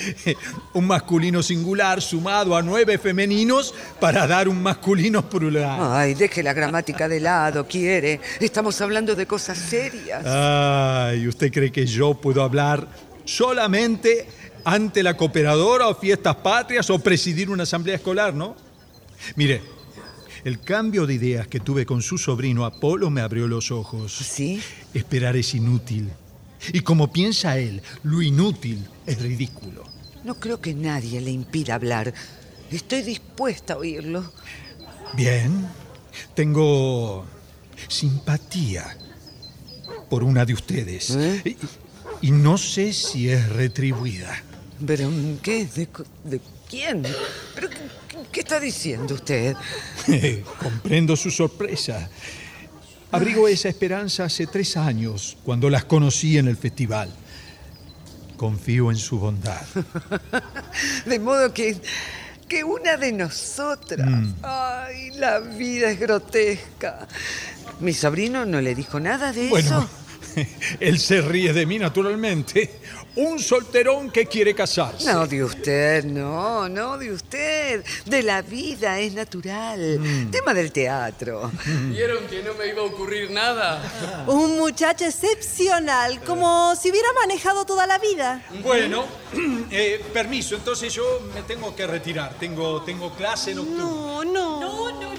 un 0.74 0.86
masculino 0.86 1.42
singular 1.42 2.00
sumado 2.02 2.56
a 2.56 2.62
nueve 2.62 2.98
femeninos 2.98 3.74
para 4.00 4.26
dar 4.26 4.48
un 4.48 4.62
masculino 4.62 5.28
plural. 5.28 5.78
Ay, 5.80 6.14
deje 6.14 6.42
la 6.42 6.52
gramática 6.52 7.08
de 7.08 7.20
lado, 7.20 7.66
quiere. 7.66 8.20
Estamos 8.40 8.80
hablando 8.80 9.14
de 9.14 9.26
cosas 9.26 9.58
serias. 9.58 10.24
Ay, 10.26 11.26
¿usted 11.28 11.52
cree 11.52 11.72
que 11.72 11.86
yo 11.86 12.14
puedo 12.14 12.42
hablar 12.42 12.86
solamente 13.24 14.26
ante 14.64 15.02
la 15.02 15.16
cooperadora 15.16 15.88
o 15.88 15.94
fiestas 15.94 16.36
patrias 16.36 16.88
o 16.90 16.98
presidir 16.98 17.50
una 17.50 17.64
asamblea 17.64 17.96
escolar, 17.96 18.34
no? 18.34 18.56
Mire, 19.36 19.62
el 20.44 20.60
cambio 20.60 21.06
de 21.06 21.14
ideas 21.14 21.46
que 21.46 21.60
tuve 21.60 21.86
con 21.86 22.02
su 22.02 22.18
sobrino 22.18 22.64
Apolo 22.64 23.10
me 23.10 23.20
abrió 23.20 23.46
los 23.46 23.70
ojos. 23.70 24.12
¿Sí? 24.12 24.60
Esperar 24.92 25.36
es 25.36 25.54
inútil. 25.54 26.10
Y 26.72 26.80
como 26.80 27.12
piensa 27.12 27.58
él, 27.58 27.82
lo 28.02 28.22
inútil 28.22 28.86
es 29.06 29.20
ridículo. 29.20 29.84
No 30.24 30.38
creo 30.38 30.60
que 30.60 30.74
nadie 30.74 31.20
le 31.20 31.30
impida 31.30 31.74
hablar. 31.74 32.14
Estoy 32.70 33.02
dispuesta 33.02 33.74
a 33.74 33.78
oírlo. 33.78 34.32
Bien, 35.14 35.66
tengo 36.34 37.26
simpatía 37.88 38.96
por 40.08 40.22
una 40.22 40.44
de 40.44 40.54
ustedes. 40.54 41.16
Y, 41.44 41.56
y 42.20 42.30
no 42.30 42.56
sé 42.56 42.92
si 42.92 43.28
es 43.28 43.48
retribuida. 43.48 44.42
¿Pero 44.86 45.10
qué? 45.42 45.66
¿De, 45.66 45.88
de 46.24 46.40
quién? 46.68 47.02
¿Pero 47.54 47.68
qué, 47.68 47.76
qué 48.30 48.40
está 48.40 48.60
diciendo 48.60 49.14
usted? 49.14 49.54
Comprendo 50.62 51.16
su 51.16 51.30
sorpresa. 51.30 52.08
Abrigo 53.12 53.46
esa 53.46 53.68
esperanza 53.68 54.24
hace 54.24 54.46
tres 54.46 54.76
años, 54.76 55.36
cuando 55.44 55.68
las 55.68 55.84
conocí 55.84 56.38
en 56.38 56.48
el 56.48 56.56
festival. 56.56 57.10
Confío 58.38 58.90
en 58.90 58.96
su 58.96 59.18
bondad. 59.18 59.60
De 61.06 61.18
modo 61.18 61.52
que, 61.52 61.76
que 62.48 62.64
una 62.64 62.96
de 62.96 63.12
nosotras. 63.12 64.08
Mm. 64.08 64.34
Ay, 64.42 65.10
la 65.12 65.40
vida 65.40 65.90
es 65.90 66.00
grotesca. 66.00 67.06
Mi 67.80 67.92
sobrino 67.92 68.46
no 68.46 68.60
le 68.60 68.74
dijo 68.74 68.98
nada 68.98 69.32
de 69.32 69.48
Bueno, 69.50 69.80
eso. 69.80 69.90
él 70.80 70.98
se 70.98 71.20
ríe 71.20 71.52
de 71.52 71.66
mí, 71.66 71.78
naturalmente. 71.78 72.70
Un 73.14 73.38
solterón 73.38 74.10
que 74.10 74.24
quiere 74.24 74.54
casarse. 74.54 75.12
No 75.12 75.26
de 75.26 75.44
usted, 75.44 76.04
no, 76.04 76.68
no 76.68 76.96
de 76.96 77.12
usted. 77.12 77.84
De 78.06 78.22
la 78.22 78.40
vida 78.40 78.98
es 79.00 79.12
natural. 79.12 79.98
Mm. 79.98 80.30
Tema 80.30 80.54
del 80.54 80.72
teatro. 80.72 81.50
¿Vieron 81.90 82.26
que 82.26 82.42
no 82.42 82.54
me 82.54 82.68
iba 82.68 82.80
a 82.80 82.86
ocurrir 82.86 83.30
nada? 83.30 84.24
Un 84.26 84.56
muchacho 84.56 85.04
excepcional, 85.04 86.22
como 86.22 86.74
si 86.74 86.90
hubiera 86.90 87.08
manejado 87.20 87.66
toda 87.66 87.86
la 87.86 87.98
vida. 87.98 88.46
Bueno, 88.62 89.04
eh, 89.70 90.02
permiso, 90.12 90.54
entonces 90.54 90.92
yo 90.94 91.04
me 91.34 91.42
tengo 91.42 91.76
que 91.76 91.86
retirar. 91.86 92.34
Tengo, 92.38 92.82
tengo 92.82 93.12
clase 93.14 93.54
nocturna. 93.54 93.82
No, 93.82 94.24
no. 94.24 94.60
No, 94.60 95.00
no, 95.00 95.11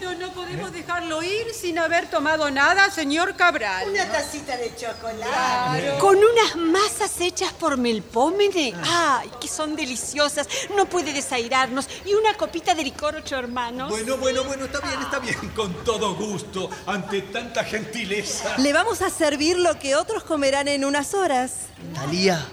dejarlo 0.73 1.23
ir 1.23 1.53
sin 1.53 1.79
haber 1.79 2.09
tomado 2.09 2.49
nada, 2.51 2.89
señor 2.91 3.35
Cabral. 3.35 3.89
Una 3.89 4.11
tacita 4.11 4.57
de 4.57 4.75
chocolate. 4.75 5.97
Con 5.99 6.17
unas 6.17 6.55
masas 6.55 7.21
hechas 7.21 7.53
por 7.53 7.77
Melpómene. 7.77 8.73
Ay, 8.83 9.29
que 9.39 9.47
son 9.47 9.75
deliciosas. 9.75 10.47
No 10.75 10.85
puede 10.87 11.13
desairarnos. 11.13 11.87
Y 12.05 12.13
una 12.15 12.33
copita 12.33 12.75
de 12.75 12.83
licor 12.83 13.15
ocho 13.15 13.37
hermanos. 13.37 13.89
Bueno, 13.89 14.17
bueno, 14.17 14.43
bueno, 14.43 14.65
está 14.65 14.79
bien, 14.81 15.01
está 15.01 15.19
bien. 15.19 15.37
Con 15.55 15.73
todo 15.85 16.15
gusto, 16.15 16.69
ante 16.87 17.21
tanta 17.21 17.63
gentileza. 17.63 18.57
Le 18.57 18.73
vamos 18.73 19.01
a 19.01 19.09
servir 19.09 19.57
lo 19.57 19.79
que 19.79 19.95
otros 19.95 20.23
comerán 20.23 20.67
en 20.67 20.83
unas 20.83 21.13
horas. 21.13 21.67
Talía, 21.93 22.45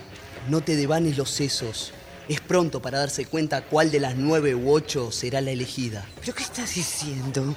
no 0.48 0.60
te 0.60 0.76
devanes 0.76 1.16
los 1.16 1.30
sesos. 1.30 1.92
Es 2.28 2.40
pronto 2.40 2.80
para 2.80 3.00
darse 3.00 3.24
cuenta 3.24 3.62
cuál 3.62 3.90
de 3.90 3.98
las 3.98 4.14
nueve 4.14 4.54
u 4.54 4.70
ocho 4.72 5.10
será 5.10 5.40
la 5.40 5.50
elegida. 5.50 6.06
¿Pero 6.20 6.32
qué 6.32 6.44
estás 6.44 6.74
diciendo? 6.74 7.56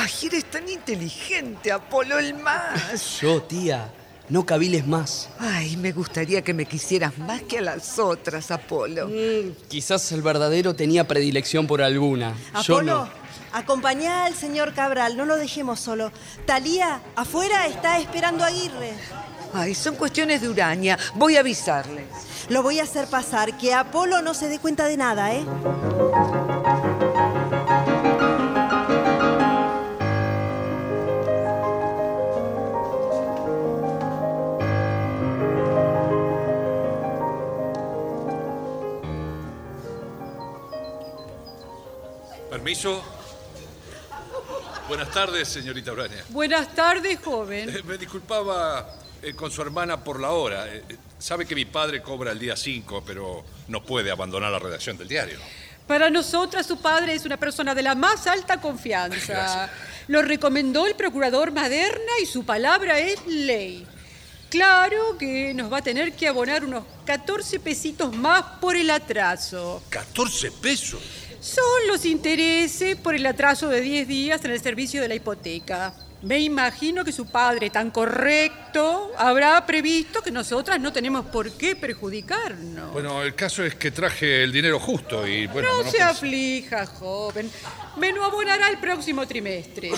Ay, 0.00 0.10
eres 0.28 0.44
tan 0.44 0.68
inteligente, 0.68 1.72
Apolo 1.72 2.18
el 2.20 2.34
más. 2.34 3.20
Yo, 3.20 3.42
tía, 3.42 3.90
no 4.28 4.46
caviles 4.46 4.86
más. 4.86 5.28
Ay, 5.40 5.76
me 5.76 5.90
gustaría 5.90 6.40
que 6.42 6.54
me 6.54 6.66
quisieras 6.66 7.18
más 7.18 7.42
que 7.42 7.58
a 7.58 7.62
las 7.62 7.98
otras, 7.98 8.50
Apolo. 8.52 9.10
Quizás 9.68 10.12
el 10.12 10.22
verdadero 10.22 10.74
tenía 10.74 11.08
predilección 11.08 11.66
por 11.66 11.82
alguna. 11.82 12.34
Yo 12.62 12.76
Apolo, 12.76 12.94
no. 13.04 13.08
acompañá 13.52 14.26
al 14.26 14.34
señor 14.34 14.72
Cabral, 14.72 15.16
no 15.16 15.24
lo 15.24 15.36
dejemos 15.36 15.80
solo. 15.80 16.12
Talía, 16.46 17.00
afuera 17.16 17.66
está 17.66 17.98
esperando 17.98 18.44
a 18.44 18.48
Aguirre. 18.48 18.92
Ay, 19.52 19.74
son 19.74 19.96
cuestiones 19.96 20.42
de 20.42 20.48
Uraña. 20.48 20.96
Voy 21.16 21.34
a 21.36 21.40
avisarles. 21.40 22.06
Lo 22.50 22.62
voy 22.62 22.78
a 22.78 22.84
hacer 22.84 23.08
pasar, 23.08 23.58
que 23.58 23.74
Apolo 23.74 24.22
no 24.22 24.32
se 24.32 24.48
dé 24.48 24.60
cuenta 24.60 24.86
de 24.86 24.96
nada, 24.96 25.34
¿eh? 25.34 25.44
Buenas 44.88 45.10
tardes, 45.10 45.48
señorita 45.48 45.92
Urania. 45.92 46.24
Buenas 46.28 46.74
tardes, 46.74 47.18
joven. 47.22 47.68
Eh, 47.68 47.82
me 47.82 47.98
disculpaba 47.98 48.98
eh, 49.20 49.34
con 49.34 49.50
su 49.50 49.60
hermana 49.62 50.02
por 50.02 50.20
la 50.20 50.30
hora. 50.30 50.68
Eh, 50.68 50.84
eh, 50.88 50.96
sabe 51.18 51.44
que 51.44 51.54
mi 51.56 51.64
padre 51.64 52.00
cobra 52.02 52.30
el 52.30 52.38
día 52.38 52.56
5, 52.56 53.02
pero 53.04 53.44
no 53.66 53.82
puede 53.82 54.10
abandonar 54.10 54.52
la 54.52 54.60
redacción 54.60 54.96
del 54.96 55.08
diario. 55.08 55.38
Para 55.88 56.08
nosotras, 56.08 56.66
su 56.66 56.80
padre 56.80 57.14
es 57.14 57.24
una 57.24 57.36
persona 57.36 57.74
de 57.74 57.82
la 57.82 57.94
más 57.94 58.26
alta 58.26 58.60
confianza. 58.60 59.32
Gracias. 59.32 59.70
Lo 60.06 60.22
recomendó 60.22 60.86
el 60.86 60.94
procurador 60.94 61.50
Maderna 61.50 62.12
y 62.22 62.26
su 62.26 62.44
palabra 62.44 63.00
es 63.00 63.26
ley. 63.26 63.86
Claro 64.50 65.18
que 65.18 65.52
nos 65.52 65.70
va 65.70 65.78
a 65.78 65.82
tener 65.82 66.12
que 66.12 66.28
abonar 66.28 66.64
unos 66.64 66.84
14 67.04 67.58
pesitos 67.60 68.14
más 68.14 68.42
por 68.60 68.76
el 68.76 68.88
atraso. 68.88 69.82
¿14 69.90 70.52
pesos? 70.52 71.00
Son 71.40 71.64
los 71.86 72.04
intereses 72.04 72.96
por 72.96 73.14
el 73.14 73.24
atraso 73.26 73.68
de 73.68 73.80
10 73.80 74.08
días 74.08 74.44
en 74.44 74.50
el 74.50 74.60
servicio 74.60 75.00
de 75.00 75.08
la 75.08 75.14
hipoteca. 75.14 75.94
Me 76.20 76.40
imagino 76.40 77.04
que 77.04 77.12
su 77.12 77.26
padre, 77.26 77.70
tan 77.70 77.92
correcto, 77.92 79.12
habrá 79.16 79.64
previsto 79.64 80.20
que 80.20 80.32
nosotras 80.32 80.80
no 80.80 80.92
tenemos 80.92 81.26
por 81.26 81.52
qué 81.52 81.76
perjudicarnos. 81.76 82.92
Bueno, 82.92 83.22
el 83.22 83.36
caso 83.36 83.62
es 83.64 83.76
que 83.76 83.92
traje 83.92 84.42
el 84.42 84.50
dinero 84.50 84.80
justo 84.80 85.28
y 85.28 85.46
bueno. 85.46 85.68
no 85.68 85.84
no 85.84 85.90
se 85.90 85.98
pensé- 85.98 86.02
aflija, 86.02 86.86
joven. 86.86 87.48
Me 87.98 88.12
lo 88.12 88.24
abonará 88.24 88.68
el 88.68 88.78
próximo 88.78 89.26
trimestre. 89.26 89.90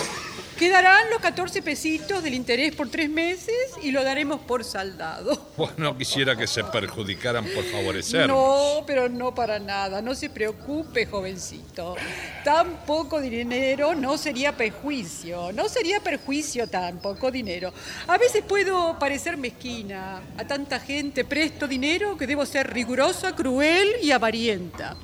Quedarán 0.57 1.09
los 1.09 1.19
14 1.21 1.63
pesitos 1.63 2.21
del 2.21 2.35
interés 2.35 2.75
por 2.75 2.87
tres 2.87 3.09
meses 3.09 3.55
y 3.81 3.91
lo 3.91 4.03
daremos 4.03 4.41
por 4.41 4.63
saldado. 4.63 5.49
Pues 5.57 5.77
no 5.77 5.97
quisiera 5.97 6.35
que 6.35 6.45
se 6.45 6.63
perjudicaran 6.63 7.45
por 7.45 7.63
favorecernos. 7.63 8.27
No, 8.27 8.85
pero 8.85 9.09
no 9.09 9.33
para 9.33 9.57
nada. 9.57 10.01
No 10.01 10.13
se 10.13 10.29
preocupe, 10.29 11.07
jovencito. 11.07 11.95
Tan 12.43 12.85
poco 12.85 13.19
dinero 13.19 13.95
no 13.95 14.17
sería 14.19 14.55
perjuicio. 14.55 15.51
No 15.51 15.67
sería 15.67 15.99
perjuicio 15.99 16.67
tan 16.67 16.99
poco 16.99 17.31
dinero. 17.31 17.73
A 18.07 18.19
veces 18.19 18.43
puedo 18.47 18.99
parecer 18.99 19.37
mezquina. 19.37 20.21
A 20.37 20.45
tanta 20.45 20.79
gente 20.79 21.25
presto 21.25 21.67
dinero 21.67 22.17
que 22.17 22.27
debo 22.27 22.45
ser 22.45 22.71
rigurosa, 22.71 23.35
cruel 23.35 23.87
y 24.01 24.11
avarienta. 24.11 24.95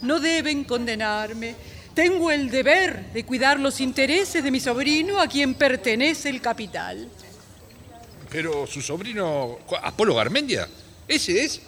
No 0.00 0.20
deben 0.20 0.64
condenarme. 0.64 1.75
Tengo 1.96 2.30
el 2.30 2.50
deber 2.50 3.10
de 3.14 3.24
cuidar 3.24 3.58
los 3.58 3.80
intereses 3.80 4.44
de 4.44 4.50
mi 4.50 4.60
sobrino 4.60 5.18
a 5.18 5.26
quien 5.26 5.54
pertenece 5.54 6.28
el 6.28 6.42
capital. 6.42 7.08
Pero 8.28 8.66
su 8.66 8.82
sobrino, 8.82 9.60
Apolo 9.82 10.14
Garmendia, 10.14 10.68
¿ese 11.08 11.42
es? 11.42 11.62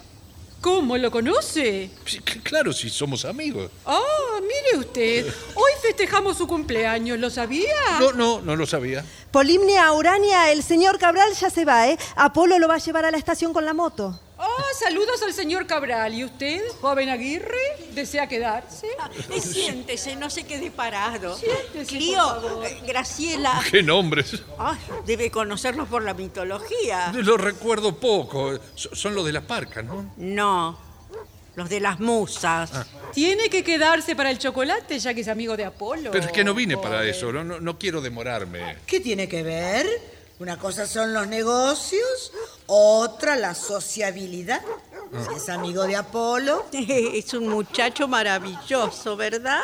¿Cómo 0.61 0.99
lo 0.99 1.11
conoce? 1.11 1.89
Sí, 2.05 2.19
claro, 2.19 2.75
si 2.75 2.91
somos 2.91 3.25
amigos. 3.25 3.71
Ah, 3.87 4.39
mire 4.43 4.79
usted. 4.79 5.27
Hoy 5.55 5.73
festejamos 5.81 6.37
su 6.37 6.47
cumpleaños, 6.47 7.19
¿lo 7.19 7.31
sabía? 7.31 7.99
No, 7.99 8.13
no, 8.13 8.43
no 8.43 8.55
lo 8.55 8.67
sabía. 8.67 9.03
Polimnia, 9.31 9.91
Urania, 9.93 10.53
el 10.53 10.63
señor 10.63 10.99
Cabral 10.99 11.33
ya 11.41 11.49
se 11.49 11.65
va, 11.65 11.89
¿eh? 11.89 11.97
Apolo 12.17 12.59
lo 12.59 12.69
va 12.69 12.75
a 12.75 12.79
llevar 12.79 13.07
a 13.07 13.11
la 13.11 13.17
estación 13.17 13.55
con 13.55 13.65
la 13.65 13.73
moto. 13.73 14.21
Ah, 14.41 14.47
saludos 14.79 15.21
al 15.25 15.33
señor 15.33 15.67
Cabral. 15.67 16.15
¿Y 16.15 16.25
usted, 16.25 16.61
joven 16.81 17.09
Aguirre, 17.09 17.59
desea 17.93 18.29
quedarse? 18.29 18.87
Eh, 19.31 19.41
siéntese, 19.41 20.15
no 20.15 20.31
se 20.31 20.45
quede 20.45 20.71
parado. 20.71 21.37
Siéntese, 21.37 21.87
Clío, 21.87 22.19
por 22.41 22.43
favor. 22.51 22.67
eh, 22.67 22.79
Graciela. 22.87 23.61
¿Qué 23.71 23.83
nombres? 23.83 24.41
Ay, 24.59 24.79
debe 25.07 25.31
conocerlos 25.31 25.89
por 25.89 26.03
la 26.05 26.15
mitología. 26.15 27.13
Lo 27.15 27.37
recuerdo 27.37 27.97
poco. 27.97 28.59
So- 28.77 28.95
Son 28.95 29.15
los 29.15 29.27
de 29.27 29.33
las 29.33 29.43
parcas, 29.45 29.85
¿no? 29.85 30.13
No, 30.17 30.79
los 31.57 31.69
de 31.69 31.81
las 31.81 31.99
musas. 31.99 32.71
Ah. 32.73 32.87
Tiene 33.13 33.51
que 33.51 33.65
quedarse 33.65 34.15
para 34.15 34.31
el 34.31 34.39
chocolate, 34.39 35.01
ya 35.01 35.15
que 35.15 35.23
es 35.23 35.29
amigo 35.29 35.57
de 35.57 35.65
Apolo. 35.65 36.11
Pero 36.13 36.25
es 36.27 36.31
que 36.33 36.45
no 36.45 36.55
vine 36.55 36.77
para 36.77 37.05
eso. 37.05 37.33
No, 37.33 37.43
no, 37.43 37.59
no 37.59 37.77
quiero 37.77 38.01
demorarme. 38.01 38.77
¿Qué 38.87 39.01
tiene 39.01 39.29
que 39.29 39.43
ver? 39.43 39.87
Una 40.41 40.57
cosa 40.57 40.87
son 40.87 41.13
los 41.13 41.27
negocios, 41.27 42.33
otra 42.67 43.35
la 43.35 43.57
sociabilidad. 43.57 44.63
Si 45.27 45.35
es 45.35 45.49
amigo 45.49 45.83
de 45.85 45.97
Apolo. 45.97 46.67
Es 46.73 47.35
un 47.35 47.49
muchacho 47.49 48.07
maravilloso, 48.07 49.17
¿verdad? 49.17 49.63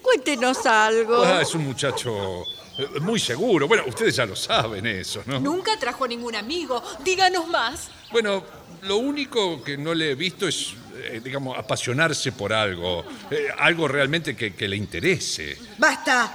Cuéntenos 0.00 0.64
algo. 0.64 1.22
Ah, 1.22 1.42
es 1.42 1.54
un 1.54 1.64
muchacho 1.64 2.42
eh, 2.78 3.00
muy 3.00 3.20
seguro. 3.20 3.68
Bueno, 3.68 3.82
ustedes 3.86 4.16
ya 4.16 4.24
lo 4.24 4.34
saben 4.34 4.86
eso, 4.86 5.22
¿no? 5.26 5.40
Nunca 5.40 5.78
trajo 5.78 6.08
ningún 6.08 6.36
amigo. 6.36 6.82
Díganos 7.04 7.46
más. 7.48 7.90
Bueno, 8.10 8.44
lo 8.82 8.96
único 8.96 9.62
que 9.62 9.76
no 9.76 9.92
le 9.92 10.12
he 10.12 10.14
visto 10.14 10.48
es, 10.48 10.74
eh, 10.96 11.20
digamos, 11.22 11.58
apasionarse 11.58 12.32
por 12.32 12.54
algo. 12.54 13.04
Eh, 13.30 13.48
algo 13.58 13.86
realmente 13.88 14.34
que, 14.34 14.54
que 14.54 14.68
le 14.68 14.76
interese. 14.76 15.58
Basta. 15.76 16.32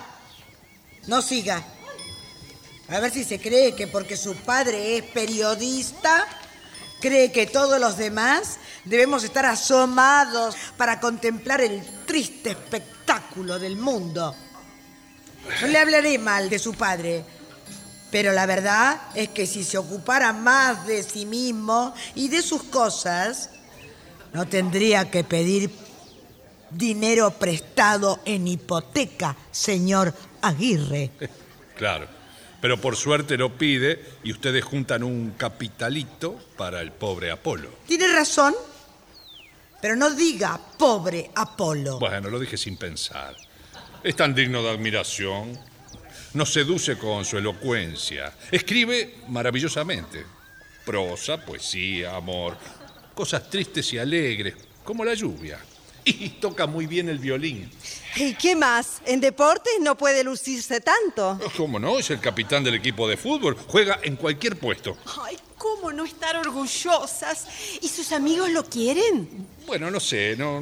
No 1.08 1.22
siga. 1.24 1.64
A 2.94 3.00
ver 3.00 3.12
si 3.12 3.24
se 3.24 3.40
cree 3.40 3.74
que 3.74 3.88
porque 3.88 4.16
su 4.16 4.36
padre 4.36 4.98
es 4.98 5.04
periodista, 5.04 6.28
cree 7.02 7.32
que 7.32 7.48
todos 7.48 7.80
los 7.80 7.98
demás 7.98 8.60
debemos 8.86 9.24
estar 9.24 9.48
asomados 9.48 10.56
para 10.78 11.00
contemplar 11.00 11.62
el 11.62 11.82
triste 12.06 12.52
espectáculo 12.52 13.58
del 13.58 13.78
mundo. 13.78 14.36
No 15.62 15.68
le 15.68 15.80
hablaré 15.80 16.20
mal 16.20 16.52
de 16.52 16.60
su 16.60 16.76
padre, 16.76 17.26
pero 18.12 18.32
la 18.32 18.46
verdad 18.46 19.02
es 19.16 19.30
que 19.30 19.48
si 19.48 19.64
se 19.64 19.80
ocupara 19.80 20.32
más 20.32 20.86
de 20.86 21.02
sí 21.02 21.26
mismo 21.26 21.96
y 22.14 22.28
de 22.28 22.44
sus 22.44 22.62
cosas, 22.62 23.50
no 24.34 24.48
tendría 24.48 25.10
que 25.10 25.24
pedir 25.24 25.72
dinero 26.70 27.32
prestado 27.32 28.20
en 28.24 28.48
hipoteca, 28.48 29.36
señor 29.50 30.14
Aguirre. 30.44 31.10
Claro. 31.76 32.23
Pero 32.64 32.80
por 32.80 32.96
suerte 32.96 33.36
lo 33.36 33.58
pide 33.58 34.02
y 34.24 34.32
ustedes 34.32 34.64
juntan 34.64 35.04
un 35.04 35.32
capitalito 35.32 36.40
para 36.56 36.80
el 36.80 36.94
pobre 36.94 37.30
Apolo. 37.30 37.70
Tiene 37.86 38.08
razón, 38.08 38.56
pero 39.82 39.98
no 39.98 40.10
diga 40.12 40.58
pobre 40.78 41.30
Apolo. 41.36 42.00
Bueno, 42.00 42.30
lo 42.30 42.40
dije 42.40 42.56
sin 42.56 42.78
pensar. 42.78 43.36
Es 44.02 44.16
tan 44.16 44.34
digno 44.34 44.64
de 44.64 44.70
admiración. 44.70 45.60
Nos 46.36 46.54
seduce 46.54 46.98
con 46.98 47.26
su 47.26 47.38
elocuencia. 47.38 48.34
Escribe 48.50 49.16
maravillosamente. 49.28 50.26
Prosa, 50.86 51.44
poesía, 51.46 52.16
amor. 52.16 52.56
Cosas 53.14 53.50
tristes 53.50 53.92
y 53.92 53.98
alegres, 53.98 54.54
como 54.86 55.04
la 55.04 55.16
lluvia. 55.16 55.60
Y 56.06 56.30
toca 56.30 56.68
muy 56.68 56.86
bien 56.86 57.10
el 57.10 57.20
violín. 57.20 57.70
¿Y 58.16 58.34
qué 58.36 58.56
más? 58.56 59.02
En 59.06 59.22
deportes 59.22 59.74
no 59.82 59.98
puede 59.98 60.24
lucirse 60.24 60.82
tanto. 60.82 61.40
¿Cómo 61.58 61.80
no? 61.80 61.98
Es 61.98 62.10
el 62.10 62.20
capitán 62.20 62.64
del 62.64 62.76
equipo 62.76 63.08
de 63.08 63.18
fútbol. 63.18 63.58
Juega 63.68 64.00
en 64.04 64.16
cualquier 64.18 64.58
puesto. 64.58 64.98
Ay, 65.24 65.38
¿cómo 65.58 65.92
no 65.92 66.06
estar 66.06 66.36
orgullosas? 66.38 67.48
¿Y 67.82 67.88
sus 67.88 68.12
amigos 68.12 68.50
lo 68.52 68.64
quieren? 68.66 69.48
Bueno, 69.66 69.90
no 69.90 70.00
sé, 70.00 70.36
no, 70.38 70.62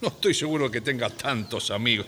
no 0.00 0.08
estoy 0.08 0.34
seguro 0.34 0.70
que 0.70 0.80
tenga 0.80 1.10
tantos 1.10 1.70
amigos. 1.70 2.06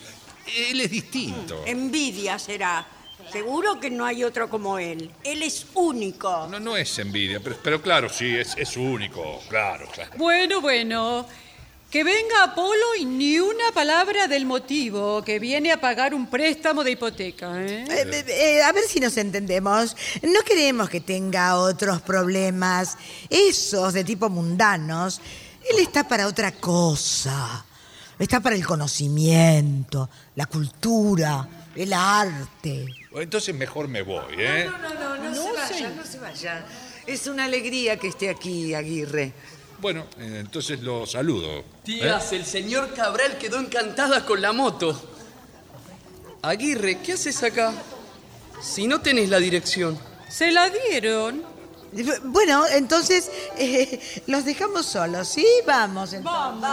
Él 0.56 0.80
es 0.80 0.90
distinto. 0.90 1.64
Envidia 1.66 2.38
será. 2.38 2.86
Seguro 3.30 3.78
que 3.78 3.90
no 3.90 4.06
hay 4.06 4.24
otro 4.24 4.48
como 4.48 4.78
él. 4.78 5.10
Él 5.22 5.42
es 5.42 5.66
único. 5.74 6.46
No, 6.48 6.58
no 6.58 6.76
es 6.76 6.98
envidia, 6.98 7.40
pero, 7.40 7.56
pero 7.62 7.82
claro, 7.82 8.08
sí, 8.08 8.34
es, 8.34 8.56
es 8.56 8.76
único, 8.76 9.42
claro, 9.48 9.86
claro. 9.92 10.12
Bueno, 10.16 10.62
bueno. 10.62 11.26
Que 11.90 12.04
venga 12.04 12.44
Apolo 12.44 12.96
y 12.98 13.06
ni 13.06 13.38
una 13.38 13.72
palabra 13.72 14.28
del 14.28 14.44
motivo 14.44 15.24
que 15.24 15.38
viene 15.38 15.72
a 15.72 15.80
pagar 15.80 16.12
un 16.12 16.28
préstamo 16.28 16.84
de 16.84 16.90
hipoteca. 16.90 17.64
¿eh? 17.64 17.84
Eh, 17.88 18.10
eh, 18.12 18.24
eh, 18.28 18.62
a 18.62 18.72
ver 18.72 18.84
si 18.84 19.00
nos 19.00 19.16
entendemos. 19.16 19.96
No 20.22 20.42
queremos 20.42 20.90
que 20.90 21.00
tenga 21.00 21.56
otros 21.56 22.02
problemas, 22.02 22.98
esos 23.30 23.94
de 23.94 24.04
tipo 24.04 24.28
mundanos. 24.28 25.22
Él 25.70 25.78
está 25.78 26.06
para 26.06 26.26
otra 26.26 26.52
cosa. 26.52 27.64
Está 28.18 28.40
para 28.40 28.54
el 28.54 28.66
conocimiento, 28.66 30.10
la 30.34 30.44
cultura, 30.44 31.48
el 31.74 31.94
arte. 31.94 32.84
Entonces 33.14 33.54
mejor 33.54 33.88
me 33.88 34.02
voy, 34.02 34.34
¿eh? 34.36 34.66
No, 34.66 34.76
no, 34.76 35.16
no, 35.16 35.30
no, 35.30 35.34
se 35.34 35.52
vaya, 35.52 35.90
no 35.96 36.04
se 36.04 36.18
vaya. 36.18 36.66
Es 37.06 37.26
una 37.28 37.46
alegría 37.46 37.96
que 37.96 38.08
esté 38.08 38.28
aquí, 38.28 38.74
Aguirre. 38.74 39.32
Bueno, 39.80 40.04
eh, 40.18 40.38
entonces 40.40 40.80
lo 40.80 41.06
saludo. 41.06 41.62
Tías, 41.84 42.32
¿eh? 42.32 42.36
el 42.36 42.44
señor 42.44 42.92
Cabral 42.94 43.38
quedó 43.38 43.58
encantada 43.58 44.24
con 44.24 44.42
la 44.42 44.52
moto. 44.52 45.00
Aguirre, 46.42 46.98
¿qué 46.98 47.12
haces 47.12 47.42
acá? 47.42 47.72
Si 48.60 48.88
no 48.88 49.00
tenés 49.00 49.28
la 49.28 49.38
dirección. 49.38 49.98
Se 50.28 50.50
la 50.50 50.68
dieron. 50.68 51.44
Bueno, 52.24 52.66
entonces 52.66 53.30
eh, 53.56 54.00
los 54.26 54.44
dejamos 54.44 54.84
solos, 54.84 55.28
¿sí? 55.28 55.46
Vamos 55.64 56.12
entonces. 56.12 56.68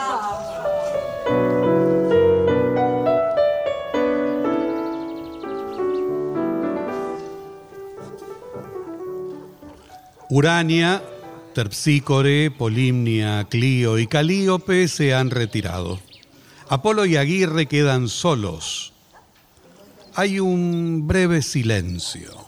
Urania, 10.30 11.02
Terpsícore, 11.56 12.52
Polimnia, 12.52 13.48
Clío 13.50 13.98
y 13.98 14.08
Calíope 14.08 14.90
se 14.90 15.14
han 15.14 15.30
retirado. 15.32 16.02
Apolo 16.68 17.06
y 17.06 17.16
Aguirre 17.16 17.66
quedan 17.66 18.10
solos. 18.10 18.92
Hay 20.16 20.42
un 20.42 21.08
breve 21.08 21.42
silencio. 21.42 22.46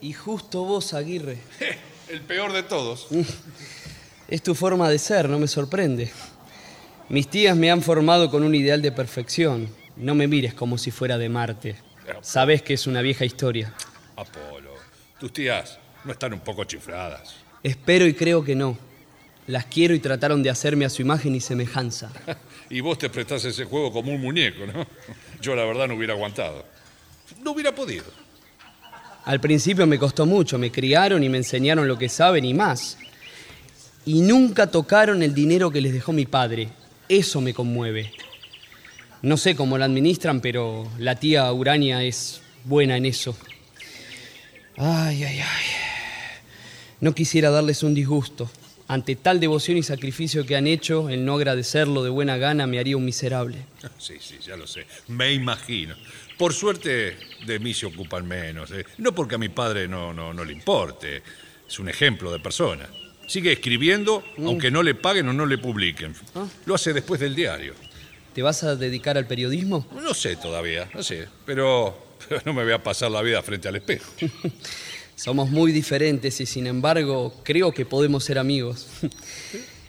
Y 0.00 0.12
justo 0.12 0.64
vos, 0.64 0.92
Aguirre. 0.92 1.38
El 2.08 2.22
peor 2.22 2.52
de 2.52 2.64
todos. 2.64 3.06
Es 4.26 4.42
tu 4.42 4.56
forma 4.56 4.88
de 4.88 4.98
ser, 4.98 5.28
no 5.28 5.38
me 5.38 5.46
sorprende. 5.46 6.10
Mis 7.08 7.28
tías 7.28 7.56
me 7.56 7.70
han 7.70 7.82
formado 7.82 8.28
con 8.28 8.42
un 8.42 8.56
ideal 8.56 8.82
de 8.82 8.90
perfección. 8.90 9.68
No 9.96 10.16
me 10.16 10.26
mires 10.26 10.52
como 10.52 10.78
si 10.78 10.90
fuera 10.90 11.16
de 11.16 11.28
Marte. 11.28 11.76
Sabes 12.22 12.62
que 12.62 12.74
es 12.74 12.88
una 12.88 13.02
vieja 13.02 13.24
historia. 13.24 13.72
Apolo, 14.16 14.61
tus 15.22 15.32
tías 15.32 15.78
no 16.04 16.10
están 16.10 16.32
un 16.32 16.40
poco 16.40 16.64
chifladas. 16.64 17.36
Espero 17.62 18.08
y 18.08 18.14
creo 18.14 18.42
que 18.42 18.56
no. 18.56 18.76
Las 19.46 19.66
quiero 19.66 19.94
y 19.94 20.00
trataron 20.00 20.42
de 20.42 20.50
hacerme 20.50 20.84
a 20.84 20.90
su 20.90 21.00
imagen 21.00 21.32
y 21.36 21.40
semejanza. 21.40 22.10
Y 22.70 22.80
vos 22.80 22.96
te 22.96 23.10
prestás 23.10 23.44
ese 23.44 23.66
juego 23.66 23.92
como 23.92 24.12
un 24.12 24.20
muñeco, 24.20 24.66
¿no? 24.66 24.86
Yo 25.42 25.54
la 25.54 25.64
verdad 25.66 25.86
no 25.88 25.94
hubiera 25.94 26.14
aguantado. 26.14 26.64
No 27.42 27.52
hubiera 27.52 27.74
podido. 27.74 28.06
Al 29.26 29.40
principio 29.40 29.86
me 29.86 29.98
costó 29.98 30.24
mucho, 30.24 30.58
me 30.58 30.72
criaron 30.72 31.22
y 31.22 31.28
me 31.28 31.36
enseñaron 31.36 31.86
lo 31.86 31.98
que 31.98 32.08
saben 32.08 32.46
y 32.46 32.54
más. 32.54 32.96
Y 34.06 34.22
nunca 34.22 34.68
tocaron 34.68 35.22
el 35.22 35.34
dinero 35.34 35.70
que 35.70 35.82
les 35.82 35.92
dejó 35.92 36.12
mi 36.12 36.24
padre. 36.24 36.70
Eso 37.10 37.42
me 37.42 37.52
conmueve. 37.52 38.10
No 39.20 39.36
sé 39.36 39.54
cómo 39.54 39.76
la 39.76 39.84
administran, 39.84 40.40
pero 40.40 40.90
la 40.98 41.16
tía 41.16 41.52
Urania 41.52 42.02
es 42.02 42.40
buena 42.64 42.96
en 42.96 43.04
eso. 43.04 43.36
Ay, 44.76 45.24
ay, 45.24 45.40
ay. 45.40 45.64
No 47.00 47.14
quisiera 47.14 47.50
darles 47.50 47.82
un 47.82 47.94
disgusto. 47.94 48.50
Ante 48.88 49.16
tal 49.16 49.40
devoción 49.40 49.78
y 49.78 49.82
sacrificio 49.82 50.44
que 50.44 50.56
han 50.56 50.66
hecho, 50.66 51.08
el 51.08 51.24
no 51.24 51.34
agradecerlo 51.36 52.02
de 52.02 52.10
buena 52.10 52.36
gana 52.36 52.66
me 52.66 52.78
haría 52.78 52.96
un 52.96 53.04
miserable. 53.04 53.58
Sí, 53.98 54.14
sí, 54.20 54.36
ya 54.44 54.56
lo 54.56 54.66
sé. 54.66 54.86
Me 55.08 55.32
imagino. 55.32 55.94
Por 56.36 56.52
suerte, 56.52 57.16
de 57.46 57.58
mí 57.58 57.72
se 57.72 57.86
ocupan 57.86 58.26
menos. 58.26 58.70
¿eh? 58.72 58.84
No 58.98 59.14
porque 59.14 59.36
a 59.36 59.38
mi 59.38 59.48
padre 59.48 59.86
no, 59.86 60.12
no, 60.12 60.34
no 60.34 60.44
le 60.44 60.52
importe. 60.52 61.22
Es 61.68 61.78
un 61.78 61.88
ejemplo 61.88 62.32
de 62.32 62.40
persona. 62.40 62.88
Sigue 63.26 63.52
escribiendo, 63.52 64.24
aunque 64.38 64.70
no 64.70 64.82
le 64.82 64.94
paguen 64.94 65.28
o 65.28 65.32
no 65.32 65.46
le 65.46 65.56
publiquen. 65.58 66.14
Lo 66.66 66.74
hace 66.74 66.92
después 66.92 67.20
del 67.20 67.34
diario. 67.34 67.74
¿Te 68.34 68.42
vas 68.42 68.62
a 68.64 68.76
dedicar 68.76 69.16
al 69.16 69.26
periodismo? 69.26 69.86
No 69.94 70.14
sé 70.14 70.36
todavía, 70.36 70.90
no 70.92 71.02
sé. 71.02 71.28
Pero, 71.46 72.11
pero 72.28 72.42
no 72.44 72.52
me 72.52 72.64
voy 72.64 72.72
a 72.72 72.82
pasar 72.82 73.10
la 73.10 73.22
vida 73.22 73.42
frente 73.42 73.68
al 73.68 73.76
espejo. 73.76 74.10
Somos 75.16 75.50
muy 75.50 75.72
diferentes 75.72 76.40
y 76.40 76.46
sin 76.46 76.66
embargo 76.66 77.34
creo 77.44 77.72
que 77.72 77.86
podemos 77.86 78.24
ser 78.24 78.38
amigos. 78.38 78.86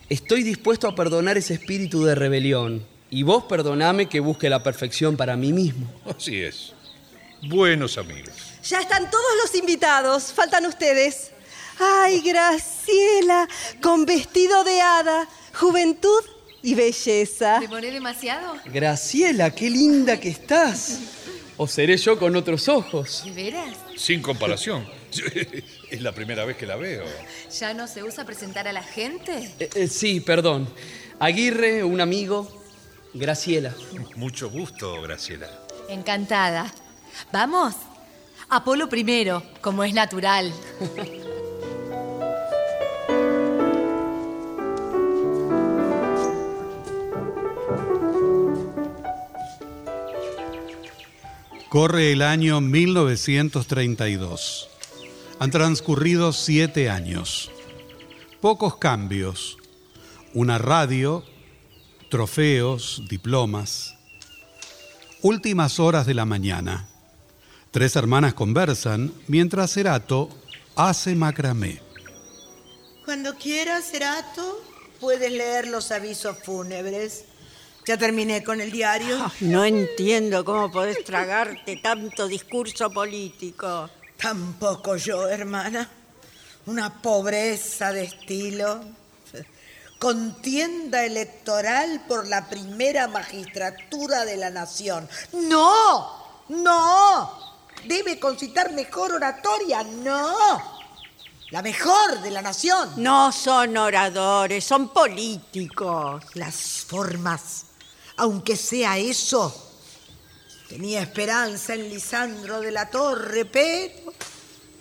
Estoy 0.09 0.43
dispuesto 0.43 0.87
a 0.87 0.95
perdonar 0.95 1.37
ese 1.37 1.55
espíritu 1.55 2.03
de 2.03 2.13
rebelión 2.13 2.85
y 3.09 3.23
vos 3.23 3.45
perdoname 3.45 4.07
que 4.07 4.19
busque 4.19 4.49
la 4.49 4.61
perfección 4.61 5.17
para 5.17 5.35
mí 5.35 5.53
mismo. 5.53 5.87
Así 6.05 6.41
es. 6.41 6.73
Buenos 7.43 7.97
amigos. 7.97 8.33
Ya 8.63 8.79
están 8.79 9.09
todos 9.09 9.31
los 9.41 9.55
invitados, 9.55 10.31
faltan 10.33 10.65
ustedes. 10.65 11.31
Ay, 11.79 12.21
Graciela, 12.21 13.47
con 13.81 14.05
vestido 14.05 14.63
de 14.63 14.81
hada, 14.81 15.27
juventud 15.53 16.23
y 16.61 16.75
belleza. 16.75 17.59
¿Demoré 17.59 17.91
demasiado? 17.91 18.55
Graciela, 18.65 19.51
qué 19.51 19.69
linda 19.69 20.19
que 20.19 20.29
estás. 20.29 20.99
¿O 21.57 21.67
seré 21.67 21.97
yo 21.97 22.17
con 22.17 22.35
otros 22.35 22.67
ojos? 22.67 23.23
¿De 23.25 23.31
veras? 23.31 23.77
Sin 23.95 24.21
comparación. 24.21 24.87
es 25.89 26.01
la 26.01 26.11
primera 26.11 26.45
vez 26.45 26.57
que 26.57 26.65
la 26.65 26.75
veo. 26.75 27.03
¿Ya 27.59 27.73
no 27.73 27.87
se 27.87 28.03
usa 28.03 28.25
presentar 28.25 28.67
a 28.67 28.73
la 28.73 28.83
gente? 28.83 29.53
Eh, 29.59 29.69
eh, 29.75 29.87
sí, 29.87 30.19
perdón. 30.19 30.67
Aguirre, 31.19 31.83
un 31.83 32.01
amigo. 32.01 32.63
Graciela. 33.13 33.75
Mucho 34.15 34.49
gusto, 34.49 35.01
Graciela. 35.01 35.47
Encantada. 35.89 36.73
¿Vamos? 37.31 37.75
Apolo 38.49 38.89
primero, 38.89 39.43
como 39.61 39.83
es 39.83 39.93
natural. 39.93 40.51
Corre 51.73 52.11
el 52.11 52.21
año 52.21 52.61
1932. 52.61 54.69
Han 55.39 55.49
transcurrido 55.49 56.31
siete 56.31 56.91
años. 56.91 57.49
Pocos 58.41 58.77
cambios. 58.77 59.57
Una 60.35 60.59
radio, 60.59 61.23
trofeos, 62.11 63.01
diplomas. 63.09 63.95
Últimas 65.23 65.79
horas 65.79 66.05
de 66.05 66.13
la 66.13 66.25
mañana. 66.25 66.87
Tres 67.71 67.95
hermanas 67.95 68.35
conversan 68.35 69.11
mientras 69.27 69.73
Cerato 69.73 70.29
hace 70.75 71.15
macramé. 71.15 71.81
Cuando 73.03 73.35
quieras, 73.39 73.89
Cerato, 73.89 74.61
puedes 74.99 75.31
leer 75.31 75.69
los 75.69 75.91
avisos 75.91 76.37
fúnebres. 76.37 77.25
Ya 77.85 77.97
terminé 77.97 78.43
con 78.43 78.61
el 78.61 78.71
diario. 78.71 79.29
no 79.41 79.65
entiendo 79.65 80.45
cómo 80.45 80.71
podés 80.71 81.03
tragarte 81.03 81.77
tanto 81.77 82.27
discurso 82.27 82.89
político. 82.89 83.89
Tampoco 84.17 84.95
yo, 84.95 85.27
hermana. 85.27 85.89
Una 86.65 87.01
pobreza 87.01 87.91
de 87.91 88.05
estilo. 88.05 88.79
Contienda 89.99 91.05
electoral 91.05 92.05
por 92.07 92.27
la 92.27 92.47
primera 92.47 93.07
magistratura 93.09 94.23
de 94.23 94.37
la 94.37 94.49
nación. 94.49 95.07
¡No! 95.33 96.45
¡No! 96.49 97.55
Debe 97.85 98.17
concitar 98.17 98.71
mejor 98.71 99.11
oratoria. 99.11 99.83
¡No! 99.83 100.73
La 101.51 101.61
mejor 101.61 102.21
de 102.21 102.31
la 102.31 102.41
nación. 102.41 102.93
No 102.95 103.31
son 103.31 103.75
oradores, 103.77 104.63
son 104.63 104.89
políticos. 104.89 106.23
Las 106.33 106.55
formas 106.87 107.62
aunque 108.17 108.55
sea 108.55 108.97
eso. 108.97 109.53
Tenía 110.69 111.01
esperanza 111.01 111.73
en 111.73 111.89
Lisandro 111.89 112.61
de 112.61 112.71
la 112.71 112.89
Torre, 112.89 113.45
pero 113.45 114.13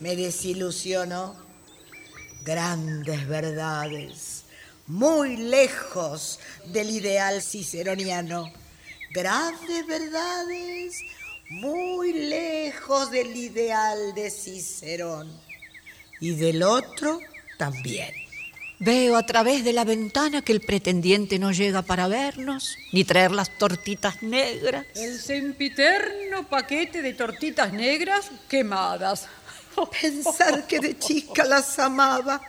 me 0.01 0.17
desilusionó. 0.17 1.37
Grandes 2.45 3.29
verdades, 3.29 4.45
muy 4.87 5.37
lejos 5.37 6.39
del 6.67 6.91
ideal 6.91 7.43
ciceroniano. 7.43 8.53
Grandes 9.13 9.87
verdades, 9.87 10.97
muy 11.51 12.15
lejos 12.15 13.11
del 13.11 13.37
ideal 13.37 14.15
de 14.15 14.31
Cicerón. 14.31 15.31
Y 16.19 16.35
del 16.35 16.63
otro 16.63 17.21
también. 17.59 18.22
Veo 18.85 19.17
a 19.17 19.25
través 19.25 19.63
de 19.63 19.73
la 19.73 19.85
ventana 19.85 20.43
que 20.43 20.51
el 20.51 20.61
pretendiente 20.61 21.39
no 21.39 21.53
llega 21.53 21.83
para 21.83 22.09
vernos, 22.09 22.77
ni 22.91 23.05
traer 23.05 23.31
las 23.31 23.57
tortitas 23.57 24.25
negras. 24.25 24.85
El 24.97 25.21
sempiterno 25.21 26.49
paquete 26.49 27.01
de 27.01 27.13
tortitas 27.13 27.73
negras 27.73 28.33
quemadas. 28.49 29.29
Pensar 30.03 30.67
que 30.67 30.81
de 30.81 30.99
chica 30.99 31.45
las 31.45 31.79
amaba. 31.79 32.43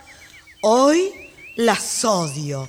Hoy 0.62 1.12
las 1.54 2.04
odio. 2.04 2.68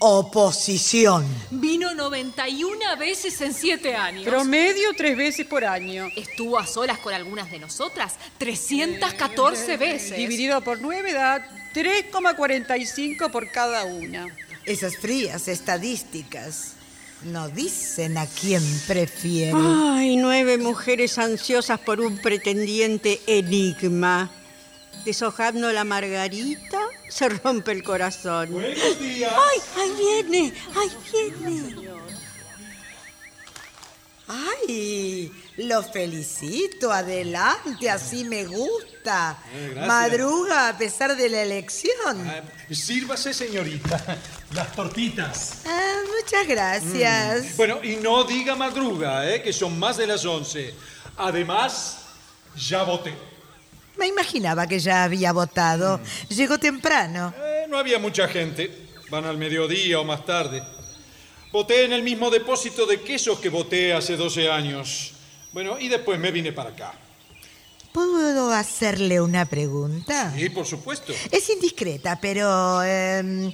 Oposición. 0.00 1.26
Vino 1.50 1.94
91 1.94 2.96
veces 2.98 3.40
en 3.40 3.54
7 3.54 3.96
años. 3.96 4.24
Promedio 4.26 4.90
tres 4.94 5.16
veces 5.16 5.46
por 5.46 5.64
año. 5.64 6.08
Estuvo 6.14 6.58
a 6.58 6.66
solas 6.66 6.98
con 6.98 7.14
algunas 7.14 7.50
de 7.50 7.58
nosotras 7.58 8.16
314 8.36 9.78
veces. 9.78 10.14
Dividido 10.14 10.60
por 10.60 10.80
9 10.82 11.12
da 11.14 11.57
3,45 11.74 13.30
por 13.30 13.50
cada 13.50 13.84
una. 13.84 14.26
Esas 14.64 14.96
frías 14.96 15.48
estadísticas 15.48 16.74
no 17.24 17.48
dicen 17.48 18.16
a 18.18 18.26
quién 18.26 18.62
prefiere. 18.86 19.52
Ay, 19.54 20.16
nueve 20.16 20.58
mujeres 20.58 21.18
ansiosas 21.18 21.80
por 21.80 22.00
un 22.00 22.18
pretendiente 22.18 23.20
enigma. 23.26 24.30
Deshojando 25.04 25.72
la 25.72 25.84
margarita, 25.84 26.80
se 27.08 27.28
rompe 27.28 27.72
el 27.72 27.82
corazón. 27.82 28.50
Buenos 28.52 29.00
días. 29.00 29.32
¡Ay, 29.32 29.60
ahí 29.82 29.92
viene! 29.98 30.52
¡Ahí 30.76 30.90
viene! 31.40 31.87
¡Ay! 34.28 35.32
Lo 35.56 35.82
felicito, 35.82 36.92
adelante, 36.92 37.90
así 37.90 38.24
me 38.24 38.44
gusta. 38.44 39.38
Eh. 39.54 39.84
Madruga 39.86 40.68
a 40.68 40.78
pesar 40.78 41.16
de 41.16 41.28
la 41.30 41.42
elección. 41.42 42.28
Ah, 42.28 42.42
sírvase, 42.70 43.32
señorita, 43.32 44.18
las 44.54 44.72
tortitas. 44.72 45.62
Ah, 45.66 46.00
muchas 46.20 46.46
gracias. 46.46 47.54
Mm. 47.54 47.56
Bueno, 47.56 47.82
y 47.82 47.96
no 47.96 48.24
diga 48.24 48.54
madruga, 48.54 49.28
¿eh? 49.28 49.42
que 49.42 49.52
son 49.52 49.78
más 49.78 49.96
de 49.96 50.06
las 50.06 50.24
11. 50.24 50.74
Además, 51.16 52.02
ya 52.54 52.82
voté. 52.82 53.14
Me 53.96 54.06
imaginaba 54.06 54.66
que 54.66 54.78
ya 54.78 55.04
había 55.04 55.32
votado. 55.32 56.00
Llegó 56.28 56.58
temprano. 56.58 57.34
Eh, 57.36 57.66
no 57.68 57.78
había 57.78 57.98
mucha 57.98 58.28
gente. 58.28 58.86
Van 59.10 59.24
al 59.24 59.38
mediodía 59.38 59.98
o 59.98 60.04
más 60.04 60.24
tarde. 60.24 60.62
Voté 61.50 61.84
en 61.84 61.92
el 61.92 62.02
mismo 62.02 62.30
depósito 62.30 62.86
de 62.86 63.00
quesos 63.00 63.38
que 63.38 63.48
voté 63.48 63.92
hace 63.94 64.16
12 64.16 64.50
años. 64.50 65.12
Bueno, 65.52 65.78
y 65.78 65.88
después 65.88 66.18
me 66.18 66.30
vine 66.30 66.52
para 66.52 66.70
acá. 66.70 66.92
¿Puedo 67.92 68.52
hacerle 68.52 69.20
una 69.20 69.46
pregunta? 69.46 70.32
Sí, 70.36 70.50
por 70.50 70.66
supuesto. 70.66 71.12
Es 71.30 71.48
indiscreta, 71.48 72.18
pero... 72.20 72.82
em, 72.82 73.52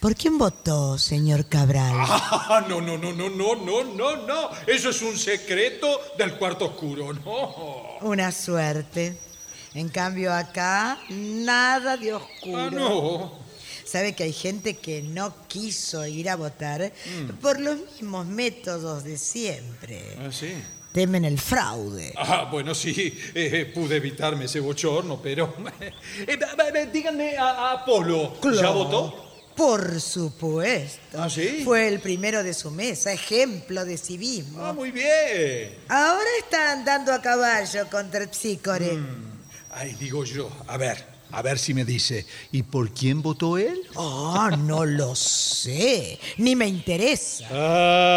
¿Por 0.00 0.14
quién 0.14 0.38
votó, 0.38 0.96
señor 0.96 1.46
Cabral? 1.48 1.92
Ah, 2.50 2.64
no, 2.66 2.80
no, 2.80 2.96
no, 2.96 3.12
no, 3.12 3.28
no, 3.28 3.54
no, 3.56 3.84
no, 3.84 4.16
no. 4.26 4.50
Eso 4.66 4.90
es 4.90 5.02
un 5.02 5.18
secreto 5.18 6.00
del 6.16 6.34
cuarto 6.38 6.66
oscuro, 6.66 7.12
no. 7.12 7.98
Una 8.00 8.32
suerte. 8.32 9.18
En 9.74 9.88
cambio 9.90 10.32
acá, 10.32 10.98
nada 11.10 11.96
de 11.96 12.14
oscuro. 12.14 12.58
Ah, 12.58 12.70
no. 12.70 13.47
Sabe 13.90 14.14
que 14.14 14.24
hay 14.24 14.32
gente 14.34 14.74
que 14.76 15.00
no 15.02 15.34
quiso 15.48 16.06
ir 16.06 16.28
a 16.28 16.36
votar 16.36 16.92
Mm. 17.06 17.36
por 17.40 17.58
los 17.58 17.76
mismos 17.78 18.26
métodos 18.26 19.02
de 19.04 19.16
siempre. 19.16 20.02
Ah, 20.18 20.28
sí. 20.30 20.52
Temen 20.92 21.24
el 21.24 21.38
fraude. 21.38 22.12
Ah, 22.16 22.48
bueno, 22.50 22.74
sí, 22.74 23.16
eh, 23.34 23.70
pude 23.74 23.96
evitarme 23.96 24.44
ese 24.46 24.60
bochorno, 24.60 25.20
pero... 25.22 25.54
Eh, 26.26 26.88
díganme 26.92 27.36
a, 27.38 27.44
a 27.48 27.72
Apolo, 27.82 28.36
¿ya 28.54 28.70
votó? 28.70 29.24
Por 29.56 30.00
supuesto. 30.00 31.20
¿Ah, 31.22 31.28
sí? 31.30 31.62
Fue 31.64 31.88
el 31.88 32.00
primero 32.00 32.42
de 32.42 32.54
su 32.54 32.70
mesa, 32.70 33.12
ejemplo 33.12 33.84
de 33.84 33.96
civismo. 33.98 34.64
Ah, 34.64 34.72
muy 34.72 34.90
bien. 34.90 35.74
Ahora 35.88 36.28
está 36.38 36.72
andando 36.72 37.12
a 37.12 37.20
caballo 37.22 37.88
con 37.90 38.10
Terpsícore. 38.10 38.92
Mm. 38.92 39.38
Ay, 39.70 39.96
digo 39.98 40.24
yo, 40.24 40.50
a 40.66 40.76
ver, 40.76 41.04
a 41.30 41.42
ver 41.42 41.58
si 41.58 41.74
me 41.74 41.84
dice, 41.84 42.26
¿y 42.52 42.62
por 42.62 42.90
quién 42.92 43.20
votó 43.22 43.58
él? 43.58 43.80
Oh, 43.94 44.48
no 44.58 44.84
lo 44.84 45.14
sé, 45.14 46.18
ni 46.38 46.56
me 46.56 46.66
interesa. 46.66 47.46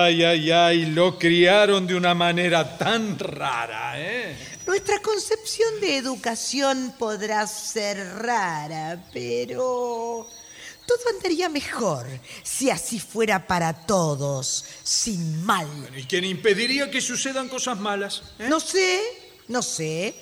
Ay, 0.05 0.23
ay, 0.23 0.51
ay, 0.51 0.85
lo 0.87 1.17
criaron 1.19 1.85
de 1.87 1.95
una 1.95 2.13
manera 2.13 2.77
tan 2.77 3.19
rara, 3.19 3.93
¿eh? 3.97 4.35
Nuestra 4.65 4.99
concepción 5.01 5.81
de 5.81 5.97
educación 5.97 6.93
podrá 6.97 7.45
ser 7.47 7.97
rara, 8.19 9.03
pero 9.11 10.27
todo 10.85 10.99
andaría 11.15 11.49
mejor 11.49 12.05
si 12.43 12.69
así 12.69 12.99
fuera 12.99 13.45
para 13.47 13.73
todos, 13.85 14.63
sin 14.83 15.43
mal. 15.43 15.67
¿Y 15.97 16.03
quién 16.03 16.23
impediría 16.23 16.89
que 16.89 17.01
sucedan 17.01 17.49
cosas 17.49 17.79
malas? 17.79 18.23
eh? 18.39 18.47
No 18.47 18.59
sé, 18.59 19.01
no 19.47 19.61
sé, 19.61 20.15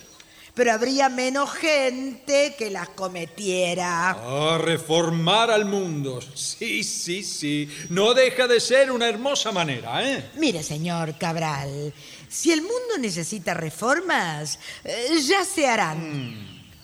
pero 0.60 0.74
habría 0.74 1.08
menos 1.08 1.54
gente 1.54 2.54
que 2.58 2.70
las 2.70 2.90
cometiera. 2.90 4.10
Ah, 4.10 4.60
reformar 4.62 5.50
al 5.50 5.64
mundo. 5.64 6.20
Sí, 6.36 6.84
sí, 6.84 7.24
sí. 7.24 7.70
No 7.88 8.14
deja 8.14 8.46
de 8.46 8.60
ser 8.60 8.92
una 8.92 9.08
hermosa 9.08 9.54
manera, 9.54 10.06
¿eh? 10.06 10.32
Mire, 10.36 10.62
señor 10.62 11.18
Cabral, 11.18 11.94
si 12.28 12.52
el 12.52 12.62
mundo 12.62 12.98
necesita 13.00 13.54
reformas, 13.54 14.60
eh, 14.84 15.22
ya 15.26 15.46
se 15.46 15.66
harán. 15.66 16.36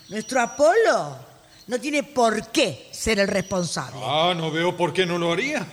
Nuestro 0.08 0.40
Apolo 0.40 1.18
no 1.68 1.78
tiene 1.78 2.04
por 2.04 2.48
qué 2.54 2.88
ser 2.92 3.20
el 3.20 3.28
responsable. 3.28 4.00
Ah, 4.02 4.34
no 4.38 4.52
veo 4.52 4.78
por 4.78 4.94
qué 4.94 5.06
no 5.06 5.18
lo 5.18 5.34
haría. 5.34 5.68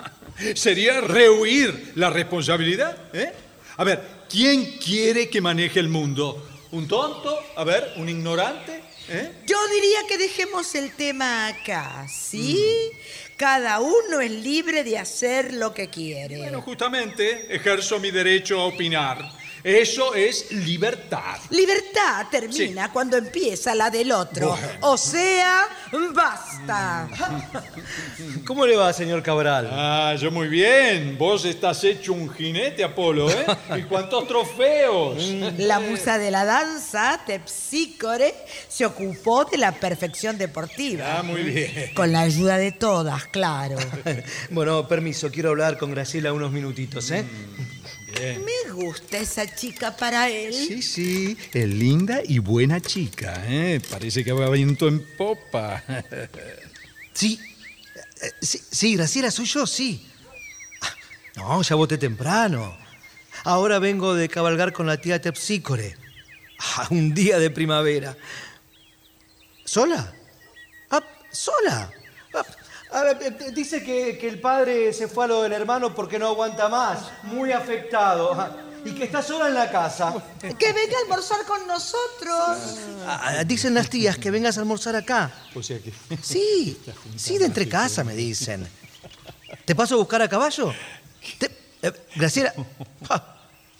Sería 0.56 1.00
rehuir 1.02 1.92
la 1.94 2.10
responsabilidad, 2.10 2.96
¿eh? 3.12 3.32
A 3.76 3.84
ver, 3.84 4.24
¿quién 4.28 4.76
quiere 4.78 5.28
que 5.28 5.40
maneje 5.40 5.78
el 5.78 5.88
mundo? 5.88 6.48
¿Un 6.74 6.88
tonto? 6.88 7.38
A 7.54 7.62
ver, 7.62 7.92
¿un 7.98 8.08
ignorante? 8.08 8.82
¿Eh? 9.08 9.30
Yo 9.46 9.56
diría 9.68 10.00
que 10.08 10.18
dejemos 10.18 10.74
el 10.74 10.90
tema 10.90 11.46
acá, 11.46 12.04
¿sí? 12.08 12.90
Cada 13.36 13.78
uno 13.78 14.20
es 14.20 14.32
libre 14.32 14.82
de 14.82 14.98
hacer 14.98 15.54
lo 15.54 15.72
que 15.72 15.88
quiere. 15.88 16.38
Bueno, 16.38 16.62
justamente 16.62 17.54
ejerzo 17.54 18.00
mi 18.00 18.10
derecho 18.10 18.60
a 18.60 18.64
opinar. 18.66 19.43
Eso 19.64 20.14
es 20.14 20.52
libertad. 20.52 21.38
Libertad 21.48 22.26
termina 22.30 22.92
cuando 22.92 23.16
empieza 23.16 23.74
la 23.74 23.88
del 23.88 24.12
otro. 24.12 24.50
Bueno. 24.50 24.68
O 24.82 24.98
sea, 24.98 25.66
basta. 26.12 27.08
¿Cómo 28.46 28.66
le 28.66 28.76
va, 28.76 28.92
señor 28.92 29.22
Cabral? 29.22 29.70
Ah, 29.72 30.14
yo 30.20 30.30
muy 30.30 30.48
bien. 30.48 31.16
Vos 31.16 31.46
estás 31.46 31.82
hecho 31.82 32.12
un 32.12 32.30
jinete, 32.30 32.84
Apolo, 32.84 33.30
¿eh? 33.30 33.46
¿Y 33.78 33.82
cuántos 33.84 34.28
trofeos? 34.28 35.24
La 35.56 35.80
musa 35.80 36.18
de 36.18 36.30
la 36.30 36.44
danza, 36.44 37.20
Tepsícore, 37.24 38.34
se 38.68 38.84
ocupó 38.84 39.46
de 39.46 39.56
la 39.56 39.72
perfección 39.72 40.36
deportiva. 40.36 41.20
Ah, 41.20 41.22
muy 41.22 41.42
bien. 41.42 41.94
Con 41.94 42.12
la 42.12 42.20
ayuda 42.20 42.58
de 42.58 42.72
todas, 42.72 43.28
claro. 43.28 43.78
Bueno, 44.50 44.86
permiso, 44.86 45.30
quiero 45.30 45.48
hablar 45.50 45.78
con 45.78 45.90
Graciela 45.90 46.34
unos 46.34 46.52
minutitos, 46.52 47.10
¿eh? 47.10 47.24
Me 48.20 48.72
gusta 48.72 49.18
esa 49.18 49.52
chica 49.54 49.96
para 49.96 50.28
él. 50.28 50.52
Sí, 50.52 50.82
sí, 50.82 51.36
es 51.52 51.68
linda 51.68 52.20
y 52.24 52.38
buena 52.38 52.80
chica, 52.80 53.44
¿eh? 53.46 53.80
Parece 53.90 54.24
que 54.24 54.32
va 54.32 54.48
viento 54.50 54.88
en 54.88 55.04
popa. 55.16 55.82
Sí, 57.16 57.38
eh, 58.22 58.30
sí, 58.42 58.60
sí, 58.72 58.96
Graciela, 58.96 59.30
soy 59.30 59.44
yo, 59.46 59.68
sí. 59.68 60.04
Ah, 60.82 60.92
No, 61.36 61.62
ya 61.62 61.76
voté 61.76 61.96
temprano. 61.96 62.76
Ahora 63.44 63.78
vengo 63.78 64.14
de 64.16 64.28
cabalgar 64.28 64.72
con 64.72 64.88
la 64.88 65.00
tía 65.00 65.20
Tepsícore. 65.20 65.96
Ah, 66.58 66.88
un 66.90 67.14
día 67.14 67.38
de 67.38 67.50
primavera. 67.50 68.16
¿Sola? 69.64 70.12
Ah, 70.90 71.04
¿Sola? 71.30 71.92
Ah, 72.94 73.00
a 73.00 73.04
ver, 73.04 73.18
eh, 73.22 73.50
dice 73.52 73.82
que, 73.82 74.16
que 74.18 74.28
el 74.28 74.40
padre 74.40 74.92
se 74.92 75.08
fue 75.08 75.24
a 75.24 75.28
lo 75.28 75.42
del 75.42 75.52
hermano 75.52 75.94
porque 75.94 76.18
no 76.18 76.28
aguanta 76.28 76.68
más. 76.68 77.00
Muy 77.24 77.50
afectado. 77.52 78.32
Ah, 78.34 78.56
Y 78.84 78.92
que 78.92 79.04
está 79.04 79.20
sola 79.22 79.48
en 79.48 79.54
la 79.54 79.70
casa. 79.70 80.14
Que 80.40 80.72
venga 80.72 80.96
a 80.98 81.00
almorzar 81.02 81.44
con 81.46 81.66
nosotros. 81.66 82.78
Ah, 83.06 83.42
dicen 83.44 83.74
las 83.74 83.88
tías 83.90 84.16
que 84.18 84.30
vengas 84.30 84.56
a 84.58 84.60
almorzar 84.60 84.94
acá. 84.94 85.32
O 85.54 85.62
sea 85.62 85.78
que... 85.80 85.92
Sí, 86.22 86.78
sí, 87.16 87.38
de 87.38 87.46
entre 87.46 87.68
casa, 87.68 88.04
me 88.04 88.14
dicen. 88.14 88.68
¿Te 89.64 89.74
paso 89.74 89.94
a 89.94 89.98
buscar 89.98 90.20
a 90.22 90.28
caballo? 90.28 90.72
Te- 91.38 91.50
eh, 91.82 91.92
Graciela. 92.14 92.52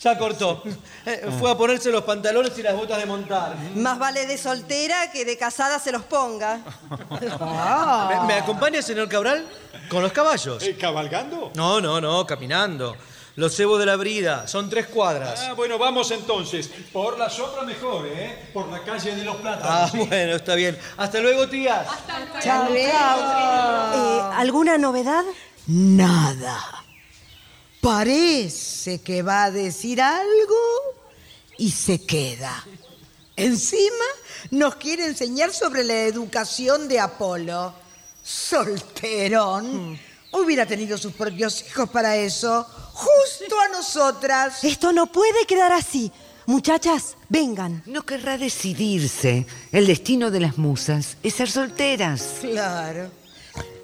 Ya 0.05 0.19
cortó. 0.19 0.63
Eh, 1.07 1.27
fue 1.41 1.51
a 1.51 1.57
ponerse 1.57 1.91
los 1.91 2.05
pantalones 2.05 2.57
y 2.59 2.63
las 2.63 2.77
botas 2.77 2.99
de 2.99 3.07
montar. 3.07 3.57
Más 3.75 3.99
vale 3.99 4.27
de 4.27 4.37
soltera 4.37 5.11
que 5.11 5.25
de 5.25 5.39
casada 5.39 5.79
se 5.79 5.91
los 5.93 6.03
ponga. 6.03 6.61
¿Me, 7.11 8.27
me 8.27 8.35
acompaña, 8.35 8.83
señor 8.83 9.09
Cabral? 9.09 9.47
¿Con 9.89 10.03
los 10.03 10.13
caballos? 10.13 10.63
Eh, 10.63 10.77
¿Cabalgando? 10.79 11.51
No, 11.55 11.81
no, 11.81 12.03
no, 12.03 12.27
caminando. 12.27 12.95
Los 13.37 13.57
cebos 13.57 13.81
de 13.81 13.87
la 13.87 13.97
brida, 13.97 14.47
son 14.47 14.69
tres 14.71 14.87
cuadras. 14.89 15.41
Ah, 15.49 15.55
bueno, 15.55 15.79
vamos 15.79 16.11
entonces. 16.11 16.71
Por 16.93 17.19
la 17.19 17.29
sombra 17.31 17.63
mejor, 17.63 18.07
¿eh? 18.07 18.51
Por 18.53 18.69
la 18.69 18.81
calle 18.83 19.17
de 19.17 19.25
los 19.25 19.37
Ah, 19.37 19.41
plátanos. 19.41 19.91
¿sí? 19.91 19.99
bueno, 19.99 20.37
está 20.37 20.55
bien. 20.55 20.79
Hasta 20.99 21.19
luego, 21.21 21.49
tías. 21.49 21.87
Chao, 22.43 22.69
Eh, 22.75 24.21
¿Alguna 24.37 24.77
novedad? 24.79 25.25
Nada. 25.67 26.84
Parece 27.85 29.03
que 29.03 29.22
va 29.22 29.45
a 29.45 29.51
decir 29.51 30.01
algo 30.01 30.57
y 31.59 31.70
se 31.70 32.01
queda. 32.01 32.64
Encima 33.37 34.07
nos 34.53 34.76
quiere 34.76 35.05
enseñar 35.05 35.53
sobre 35.53 35.85
la 35.85 36.05
educación 36.05 36.89
de 36.89 36.99
Apolo. 36.99 37.74
Solterón. 38.22 40.01
Hubiera 40.32 40.64
tenido 40.64 40.97
sus 40.97 41.12
propios 41.12 41.62
hijos 41.68 41.91
para 41.91 42.16
eso. 42.16 42.66
Justo 42.95 43.61
a 43.61 43.68
nosotras. 43.68 44.64
Esto 44.64 44.91
no 44.91 45.12
puede 45.12 45.45
quedar 45.45 45.72
así. 45.74 46.11
Muchachas, 46.47 47.18
vengan. 47.28 47.82
No 47.85 48.07
querrá 48.07 48.39
decidirse. 48.39 49.47
El 49.72 49.87
destino 49.87 50.30
de 50.30 50.41
las 50.41 50.57
musas 50.57 51.18
es 51.22 51.35
ser 51.35 51.51
solteras. 51.51 52.39
Claro. 52.41 53.24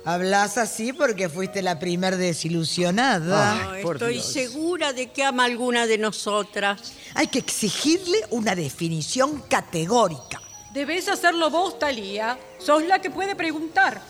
Hablas 0.04 0.56
así 0.56 0.92
porque 0.92 1.28
fuiste 1.28 1.62
la 1.62 1.78
primer 1.78 2.16
desilusionada. 2.16 3.54
No, 3.54 3.74
estoy 3.74 4.20
segura 4.20 4.92
de 4.92 5.10
que 5.10 5.22
ama 5.22 5.44
alguna 5.44 5.86
de 5.86 5.98
nosotras. 5.98 6.94
Hay 7.14 7.26
que 7.26 7.38
exigirle 7.38 8.18
una 8.30 8.54
definición 8.54 9.42
categórica. 9.48 10.40
Debes 10.72 11.08
hacerlo 11.08 11.50
vos, 11.50 11.78
Talía. 11.78 12.38
Sos 12.58 12.84
la 12.84 13.00
que 13.00 13.10
puede 13.10 13.34
preguntar. 13.34 14.00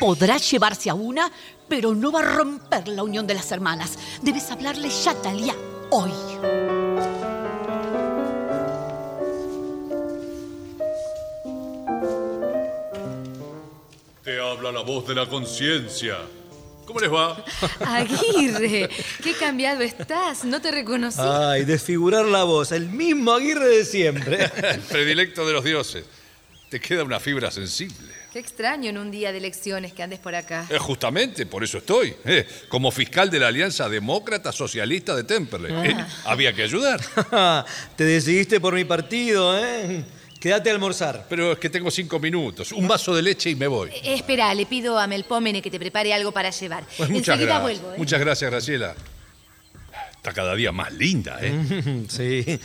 Podrá 0.00 0.36
llevarse 0.36 0.90
a 0.90 0.94
una, 0.94 1.30
pero 1.68 1.94
no 1.94 2.12
va 2.12 2.20
a 2.20 2.34
romper 2.34 2.88
la 2.88 3.02
unión 3.02 3.26
de 3.26 3.34
las 3.34 3.50
hermanas. 3.52 3.92
Debes 4.20 4.50
hablarle 4.50 4.90
ya, 4.90 5.14
Talía, 5.14 5.54
hoy. 5.90 6.12
Habla 14.52 14.70
la 14.70 14.80
voz 14.82 15.06
de 15.08 15.14
la 15.14 15.26
conciencia. 15.26 16.16
¿Cómo 16.86 17.00
les 17.00 17.10
va? 17.10 17.42
Aguirre, 17.80 18.90
qué 19.22 19.32
cambiado 19.34 19.80
estás. 19.80 20.44
No 20.44 20.60
te 20.60 20.70
reconocí. 20.70 21.20
Ay, 21.20 21.64
desfigurar 21.64 22.26
la 22.26 22.44
voz, 22.44 22.72
el 22.72 22.88
mismo 22.88 23.32
Aguirre 23.32 23.68
de 23.68 23.84
siempre. 23.84 24.44
El 24.62 24.80
predilecto 24.80 25.46
de 25.46 25.52
los 25.54 25.64
dioses. 25.64 26.04
Te 26.68 26.80
queda 26.80 27.04
una 27.04 27.20
fibra 27.20 27.50
sensible. 27.50 28.12
Qué 28.32 28.38
extraño 28.38 28.88
en 28.90 28.98
un 28.98 29.10
día 29.10 29.30
de 29.30 29.38
elecciones 29.38 29.92
que 29.92 30.02
andes 30.02 30.18
por 30.18 30.34
acá. 30.34 30.66
Eh, 30.70 30.78
justamente, 30.78 31.44
por 31.46 31.62
eso 31.62 31.78
estoy. 31.78 32.14
eh, 32.24 32.46
como 32.68 32.90
fiscal 32.90 33.30
de 33.30 33.38
la 33.38 33.48
Alianza 33.48 33.88
Demócrata 33.88 34.52
Socialista 34.52 35.14
de 35.14 35.24
Temperley. 35.24 35.90
Eh, 35.90 35.96
había 36.24 36.52
que 36.52 36.62
ayudar. 36.62 37.00
Te 37.96 38.04
decidiste 38.04 38.58
por 38.60 38.74
mi 38.74 38.84
partido, 38.84 39.56
¿eh? 39.58 40.02
Quédate 40.42 40.70
a 40.70 40.72
almorzar. 40.72 41.24
Pero 41.28 41.52
es 41.52 41.58
que 41.60 41.70
tengo 41.70 41.88
cinco 41.88 42.18
minutos. 42.18 42.72
Un 42.72 42.88
vaso 42.88 43.14
de 43.14 43.22
leche 43.22 43.50
y 43.50 43.54
me 43.54 43.68
voy. 43.68 43.90
Eh, 43.90 44.14
espera, 44.14 44.52
le 44.54 44.66
pido 44.66 44.98
a 44.98 45.06
Melpómene 45.06 45.62
que 45.62 45.70
te 45.70 45.78
prepare 45.78 46.12
algo 46.12 46.32
para 46.32 46.50
llevar. 46.50 46.84
Pues 46.96 47.08
muchas 47.10 47.34
Enseguida 47.36 47.60
gracias. 47.60 47.80
vuelvo. 47.80 47.94
¿eh? 47.94 47.98
Muchas 47.98 48.18
gracias, 48.18 48.50
Graciela. 48.50 48.96
Está 50.16 50.32
cada 50.32 50.56
día 50.56 50.72
más 50.72 50.92
linda, 50.92 51.38
¿eh? 51.40 52.04
Sí. 52.08 52.58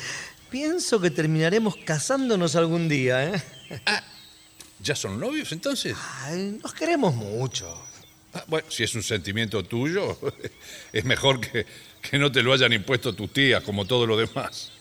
Pienso 0.50 1.00
que 1.00 1.12
terminaremos 1.12 1.76
casándonos 1.86 2.56
algún 2.56 2.90
día, 2.90 3.26
¿eh? 3.26 3.44
¿Ya 4.80 4.96
son 4.96 5.20
novios 5.20 5.52
entonces? 5.52 5.96
Ay, 6.24 6.58
nos 6.64 6.74
queremos 6.74 7.14
mucho. 7.14 7.80
Ah, 8.34 8.44
bueno, 8.48 8.66
si 8.72 8.86
es 8.86 8.96
un 8.96 9.04
sentimiento 9.04 9.62
tuyo, 9.64 10.18
es 10.94 11.06
mejor 11.06 11.40
que, 11.40 11.68
que 12.02 12.18
no 12.18 12.32
te 12.32 12.42
lo 12.42 12.54
hayan 12.54 12.74
impuesto 12.74 13.14
tus 13.14 13.32
tías 13.32 13.62
como 13.62 13.86
todo 13.86 14.08
lo 14.08 14.18
demás. 14.18 14.72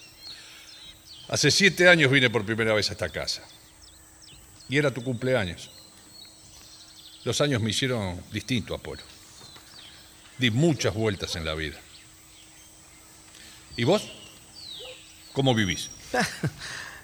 Hace 1.28 1.50
siete 1.50 1.88
años 1.88 2.10
vine 2.10 2.30
por 2.30 2.44
primera 2.44 2.72
vez 2.72 2.88
a 2.90 2.92
esta 2.92 3.08
casa. 3.08 3.42
Y 4.68 4.78
era 4.78 4.92
tu 4.92 5.02
cumpleaños. 5.02 5.70
Los 7.24 7.40
años 7.40 7.60
me 7.60 7.70
hicieron 7.70 8.22
distinto, 8.30 8.74
Apolo. 8.74 9.02
Di 10.38 10.50
muchas 10.50 10.94
vueltas 10.94 11.34
en 11.34 11.44
la 11.44 11.54
vida. 11.54 11.76
¿Y 13.76 13.84
vos? 13.84 14.08
¿Cómo 15.32 15.54
vivís? 15.54 15.90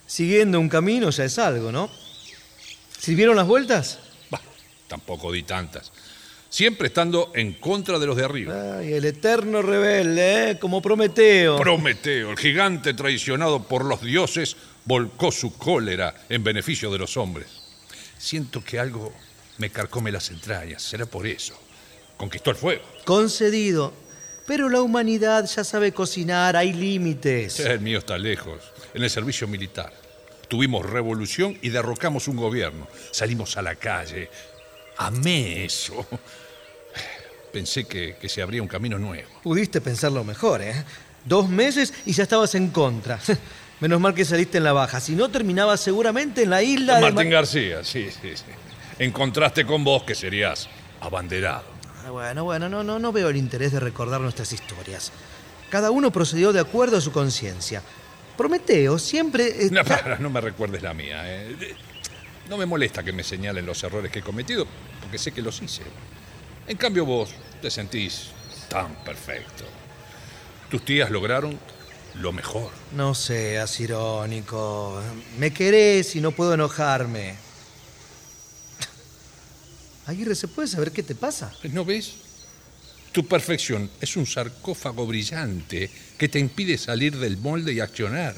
Siguiendo 0.06 0.60
un 0.60 0.68
camino 0.68 1.10
ya 1.10 1.24
es 1.24 1.38
algo, 1.38 1.72
¿no? 1.72 1.90
¿Sirvieron 2.98 3.36
las 3.36 3.46
vueltas? 3.46 3.98
Tampoco 4.86 5.32
di 5.32 5.42
tantas. 5.42 5.90
Siempre 6.52 6.88
estando 6.88 7.32
en 7.34 7.54
contra 7.54 7.98
de 7.98 8.04
los 8.04 8.14
de 8.14 8.26
arriba. 8.26 8.76
Ay, 8.76 8.92
el 8.92 9.06
eterno 9.06 9.62
rebelde, 9.62 10.50
¿eh? 10.50 10.58
Como 10.58 10.82
Prometeo. 10.82 11.56
Prometeo, 11.56 12.32
el 12.32 12.36
gigante 12.36 12.92
traicionado 12.92 13.62
por 13.62 13.86
los 13.86 14.02
dioses, 14.02 14.54
volcó 14.84 15.32
su 15.32 15.56
cólera 15.56 16.14
en 16.28 16.44
beneficio 16.44 16.92
de 16.92 16.98
los 16.98 17.16
hombres. 17.16 17.46
Siento 18.18 18.62
que 18.62 18.78
algo 18.78 19.14
me 19.56 19.70
carcome 19.70 20.12
las 20.12 20.30
entrañas. 20.30 20.82
Será 20.82 21.06
por 21.06 21.26
eso. 21.26 21.58
Conquistó 22.18 22.50
el 22.50 22.56
fuego. 22.56 22.82
Concedido. 23.06 23.94
Pero 24.46 24.68
la 24.68 24.82
humanidad 24.82 25.46
ya 25.46 25.64
sabe 25.64 25.92
cocinar, 25.92 26.54
hay 26.54 26.74
límites. 26.74 27.60
El 27.60 27.80
mío 27.80 28.00
está 28.00 28.18
lejos. 28.18 28.60
En 28.92 29.02
el 29.02 29.08
servicio 29.08 29.48
militar. 29.48 29.90
Tuvimos 30.48 30.84
revolución 30.84 31.56
y 31.62 31.70
derrocamos 31.70 32.28
un 32.28 32.36
gobierno. 32.36 32.86
Salimos 33.10 33.56
a 33.56 33.62
la 33.62 33.74
calle. 33.76 34.28
Amé 35.06 35.64
eso. 35.64 36.06
Pensé 37.52 37.84
que, 37.84 38.16
que 38.20 38.28
se 38.28 38.40
abría 38.42 38.62
un 38.62 38.68
camino 38.68 38.98
nuevo. 38.98 39.28
Pudiste 39.42 39.80
pensarlo 39.80 40.24
mejor, 40.24 40.62
¿eh? 40.62 40.84
Dos 41.24 41.48
meses 41.48 41.92
y 42.06 42.12
ya 42.12 42.22
estabas 42.22 42.54
en 42.54 42.70
contra. 42.70 43.18
Menos 43.80 44.00
mal 44.00 44.14
que 44.14 44.24
saliste 44.24 44.58
en 44.58 44.64
la 44.64 44.72
baja. 44.72 45.00
Si 45.00 45.14
no, 45.14 45.28
terminabas 45.28 45.80
seguramente 45.80 46.44
en 46.44 46.50
la 46.50 46.62
isla 46.62 46.96
de... 46.96 47.00
Martín 47.02 47.28
Ma- 47.28 47.34
García, 47.36 47.84
sí, 47.84 48.08
sí, 48.10 48.36
sí. 48.36 48.44
En 48.98 49.10
contraste 49.10 49.66
con 49.66 49.82
vos, 49.84 50.04
que 50.04 50.14
serías 50.14 50.68
abanderado. 51.00 51.64
Ah, 52.06 52.10
Bueno, 52.10 52.44
bueno, 52.44 52.68
no, 52.68 52.82
no, 52.84 52.98
no 52.98 53.12
veo 53.12 53.28
el 53.28 53.36
interés 53.36 53.72
de 53.72 53.80
recordar 53.80 54.20
nuestras 54.20 54.52
historias. 54.52 55.10
Cada 55.68 55.90
uno 55.90 56.10
procedió 56.12 56.52
de 56.52 56.60
acuerdo 56.60 56.96
a 56.98 57.00
su 57.00 57.10
conciencia. 57.12 57.82
Prometeo 58.36 58.98
siempre... 58.98 59.52
No, 59.70 59.80
está- 59.80 60.00
para, 60.02 60.18
no 60.18 60.30
me 60.30 60.40
recuerdes 60.40 60.82
la 60.82 60.94
mía. 60.94 61.22
eh. 61.24 61.74
No 62.48 62.56
me 62.56 62.66
molesta 62.66 63.02
que 63.02 63.12
me 63.12 63.22
señalen 63.24 63.66
los 63.66 63.82
errores 63.82 64.10
que 64.12 64.20
he 64.20 64.22
cometido, 64.22 64.66
porque 65.12 65.24
sé 65.24 65.32
que 65.32 65.42
los 65.42 65.60
hice. 65.60 65.82
En 66.66 66.78
cambio 66.78 67.04
vos 67.04 67.34
te 67.60 67.70
sentís 67.70 68.28
tan 68.70 68.94
perfecto. 69.04 69.64
Tus 70.70 70.86
tías 70.86 71.10
lograron 71.10 71.58
lo 72.14 72.32
mejor. 72.32 72.70
No 72.96 73.14
seas 73.14 73.78
irónico. 73.78 75.02
Me 75.38 75.52
querés 75.52 76.16
y 76.16 76.22
no 76.22 76.32
puedo 76.32 76.54
enojarme. 76.54 77.34
Aguirre, 80.06 80.34
¿se 80.34 80.48
puede 80.48 80.66
saber 80.66 80.92
qué 80.92 81.02
te 81.02 81.14
pasa? 81.14 81.52
¿No 81.64 81.84
ves? 81.84 82.14
Tu 83.12 83.28
perfección 83.28 83.90
es 84.00 84.16
un 84.16 84.24
sarcófago 84.24 85.06
brillante 85.06 85.90
que 86.16 86.30
te 86.30 86.38
impide 86.38 86.78
salir 86.78 87.18
del 87.18 87.36
molde 87.36 87.74
y 87.74 87.80
accionar. 87.80 88.34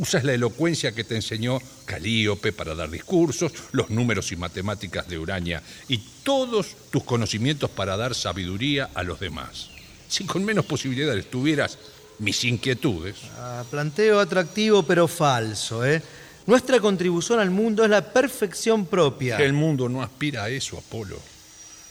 Usas 0.00 0.24
la 0.24 0.32
elocuencia 0.32 0.92
que 0.92 1.04
te 1.04 1.14
enseñó 1.14 1.58
Calíope 1.84 2.52
para 2.52 2.74
dar 2.74 2.88
discursos, 2.90 3.52
los 3.72 3.90
números 3.90 4.32
y 4.32 4.36
matemáticas 4.36 5.06
de 5.06 5.18
Urania 5.18 5.62
y 5.88 5.98
todos 6.22 6.74
tus 6.90 7.04
conocimientos 7.04 7.68
para 7.68 7.98
dar 7.98 8.14
sabiduría 8.14 8.88
a 8.94 9.02
los 9.02 9.20
demás. 9.20 9.68
Si 10.08 10.24
con 10.24 10.42
menos 10.42 10.64
posibilidades 10.64 11.28
tuvieras 11.30 11.76
mis 12.18 12.42
inquietudes, 12.44 13.16
Ah, 13.36 13.62
planteo 13.70 14.20
atractivo 14.20 14.82
pero 14.84 15.06
falso, 15.06 15.84
¿eh? 15.84 16.02
Nuestra 16.46 16.80
contribución 16.80 17.38
al 17.38 17.50
mundo 17.50 17.84
es 17.84 17.90
la 17.90 18.02
perfección 18.12 18.86
propia. 18.86 19.36
el 19.36 19.52
mundo 19.52 19.86
no 19.90 20.02
aspira 20.02 20.44
a 20.44 20.48
eso, 20.48 20.78
Apolo. 20.78 21.20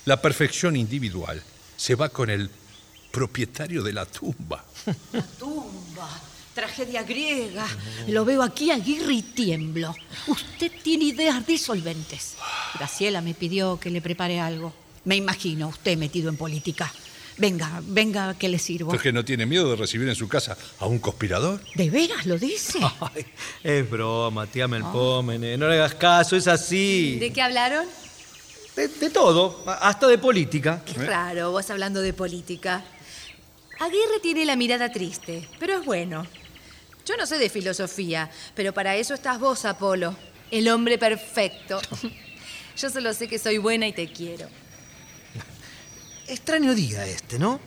La 0.06 0.20
perfección 0.20 0.76
individual 0.76 1.42
se 1.78 1.94
va 1.94 2.10
con 2.10 2.32
el 2.32 2.50
propietario 3.12 3.84
de 3.84 3.94
la 3.94 4.08
tumba. 4.08 4.66
Tumba, 5.40 6.10
tragedia 6.54 7.04
griega. 7.04 7.68
Lo 8.08 8.26
veo 8.26 8.44
aquí, 8.44 8.72
Aguirre, 8.72 9.14
y 9.14 9.22
tiemblo. 9.22 9.96
Usted 10.28 10.72
tiene 10.84 11.06
ideas 11.06 11.46
disolventes. 11.46 12.36
Graciela 12.76 13.22
me 13.22 13.34
pidió 13.34 13.80
que 13.80 13.90
le 13.90 14.02
prepare 14.02 14.40
algo. 14.40 14.74
Me 15.06 15.16
imagino 15.16 15.70
usted 15.70 15.98
metido 15.98 16.30
en 16.30 16.38
política. 16.38 16.92
Venga, 17.38 17.82
venga, 17.86 18.34
que 18.38 18.50
le 18.50 18.60
sirvo. 18.60 18.94
¿Es 18.94 19.02
que 19.02 19.14
no 19.14 19.24
tiene 19.24 19.46
miedo 19.46 19.70
de 19.70 19.78
recibir 19.78 20.10
en 20.10 20.16
su 20.16 20.28
casa 20.28 20.58
a 20.78 20.86
un 20.88 21.00
conspirador? 21.00 21.62
¿De 21.74 21.90
veras 21.90 22.26
lo 22.26 22.38
dice? 22.38 22.80
Es 23.64 23.90
broma, 23.90 24.46
tía 24.46 24.68
Melpómene. 24.68 25.58
No 25.58 25.70
le 25.70 25.76
hagas 25.76 25.96
caso, 25.96 26.36
es 26.36 26.48
así. 26.48 27.18
¿De 27.18 27.32
qué 27.32 27.42
hablaron? 27.42 27.86
De, 28.76 28.90
de 28.90 29.10
todo, 29.10 29.64
hasta 29.66 30.08
de 30.08 30.18
política. 30.18 30.84
Qué 30.86 30.94
raro, 31.06 31.52
vos 31.52 31.70
hablando 31.70 32.02
de 32.02 32.12
política. 32.12 32.84
Aguirre 33.80 34.20
tiene 34.22 34.46
la 34.46 34.56
mirada 34.56 34.92
triste, 34.92 35.48
pero 35.60 35.80
es 35.80 35.86
bueno. 35.86 36.26
Yo 37.06 37.16
no 37.18 37.26
sé 37.26 37.38
de 37.38 37.50
filosofía, 37.50 38.30
pero 38.54 38.74
para 38.74 38.96
eso 38.96 39.14
estás 39.14 39.40
vos, 39.40 39.66
Apolo, 39.66 40.16
el 40.52 40.68
hombre 40.70 40.98
perfecto. 40.98 41.80
Yo 42.78 42.90
solo 42.90 43.14
sé 43.14 43.28
que 43.28 43.40
soy 43.40 43.58
buena 43.58 43.88
y 43.88 43.94
te 43.94 44.12
quiero. 44.12 44.48
Extraño 46.28 46.76
día 46.76 47.06
este, 47.06 47.40
¿no? 47.40 47.60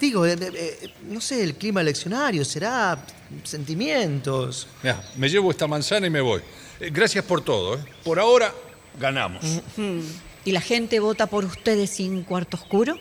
Digo, 0.00 0.26
eh, 0.26 0.32
eh, 0.40 0.78
eh, 0.82 0.94
no 1.04 1.20
sé, 1.20 1.42
el 1.42 1.54
clima 1.54 1.80
eleccionario, 1.80 2.44
será 2.44 3.04
sentimientos. 3.44 4.66
Mirá, 4.82 5.02
me 5.16 5.28
llevo 5.28 5.50
esta 5.50 5.66
manzana 5.66 6.06
y 6.06 6.10
me 6.10 6.20
voy. 6.20 6.40
Eh, 6.80 6.90
gracias 6.92 7.24
por 7.24 7.42
todo. 7.42 7.76
¿eh? 7.76 7.84
Por 8.04 8.18
ahora, 8.18 8.54
ganamos. 8.98 9.44
¿Y 10.44 10.52
la 10.52 10.60
gente 10.60 11.00
vota 11.00 11.26
por 11.26 11.44
ustedes 11.44 11.90
sin 11.90 12.22
cuarto 12.22 12.56
oscuro? 12.56 12.96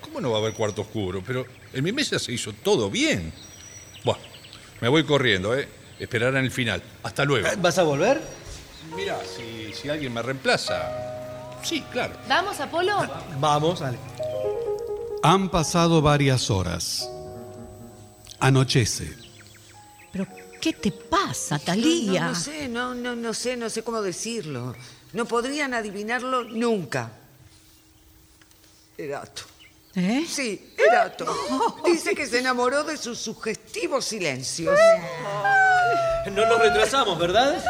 ¿Cómo 0.00 0.20
no 0.20 0.30
va 0.30 0.38
a 0.38 0.40
haber 0.40 0.54
cuarto 0.54 0.82
oscuro? 0.82 1.22
Pero 1.26 1.46
en 1.72 1.84
mi 1.84 1.92
mesa 1.92 2.18
se 2.18 2.32
hizo 2.32 2.52
todo 2.52 2.90
bien. 2.90 3.32
Bueno, 4.04 4.20
me 4.80 4.88
voy 4.88 5.04
corriendo, 5.04 5.56
¿eh? 5.56 5.68
Esperarán 5.98 6.44
el 6.44 6.50
final. 6.50 6.82
Hasta 7.02 7.24
luego. 7.24 7.48
¿Vas 7.58 7.78
a 7.78 7.82
volver? 7.82 8.20
Mira, 8.96 9.18
si, 9.24 9.72
si 9.74 9.88
alguien 9.88 10.12
me 10.14 10.22
reemplaza. 10.22 11.58
Sí, 11.62 11.82
claro. 11.92 12.14
¿Vamos, 12.28 12.58
Apolo? 12.60 13.06
Vamos, 13.38 13.80
dale. 13.80 13.98
Han 15.22 15.50
pasado 15.50 16.00
varias 16.00 16.50
horas. 16.50 17.06
Anochece. 18.38 19.14
¿Pero 20.10 20.26
qué 20.60 20.72
te 20.72 20.90
pasa, 20.90 21.58
No, 21.58 21.64
Talía? 21.64 22.22
no, 22.22 22.28
no 22.30 22.34
sé, 22.34 22.68
no, 22.68 22.94
no, 22.94 23.14
no 23.14 23.34
sé, 23.34 23.56
no 23.58 23.68
sé 23.68 23.82
cómo 23.84 24.00
decirlo. 24.00 24.74
No 25.12 25.26
podrían 25.26 25.74
adivinarlo 25.74 26.44
nunca. 26.44 27.12
Erato. 28.96 29.42
¿Eh? 29.94 30.24
Sí, 30.28 30.74
Erato. 30.78 31.26
Dice 31.84 32.14
que 32.14 32.26
se 32.26 32.38
enamoró 32.38 32.84
de 32.84 32.96
sus 32.96 33.18
sugestivos 33.18 34.04
silencios. 34.04 34.78
No 36.30 36.46
nos 36.46 36.60
retrasamos, 36.60 37.18
¿verdad? 37.18 37.62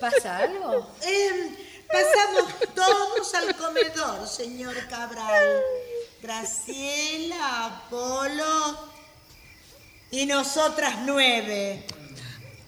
¿Pasa 0.00 0.38
algo? 0.38 0.94
Em, 1.02 1.54
pasamos 1.86 2.54
todos 2.74 3.34
al 3.34 3.56
comedor, 3.56 4.26
señor 4.26 4.74
Cabral. 4.88 5.60
Graciela, 6.20 7.66
Apolo 7.66 8.90
y 10.10 10.26
nosotras 10.26 10.96
nueve. 11.06 11.86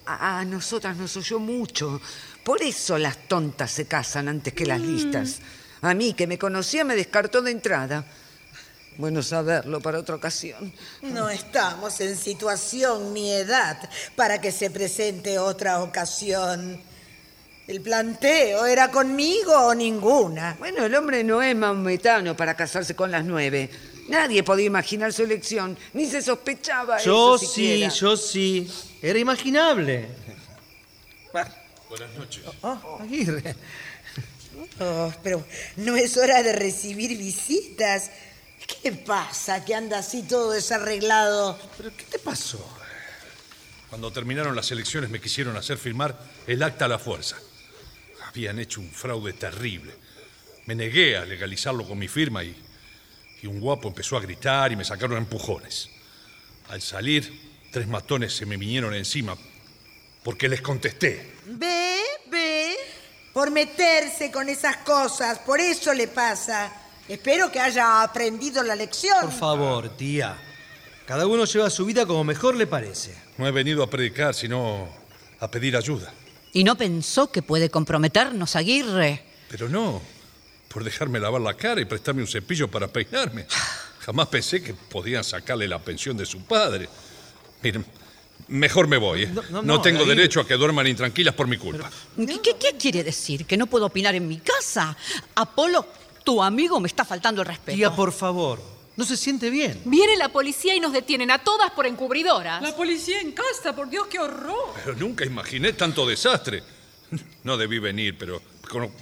A, 0.05 0.39
a 0.39 0.45
nosotras 0.45 0.95
nos 0.95 1.15
oyó 1.17 1.39
mucho. 1.39 1.99
Por 2.43 2.61
eso 2.61 2.97
las 2.97 3.27
tontas 3.27 3.71
se 3.71 3.85
casan 3.85 4.29
antes 4.29 4.53
que 4.53 4.65
las 4.65 4.79
listas. 4.79 5.39
A 5.81 5.93
mí, 5.93 6.13
que 6.13 6.27
me 6.27 6.37
conocía, 6.39 6.83
me 6.85 6.95
descartó 6.95 7.41
de 7.41 7.51
entrada. 7.51 8.05
Bueno 8.97 9.23
saberlo 9.23 9.81
para 9.81 9.99
otra 9.99 10.15
ocasión. 10.15 10.71
No 11.01 11.29
estamos 11.29 11.99
en 12.01 12.15
situación 12.15 13.13
ni 13.13 13.31
edad 13.31 13.77
para 14.15 14.39
que 14.39 14.51
se 14.51 14.69
presente 14.69 15.39
otra 15.39 15.81
ocasión. 15.81 16.79
El 17.67 17.81
planteo 17.81 18.65
era 18.65 18.91
conmigo 18.91 19.53
o 19.53 19.73
ninguna. 19.73 20.55
Bueno, 20.59 20.85
el 20.85 20.93
hombre 20.95 21.23
no 21.23 21.41
es 21.41 21.55
maometano 21.55 22.35
para 22.35 22.55
casarse 22.55 22.95
con 22.95 23.09
las 23.09 23.23
nueve. 23.25 23.69
Nadie 24.09 24.43
podía 24.43 24.65
imaginar 24.65 25.13
su 25.13 25.23
elección, 25.23 25.77
ni 25.93 26.05
se 26.05 26.21
sospechaba 26.21 26.99
Yo 26.99 27.35
eso 27.35 27.45
sí, 27.47 27.69
siquiera. 27.69 27.93
yo 27.93 28.17
sí. 28.17 28.71
Era 29.01 29.17
imaginable. 29.17 30.07
Buenas 31.31 32.13
noches. 32.17 32.43
Ah, 32.61 32.79
Aguirre. 32.99 33.55
Oh, 34.79 35.11
pero 35.23 35.43
no 35.77 35.95
es 35.95 36.17
hora 36.17 36.43
de 36.43 36.53
recibir 36.53 37.17
visitas. 37.17 38.09
¿Qué 38.67 38.91
pasa 38.91 39.63
que 39.63 39.75
anda 39.75 39.99
así 39.99 40.23
todo 40.23 40.51
desarreglado? 40.51 41.59
¿Pero 41.77 41.95
qué 41.95 42.03
te 42.03 42.19
pasó? 42.19 42.65
Cuando 43.89 44.11
terminaron 44.11 44.55
las 44.55 44.71
elecciones 44.71 45.09
me 45.09 45.21
quisieron 45.21 45.55
hacer 45.55 45.77
firmar 45.77 46.17
el 46.47 46.63
acta 46.63 46.85
a 46.85 46.87
la 46.87 46.99
fuerza. 46.99 47.37
Habían 48.27 48.59
hecho 48.59 48.81
un 48.81 48.89
fraude 48.89 49.33
terrible. 49.33 49.93
Me 50.65 50.75
negué 50.75 51.17
a 51.17 51.25
legalizarlo 51.25 51.87
con 51.87 51.99
mi 51.99 52.07
firma 52.07 52.43
y, 52.43 52.55
y 53.41 53.47
un 53.47 53.59
guapo 53.59 53.87
empezó 53.87 54.17
a 54.17 54.21
gritar 54.21 54.71
y 54.71 54.75
me 54.75 54.85
sacaron 54.85 55.17
a 55.17 55.19
empujones. 55.19 55.89
Al 56.69 56.81
salir, 56.81 57.67
tres 57.71 57.87
matones 57.87 58.33
se 58.33 58.45
me 58.45 58.57
vinieron 58.57 58.93
encima 58.93 59.37
porque 60.23 60.47
les 60.47 60.61
contesté. 60.61 61.33
Ve, 61.45 62.01
ve. 62.27 62.75
por 63.33 63.51
meterse 63.51 64.31
con 64.31 64.47
esas 64.49 64.77
cosas, 64.77 65.39
por 65.39 65.59
eso 65.59 65.93
le 65.93 66.07
pasa. 66.07 66.82
Espero 67.07 67.51
que 67.51 67.59
haya 67.59 68.01
aprendido 68.03 68.63
la 68.63 68.75
lección. 68.75 69.21
Por 69.21 69.31
favor, 69.31 69.89
tía. 69.97 70.37
Cada 71.05 71.27
uno 71.27 71.45
lleva 71.45 71.69
su 71.69 71.85
vida 71.85 72.05
como 72.05 72.23
mejor 72.23 72.55
le 72.55 72.65
parece. 72.65 73.13
No 73.37 73.45
he 73.47 73.51
venido 73.51 73.83
a 73.83 73.89
predicar, 73.89 74.33
sino 74.33 74.87
a 75.39 75.51
pedir 75.51 75.75
ayuda. 75.75 76.13
¿Y 76.53 76.63
no 76.63 76.75
pensó 76.77 77.29
que 77.31 77.41
puede 77.41 77.69
comprometernos, 77.69 78.55
Aguirre? 78.55 79.23
Pero 79.49 79.67
no, 79.67 80.01
por 80.69 80.83
dejarme 80.83 81.19
lavar 81.19 81.41
la 81.41 81.55
cara 81.55 81.81
y 81.81 81.85
prestarme 81.85 82.21
un 82.21 82.27
cepillo 82.27 82.69
para 82.69 82.87
peinarme. 82.87 83.45
Jamás 83.99 84.27
pensé 84.27 84.61
que 84.63 84.73
podían 84.73 85.23
sacarle 85.23 85.67
la 85.67 85.79
pensión 85.79 86.15
de 86.15 86.25
su 86.25 86.41
padre. 86.45 86.87
Miren, 87.61 87.85
mejor 88.47 88.87
me 88.87 88.97
voy. 88.97 89.23
¿eh? 89.23 89.27
No, 89.27 89.41
no, 89.49 89.61
no, 89.61 89.81
tengo 89.81 90.01
Aguirre. 90.01 90.15
derecho 90.15 90.39
a 90.41 90.47
que 90.47 90.53
duerman 90.55 90.87
intranquilas 90.87 91.33
por 91.35 91.47
mi 91.47 91.57
culpa. 91.57 91.89
¿Qué, 92.15 92.39
qué- 92.41 92.55
qué 92.57 92.77
quiere 92.77 93.03
decir? 93.03 93.45
¿Que 93.45 93.57
no 93.57 93.65
puedo 93.67 93.87
opinar 93.87 94.15
en 94.15 94.27
mi 94.27 94.37
casa? 94.37 94.95
Apolo, 95.35 95.85
tu 96.23 96.41
amigo 96.41 96.79
me 96.79 96.87
está 96.87 97.05
faltando 97.05 97.41
el 97.41 97.47
respeto. 97.47 97.75
Tía, 97.75 97.95
por 97.95 98.11
favor. 98.11 98.59
No 98.95 99.05
se 99.05 99.17
siente 99.17 99.49
bien. 99.49 99.81
Viene 99.85 100.15
la 100.17 100.29
policía 100.29 100.75
y 100.75 100.79
nos 100.79 100.93
detienen 100.93 101.31
a 101.31 101.39
todas 101.39 101.71
por 101.71 101.87
encubridoras. 101.87 102.61
La 102.61 102.75
policía 102.75 103.21
en 103.21 103.31
casa, 103.31 103.75
por 103.75 103.89
Dios, 103.89 104.07
qué 104.07 104.19
horror. 104.19 104.73
Pero 104.75 104.95
nunca 104.95 105.25
imaginé 105.25 105.73
tanto 105.73 106.07
desastre. 106.07 106.63
No 107.43 107.57
debí 107.57 107.77
venir, 107.77 108.17
pero 108.17 108.41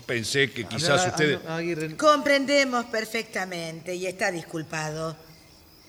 pensé 0.05 0.51
que 0.51 0.65
quizás 0.65 1.07
ustedes... 1.07 1.39
Comprendemos 1.95 2.85
perfectamente 2.85 3.95
y 3.95 4.05
está 4.05 4.31
disculpado. 4.31 5.15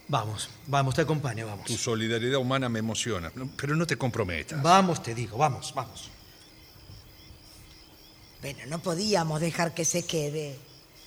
Vamos, 0.07 0.51
vamos, 0.67 0.95
te 0.95 1.01
acompaño, 1.01 1.47
vamos. 1.47 1.67
Tu 1.67 1.77
solidaridad 1.77 2.39
humana 2.39 2.69
me 2.69 2.79
emociona, 2.79 3.33
pero 3.57 3.75
no 3.75 3.87
te 3.87 3.97
comprometas. 3.97 4.63
Vamos, 4.63 5.03
te 5.03 5.15
digo, 5.15 5.37
vamos, 5.39 5.73
vamos. 5.75 6.11
Bueno, 8.41 8.61
no 8.69 8.79
podíamos 8.81 9.41
dejar 9.41 9.73
que 9.73 9.85
se 9.85 10.05
quede. 10.05 10.59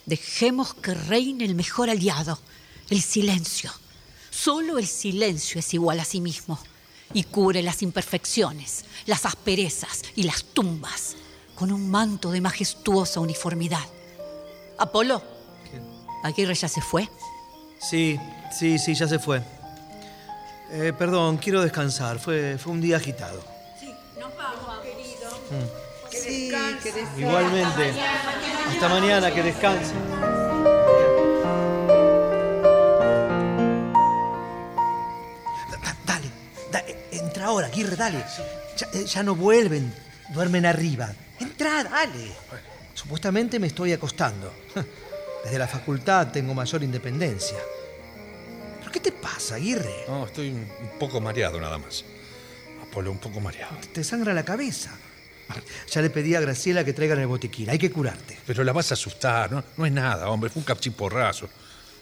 Dejemos 0.05 0.73
que 0.73 0.93
reine 0.93 1.45
el 1.45 1.55
mejor 1.55 1.89
aliado, 1.89 2.39
el 2.89 3.01
silencio. 3.01 3.71
Solo 4.29 4.77
el 4.77 4.87
silencio 4.87 5.59
es 5.59 5.73
igual 5.73 5.99
a 5.99 6.05
sí 6.05 6.21
mismo 6.21 6.59
y 7.13 7.23
cubre 7.23 7.61
las 7.61 7.81
imperfecciones, 7.81 8.85
las 9.05 9.25
asperezas 9.25 10.01
y 10.15 10.23
las 10.23 10.43
tumbas 10.43 11.15
con 11.55 11.71
un 11.71 11.89
manto 11.89 12.31
de 12.31 12.41
majestuosa 12.41 13.19
uniformidad. 13.19 13.85
Apolo, 14.77 15.23
Aguirre 16.23 16.55
ya 16.55 16.67
se 16.67 16.81
fue. 16.81 17.07
Sí, 17.79 18.19
sí, 18.51 18.77
sí, 18.79 18.93
ya 18.95 19.07
se 19.07 19.19
fue. 19.19 19.41
Eh, 20.71 20.91
perdón, 20.97 21.37
quiero 21.37 21.61
descansar. 21.61 22.19
Fue, 22.19 22.57
fue 22.57 22.73
un 22.73 22.81
día 22.81 22.97
agitado. 22.97 23.43
Nos 24.19 24.35
vamos, 24.35 24.83
querido. 24.83 25.29
Mm. 25.51 25.84
Que 26.25 26.91
descanse. 26.91 27.05
Igualmente. 27.17 27.93
Hasta 28.69 28.89
mañana, 28.89 29.31
que 29.33 29.43
descanse. 29.43 29.93
Da- 35.81 35.95
Dale, 36.05 36.29
da- 36.71 36.83
entra 37.11 37.45
ahora, 37.45 37.67
Aguirre, 37.67 37.95
dale. 37.95 38.23
Ya, 38.77 38.87
eh, 38.93 39.05
ya 39.05 39.23
no 39.23 39.35
vuelven, 39.35 39.93
duermen 40.29 40.65
arriba. 40.65 41.13
Entra, 41.39 41.83
dale. 41.83 42.31
Supuestamente 42.93 43.59
me 43.59 43.67
estoy 43.67 43.93
acostando. 43.93 44.51
Desde 45.43 45.59
la 45.59 45.67
facultad 45.67 46.31
tengo 46.31 46.53
mayor 46.53 46.83
independencia. 46.83 47.57
¿Pero 48.79 48.91
qué 48.91 48.99
te 48.99 49.11
pasa, 49.11 49.55
Aguirre? 49.55 50.05
No, 50.07 50.25
estoy 50.25 50.49
un 50.49 50.59
un 50.81 50.99
poco 50.99 51.19
mareado 51.21 51.59
nada 51.59 51.77
más. 51.77 52.03
Apolo, 52.81 53.11
un 53.11 53.19
poco 53.19 53.39
mareado. 53.39 53.75
Te 53.93 54.03
sangra 54.03 54.33
la 54.33 54.43
cabeza. 54.43 54.91
Ya 55.91 56.01
le 56.01 56.09
pedí 56.09 56.35
a 56.35 56.39
Graciela 56.41 56.83
que 56.83 56.93
traigan 56.93 57.19
el 57.19 57.27
botiquín. 57.27 57.69
Hay 57.69 57.77
que 57.77 57.91
curarte. 57.91 58.37
Pero 58.45 58.63
la 58.63 58.73
vas 58.73 58.91
a 58.91 58.95
asustar, 58.95 59.51
¿no? 59.51 59.63
No 59.77 59.85
es 59.85 59.91
nada, 59.91 60.29
hombre, 60.29 60.49
fue 60.49 60.59
un 60.61 60.65
cachiporrazo. 60.65 61.49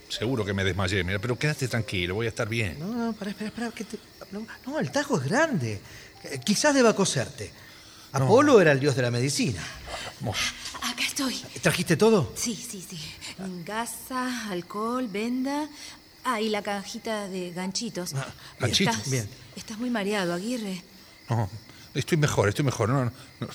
Seguro 0.09 0.45
que 0.45 0.53
me 0.53 0.63
desmayé, 0.63 1.03
mira, 1.03 1.19
pero 1.19 1.37
quédate 1.37 1.67
tranquilo, 1.67 2.15
voy 2.15 2.27
a 2.27 2.29
estar 2.29 2.47
bien. 2.47 2.77
No, 2.79 2.87
no, 2.93 3.13
pará, 3.13 3.31
espera, 3.31 3.47
espera. 3.49 3.71
que 3.71 3.83
te- 3.83 3.97
No, 4.31 4.45
no, 4.67 4.79
el 4.79 4.91
tajo 4.91 5.17
es 5.19 5.23
grande. 5.25 5.79
Eh, 6.23 6.39
Quizás 6.43 6.73
deba 6.75 6.95
coserte. 6.95 7.51
Apolo 8.11 8.61
era 8.61 8.71
el 8.71 8.79
dios 8.79 8.95
de 8.95 9.01
la 9.01 9.09
medicina. 9.11 9.63
Acá 10.83 11.03
estoy. 11.05 11.35
¿Trajiste 11.61 11.97
todo? 11.97 12.31
Sí, 12.35 12.55
sí, 12.55 12.85
sí. 12.87 12.99
Gasa, 13.65 14.49
alcohol, 14.51 15.07
venda. 15.07 15.67
Ah, 16.23 16.39
y 16.39 16.49
la 16.49 16.61
cajita 16.61 17.27
de 17.27 17.51
ganchitos. 17.51 18.13
Ah, 18.13 18.27
ganchitos, 18.59 18.95
Estás- 18.97 19.09
bien. 19.11 19.27
Estás 19.55 19.77
muy 19.79 19.89
mareado, 19.89 20.33
Aguirre. 20.33 20.81
No, 21.29 21.49
estoy 21.93 22.17
mejor, 22.17 22.49
estoy 22.49 22.65
mejor. 22.65 22.89
No, 22.89 23.05
no, 23.05 23.11
no. 23.39 23.47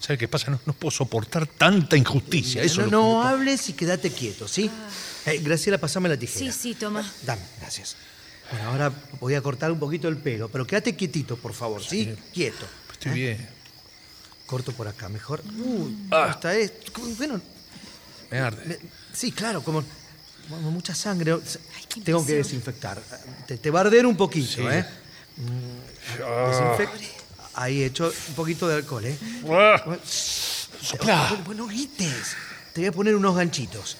¿Sabe 0.00 0.16
qué 0.18 0.28
pasa? 0.28 0.50
No, 0.50 0.60
no 0.64 0.72
puedo 0.72 0.90
soportar 0.92 1.46
tanta 1.46 1.96
injusticia. 1.96 2.62
Eso 2.62 2.86
no, 2.86 3.22
hables 3.22 3.68
y 3.68 3.72
quédate 3.72 4.10
quieto, 4.12 4.46
¿sí? 4.46 4.70
Eh, 5.26 5.38
Graciela, 5.42 5.78
pasame 5.78 6.08
la 6.08 6.16
tijera. 6.16 6.52
Sí, 6.52 6.58
sí, 6.58 6.74
toma. 6.74 7.04
Dame, 7.24 7.42
gracias. 7.60 7.96
Bueno, 8.50 8.70
ahora 8.70 8.92
voy 9.20 9.34
a 9.34 9.42
cortar 9.42 9.70
un 9.72 9.78
poquito 9.78 10.08
el 10.08 10.16
pelo, 10.16 10.48
pero 10.48 10.66
quédate 10.66 10.94
quietito, 10.96 11.36
por 11.36 11.52
favor, 11.52 11.82
¿sí? 11.82 12.14
Quieto. 12.32 12.64
Estoy 12.92 13.12
bien. 13.12 13.48
Corto 14.46 14.72
por 14.72 14.88
acá, 14.88 15.08
mejor. 15.08 15.42
Uy, 15.58 15.94
Ah. 16.10 16.28
hasta 16.30 16.54
esto. 16.56 16.92
como- 16.92 17.14
Bueno, 17.16 17.40
Me 18.30 18.38
arde. 18.38 18.64
me- 18.66 18.78
sí, 19.12 19.32
claro, 19.32 19.62
como, 19.62 19.84
como 20.48 20.70
mucha 20.70 20.94
sangre. 20.94 21.36
Tengo 22.04 22.24
que 22.24 22.34
desinfectar. 22.36 23.02
Te, 23.46 23.58
te 23.58 23.70
va 23.70 23.80
a 23.80 23.82
arder 23.82 24.06
un 24.06 24.16
poquito, 24.16 24.46
Sí. 24.46 24.62
¿eh? 24.62 24.84
Mm, 25.36 26.22
Ah. 26.24 26.50
desinfec- 26.78 27.17
Ahí 27.60 27.82
he 27.82 27.86
hecho 27.86 28.12
un 28.28 28.34
poquito 28.34 28.68
de 28.68 28.76
alcohol, 28.76 29.04
¿eh? 29.04 29.18
Ah. 29.50 29.82
Bueno, 29.84 30.00
Soplá. 30.80 31.26
Bueno, 31.30 31.44
bueno, 31.44 31.62
no 31.64 31.68
grites. 31.68 32.36
Te 32.72 32.82
voy 32.82 32.86
a 32.88 32.92
poner 32.92 33.16
unos 33.16 33.34
ganchitos. 33.34 33.96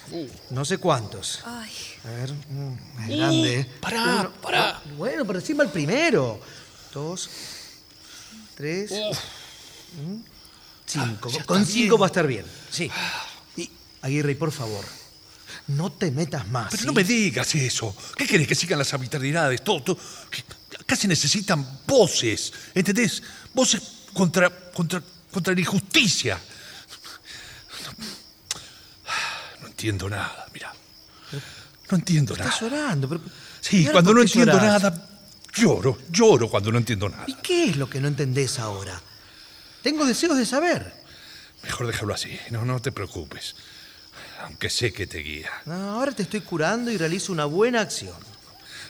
No 0.49 0.63
sé 0.63 0.77
cuántos. 0.77 1.41
Ay. 1.45 1.69
A 2.05 2.09
ver, 2.11 2.31
mm, 2.31 2.73
es 3.03 3.09
Uh, 3.09 3.17
grande. 3.17 3.59
¿eh? 3.59 3.67
pará, 3.81 4.03
Uno, 4.21 4.31
pará. 4.41 4.69
ah, 4.77 4.81
Bueno, 4.97 5.25
pero 5.25 5.39
encima 5.39 5.63
el 5.63 5.69
primero. 5.71 6.39
Dos, 6.93 7.29
tres, 8.55 8.91
mm, 8.91 10.15
cinco. 10.85 11.29
Ah, 11.29 11.37
ya 11.37 11.43
Con 11.45 11.61
está 11.61 11.71
cinco 11.73 11.95
bien. 11.97 12.01
va 12.01 12.05
a 12.05 12.07
estar 12.07 12.27
bien. 12.27 12.45
Sí. 12.71 12.89
Y, 13.57 13.69
Aguirre, 14.01 14.35
por 14.35 14.51
favor, 14.53 14.85
no 15.67 15.91
te 15.91 16.11
metas 16.11 16.47
más. 16.47 16.67
Pero 16.71 16.81
¿sí? 16.81 16.87
no 16.87 16.93
me 16.93 17.03
digas 17.03 17.53
eso. 17.55 17.93
¿Qué 18.15 18.25
querés 18.25 18.47
que 18.47 18.55
sigan 18.55 18.79
las 18.79 18.93
arbitrariedades? 18.93 19.61
Todo, 19.63 19.83
todo. 19.83 19.97
Acá 20.89 20.95
se 20.95 21.07
necesitan 21.07 21.63
voces, 21.85 22.51
¿entendés? 22.73 23.21
Voces 23.53 23.79
contra, 24.11 24.49
contra, 24.49 24.99
contra 25.31 25.53
la 25.53 25.59
injusticia. 25.59 26.39
No 29.61 29.67
entiendo 29.67 30.09
nada, 30.09 30.47
mira. 30.51 30.73
No 31.91 31.95
entiendo 31.97 32.35
nada. 32.35 32.49
Estás 32.49 32.61
llorando. 32.61 33.07
Pero, 33.07 33.21
Sí, 33.61 33.77
¿y 33.77 33.79
ahora 33.81 33.91
cuando 33.91 34.13
no 34.15 34.21
entiendo 34.23 34.53
llorás? 34.53 34.81
nada, 34.81 35.09
lloro, 35.53 35.99
lloro 36.09 36.49
cuando 36.49 36.71
no 36.71 36.79
entiendo 36.79 37.07
nada. 37.07 37.25
¿Y 37.27 37.35
qué 37.35 37.65
es 37.65 37.77
lo 37.77 37.87
que 37.87 38.01
no 38.01 38.07
entendés 38.07 38.57
ahora? 38.57 38.99
Tengo 39.83 40.07
deseos 40.07 40.39
de 40.39 40.45
saber. 40.47 40.91
Mejor 41.61 41.85
déjalo 41.85 42.15
así, 42.15 42.35
no, 42.49 42.65
no 42.65 42.81
te 42.81 42.91
preocupes. 42.91 43.55
Aunque 44.41 44.71
sé 44.71 44.91
que 44.91 45.05
te 45.05 45.19
guía. 45.19 45.51
No, 45.65 45.91
ahora 45.91 46.13
te 46.13 46.23
estoy 46.23 46.41
curando 46.41 46.89
y 46.89 46.97
realizo 46.97 47.31
una 47.31 47.45
buena 47.45 47.81
acción. 47.81 48.15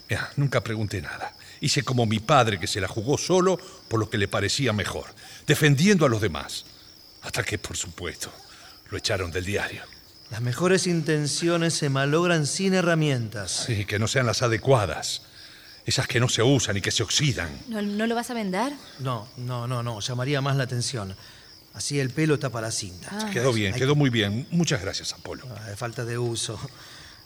Mira, 0.09 0.31
nunca 0.37 0.61
pregunté 0.63 1.01
nada. 1.01 1.33
Hice 1.61 1.83
como 1.83 2.05
mi 2.05 2.19
padre 2.19 2.59
que 2.59 2.67
se 2.67 2.81
la 2.81 2.87
jugó 2.87 3.17
solo 3.17 3.57
por 3.87 3.99
lo 3.99 4.09
que 4.09 4.17
le 4.17 4.27
parecía 4.27 4.73
mejor, 4.73 5.07
defendiendo 5.45 6.05
a 6.05 6.09
los 6.09 6.21
demás. 6.21 6.65
Hasta 7.21 7.43
que, 7.43 7.57
por 7.57 7.75
supuesto, 7.75 8.31
lo 8.89 8.97
echaron 8.97 9.31
del 9.31 9.45
diario. 9.45 9.83
Las 10.31 10.41
mejores 10.41 10.87
intenciones 10.87 11.73
se 11.73 11.89
malogran 11.89 12.45
sin 12.45 12.73
herramientas. 12.73 13.65
Sí, 13.65 13.85
que 13.85 13.99
no 13.99 14.07
sean 14.07 14.25
las 14.25 14.41
adecuadas. 14.41 15.23
Esas 15.85 16.07
que 16.07 16.19
no 16.19 16.29
se 16.29 16.43
usan 16.43 16.77
y 16.77 16.81
que 16.81 16.91
se 16.91 17.01
oxidan. 17.01 17.49
¿No, 17.67 17.81
no 17.81 18.05
lo 18.05 18.13
vas 18.13 18.29
a 18.29 18.35
vendar? 18.35 18.73
No, 18.99 19.27
no, 19.37 19.67
no, 19.67 19.81
no, 19.81 19.99
llamaría 19.99 20.39
más 20.39 20.55
la 20.55 20.63
atención. 20.63 21.15
Así 21.73 21.99
el 21.99 22.11
pelo 22.11 22.37
tapa 22.37 22.61
la 22.61 22.71
cinta. 22.71 23.09
Ah. 23.11 23.29
Quedó 23.31 23.51
bien, 23.51 23.73
quedó 23.73 23.95
muy 23.95 24.09
bien. 24.09 24.47
Muchas 24.51 24.81
gracias, 24.81 25.13
Apolo. 25.13 25.47
Ah, 25.57 25.63
de 25.69 25.75
falta 25.75 26.05
de 26.05 26.17
uso. 26.17 26.59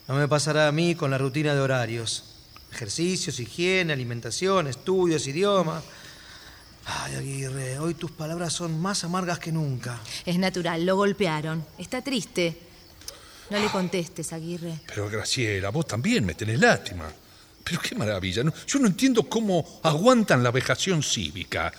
No 0.08 0.14
me 0.14 0.28
pasará 0.28 0.68
a 0.68 0.72
mí 0.72 0.94
con 0.94 1.10
la 1.10 1.18
rutina 1.18 1.54
de 1.54 1.60
horarios. 1.60 2.33
Ejercicios, 2.74 3.38
higiene, 3.38 3.92
alimentación, 3.92 4.66
estudios, 4.66 5.24
idioma. 5.28 5.80
Ay, 6.86 7.14
Aguirre, 7.14 7.78
hoy 7.78 7.94
tus 7.94 8.10
palabras 8.10 8.52
son 8.52 8.80
más 8.80 9.04
amargas 9.04 9.38
que 9.38 9.52
nunca. 9.52 10.00
Es 10.26 10.36
natural, 10.38 10.84
lo 10.84 10.96
golpearon. 10.96 11.64
Está 11.78 12.02
triste. 12.02 12.58
No 13.50 13.60
le 13.60 13.68
contestes, 13.68 14.32
Aguirre. 14.32 14.80
Pero 14.88 15.08
Graciela, 15.08 15.70
vos 15.70 15.86
también 15.86 16.26
me 16.26 16.34
tenés 16.34 16.58
lástima. 16.58 17.10
Pero 17.62 17.80
qué 17.80 17.94
maravilla. 17.94 18.42
¿no? 18.42 18.52
Yo 18.66 18.80
no 18.80 18.88
entiendo 18.88 19.22
cómo 19.22 19.80
aguantan 19.84 20.42
la 20.42 20.50
vejación 20.50 21.02
cívica. 21.02 21.72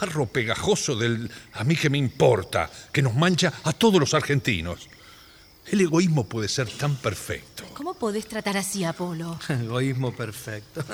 Barro 0.00 0.26
pegajoso 0.26 0.96
del 0.96 1.30
a 1.52 1.64
mí 1.64 1.76
que 1.76 1.90
me 1.90 1.98
importa, 1.98 2.70
que 2.90 3.02
nos 3.02 3.14
mancha 3.14 3.52
a 3.62 3.72
todos 3.74 4.00
los 4.00 4.14
argentinos. 4.14 4.88
El 5.66 5.82
egoísmo 5.82 6.26
puede 6.26 6.48
ser 6.48 6.68
tan 6.70 6.96
perfecto. 6.96 7.64
¿Cómo 7.82 7.94
podés 7.94 8.28
tratar 8.28 8.56
así 8.56 8.84
a 8.84 8.90
Apolo? 8.90 9.40
Egoísmo 9.48 10.14
perfecto. 10.14 10.84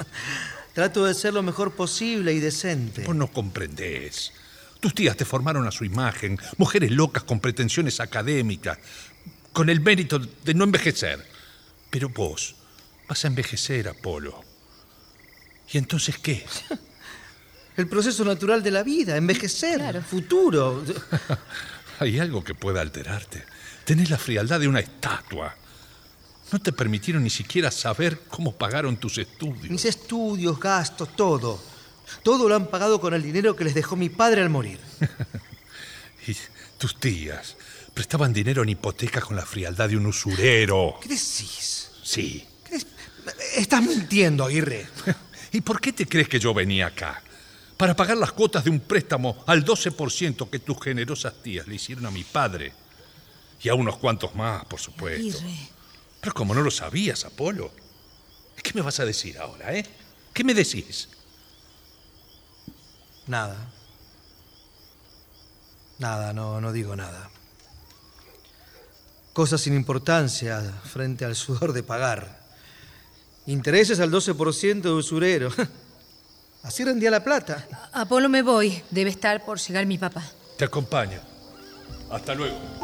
Trato 0.72 1.04
de 1.04 1.12
ser 1.12 1.34
lo 1.34 1.42
mejor 1.42 1.72
posible 1.72 2.32
y 2.32 2.40
decente. 2.40 3.04
Vos 3.04 3.14
no 3.14 3.30
comprendés. 3.30 4.32
Tus 4.80 4.94
tías 4.94 5.14
te 5.14 5.26
formaron 5.26 5.66
a 5.66 5.70
su 5.70 5.84
imagen, 5.84 6.38
mujeres 6.56 6.90
locas 6.90 7.24
con 7.24 7.40
pretensiones 7.40 8.00
académicas, 8.00 8.78
con 9.52 9.68
el 9.68 9.82
mérito 9.82 10.18
de 10.18 10.54
no 10.54 10.64
envejecer. 10.64 11.26
Pero 11.90 12.08
vos 12.08 12.54
vas 13.06 13.22
a 13.22 13.28
envejecer, 13.28 13.86
Apolo. 13.86 14.42
¿Y 15.70 15.76
entonces 15.76 16.16
qué? 16.16 16.46
El 17.76 17.86
proceso 17.86 18.24
natural 18.24 18.62
de 18.62 18.70
la 18.70 18.82
vida, 18.82 19.14
envejecer, 19.18 20.02
futuro. 20.02 20.82
Hay 21.98 22.18
algo 22.18 22.42
que 22.42 22.54
pueda 22.54 22.80
alterarte. 22.80 23.44
Tenés 23.84 24.08
la 24.08 24.16
frialdad 24.16 24.58
de 24.58 24.68
una 24.68 24.80
estatua. 24.80 25.54
No 26.50 26.58
te 26.58 26.72
permitieron 26.72 27.22
ni 27.22 27.30
siquiera 27.30 27.70
saber 27.70 28.20
cómo 28.28 28.52
pagaron 28.52 28.96
tus 28.96 29.18
estudios. 29.18 29.68
Mis 29.68 29.84
estudios, 29.84 30.58
gastos, 30.58 31.14
todo. 31.14 31.60
Todo 32.22 32.48
lo 32.48 32.54
han 32.54 32.68
pagado 32.68 33.00
con 33.00 33.12
el 33.12 33.22
dinero 33.22 33.54
que 33.54 33.64
les 33.64 33.74
dejó 33.74 33.96
mi 33.96 34.08
padre 34.08 34.40
al 34.40 34.48
morir. 34.48 34.78
y 36.26 36.34
tus 36.78 36.98
tías 36.98 37.56
prestaban 37.92 38.32
dinero 38.32 38.62
en 38.62 38.70
hipoteca 38.70 39.20
con 39.20 39.36
la 39.36 39.44
frialdad 39.44 39.88
de 39.88 39.96
un 39.96 40.06
usurero. 40.06 40.98
¿Qué 41.02 41.08
decís? 41.08 41.90
Sí. 42.02 42.46
Estás 43.56 43.82
mintiendo, 43.82 44.44
Aguirre. 44.44 44.86
¿Y 45.52 45.60
por 45.60 45.80
qué 45.80 45.92
te 45.92 46.06
crees 46.06 46.28
que 46.28 46.40
yo 46.40 46.54
venía 46.54 46.86
acá? 46.86 47.22
Para 47.76 47.94
pagar 47.94 48.16
las 48.16 48.32
cuotas 48.32 48.64
de 48.64 48.70
un 48.70 48.80
préstamo 48.80 49.44
al 49.46 49.64
12% 49.64 50.48
que 50.48 50.58
tus 50.60 50.80
generosas 50.82 51.34
tías 51.42 51.66
le 51.66 51.74
hicieron 51.74 52.06
a 52.06 52.10
mi 52.10 52.24
padre. 52.24 52.72
Y 53.62 53.68
a 53.68 53.74
unos 53.74 53.98
cuantos 53.98 54.34
más, 54.34 54.64
por 54.64 54.80
supuesto. 54.80 55.38
Aguirre. 55.38 55.77
Pero 56.20 56.34
como 56.34 56.54
no 56.54 56.62
lo 56.62 56.70
sabías, 56.70 57.24
Apolo, 57.24 57.70
¿qué 58.62 58.72
me 58.74 58.82
vas 58.82 59.00
a 59.00 59.04
decir 59.04 59.38
ahora, 59.38 59.74
eh? 59.74 59.84
¿Qué 60.32 60.44
me 60.44 60.54
decís? 60.54 61.08
Nada. 63.26 63.56
Nada, 65.98 66.32
no, 66.32 66.60
no 66.60 66.72
digo 66.72 66.96
nada. 66.96 67.30
Cosas 69.32 69.60
sin 69.60 69.74
importancia 69.74 70.60
frente 70.84 71.24
al 71.24 71.36
sudor 71.36 71.72
de 71.72 71.82
pagar. 71.82 72.38
Intereses 73.46 74.00
al 74.00 74.10
12% 74.10 74.82
de 74.82 74.90
usurero. 74.90 75.50
Así 76.62 76.84
rendía 76.84 77.10
la 77.10 77.22
plata. 77.22 77.66
Apolo, 77.92 78.28
me 78.28 78.42
voy. 78.42 78.82
Debe 78.90 79.10
estar 79.10 79.44
por 79.44 79.58
llegar 79.58 79.86
mi 79.86 79.96
papá. 79.98 80.24
Te 80.56 80.64
acompaño. 80.64 81.20
Hasta 82.10 82.34
luego. 82.34 82.77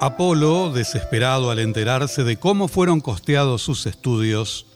Apolo, 0.00 0.70
desesperado 0.70 1.50
al 1.50 1.58
enterarse 1.58 2.22
de 2.22 2.38
cómo 2.38 2.68
fueron 2.68 3.00
costeados 3.00 3.62
sus 3.62 3.84
estudios, 3.86 4.66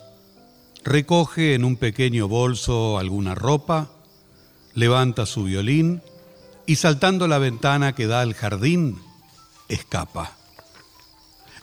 recoge 0.82 1.54
en 1.54 1.64
un 1.64 1.76
pequeño 1.76 2.26
bolso 2.26 2.98
alguna 2.98 3.36
ropa, 3.36 3.92
levanta 4.74 5.24
su 5.24 5.44
violín 5.44 6.02
y 6.66 6.74
saltando 6.74 7.28
la 7.28 7.38
ventana 7.38 7.94
que 7.94 8.08
da 8.08 8.20
al 8.20 8.34
jardín, 8.34 8.98
escapa. 9.68 10.36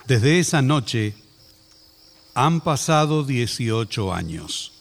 Desde 0.08 0.40
esa 0.40 0.62
noche 0.62 1.16
han 2.36 2.62
pasado 2.62 3.26
18 3.26 4.14
años. 4.14 4.72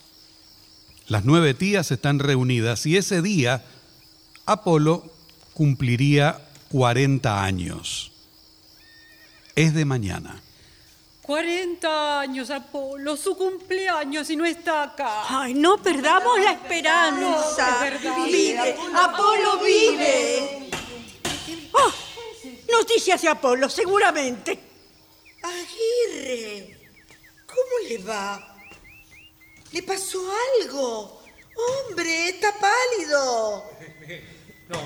Las 1.08 1.24
nueve 1.24 1.52
tías 1.52 1.90
están 1.90 2.20
reunidas 2.20 2.86
y 2.86 2.96
ese 2.96 3.22
día 3.22 3.64
Apolo 4.46 5.10
cumpliría 5.52 6.40
40 6.68 7.42
años. 7.42 8.12
Es 9.58 9.74
de 9.74 9.84
mañana. 9.84 10.40
40 11.22 12.20
años, 12.20 12.48
Apolo, 12.48 13.16
su 13.16 13.36
cumpleaños 13.36 14.30
y 14.30 14.36
no 14.36 14.44
está 14.44 14.84
acá. 14.84 15.24
Ay, 15.28 15.52
no 15.52 15.82
perdamos 15.82 16.38
la 16.38 16.52
esperanza. 16.52 17.18
No, 17.20 17.40
es 17.40 17.80
verdad. 17.80 18.24
vive, 18.24 18.76
Apolo 18.94 19.58
vive. 19.58 20.70
Oh, 21.72 21.92
noticias 22.70 23.20
de 23.20 23.28
Apolo, 23.30 23.68
seguramente. 23.68 24.60
Aguirre, 25.42 26.78
¿cómo 27.44 27.88
le 27.88 27.98
va? 27.98 28.56
¿Le 29.72 29.82
pasó 29.82 30.20
algo? 30.60 31.20
Hombre, 31.88 32.28
está 32.28 32.54
pálido. 32.60 33.64
No, 34.68 34.78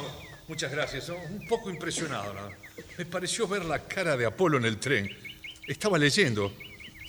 muchas 0.46 0.70
gracias. 0.70 1.08
Un 1.08 1.44
poco 1.48 1.68
impresionado. 1.68 2.32
¿no? 2.32 2.61
Me 3.02 3.06
pareció 3.06 3.48
ver 3.48 3.64
la 3.64 3.80
cara 3.80 4.16
de 4.16 4.24
Apolo 4.24 4.58
en 4.58 4.64
el 4.64 4.78
tren. 4.78 5.10
Estaba 5.66 5.98
leyendo. 5.98 6.52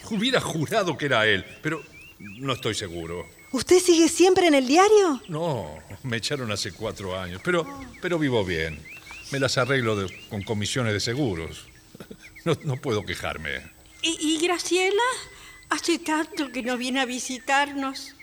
Hubiera 0.10 0.42
jurado 0.42 0.98
que 0.98 1.06
era 1.06 1.28
él, 1.28 1.46
pero 1.62 1.84
no 2.18 2.54
estoy 2.54 2.74
seguro. 2.74 3.30
¿Usted 3.52 3.78
sigue 3.80 4.10
siempre 4.10 4.48
en 4.48 4.56
el 4.56 4.66
diario? 4.66 5.22
No, 5.28 5.78
me 6.02 6.18
echaron 6.18 6.52
hace 6.52 6.72
cuatro 6.72 7.16
años, 7.16 7.42
pero, 7.46 7.68
pero 8.02 8.18
vivo 8.18 8.44
bien. 8.44 8.80
Me 9.32 9.38
las 9.40 9.60
arreglo 9.60 9.96
de- 9.96 10.12
con 10.30 10.42
comisiones 10.42 10.94
de 10.94 11.00
seguros. 11.00 11.64
No, 12.44 12.58
no 12.64 12.78
puedo 12.78 13.06
quejarme. 13.06 13.52
¿Y, 14.02 14.18
y 14.20 14.40
Graciela? 14.44 14.98
Hace 15.70 16.00
tanto 16.00 16.52
que 16.52 16.64
no 16.64 16.76
viene 16.76 17.02
a 17.02 17.06
visitarnos. 17.06 18.16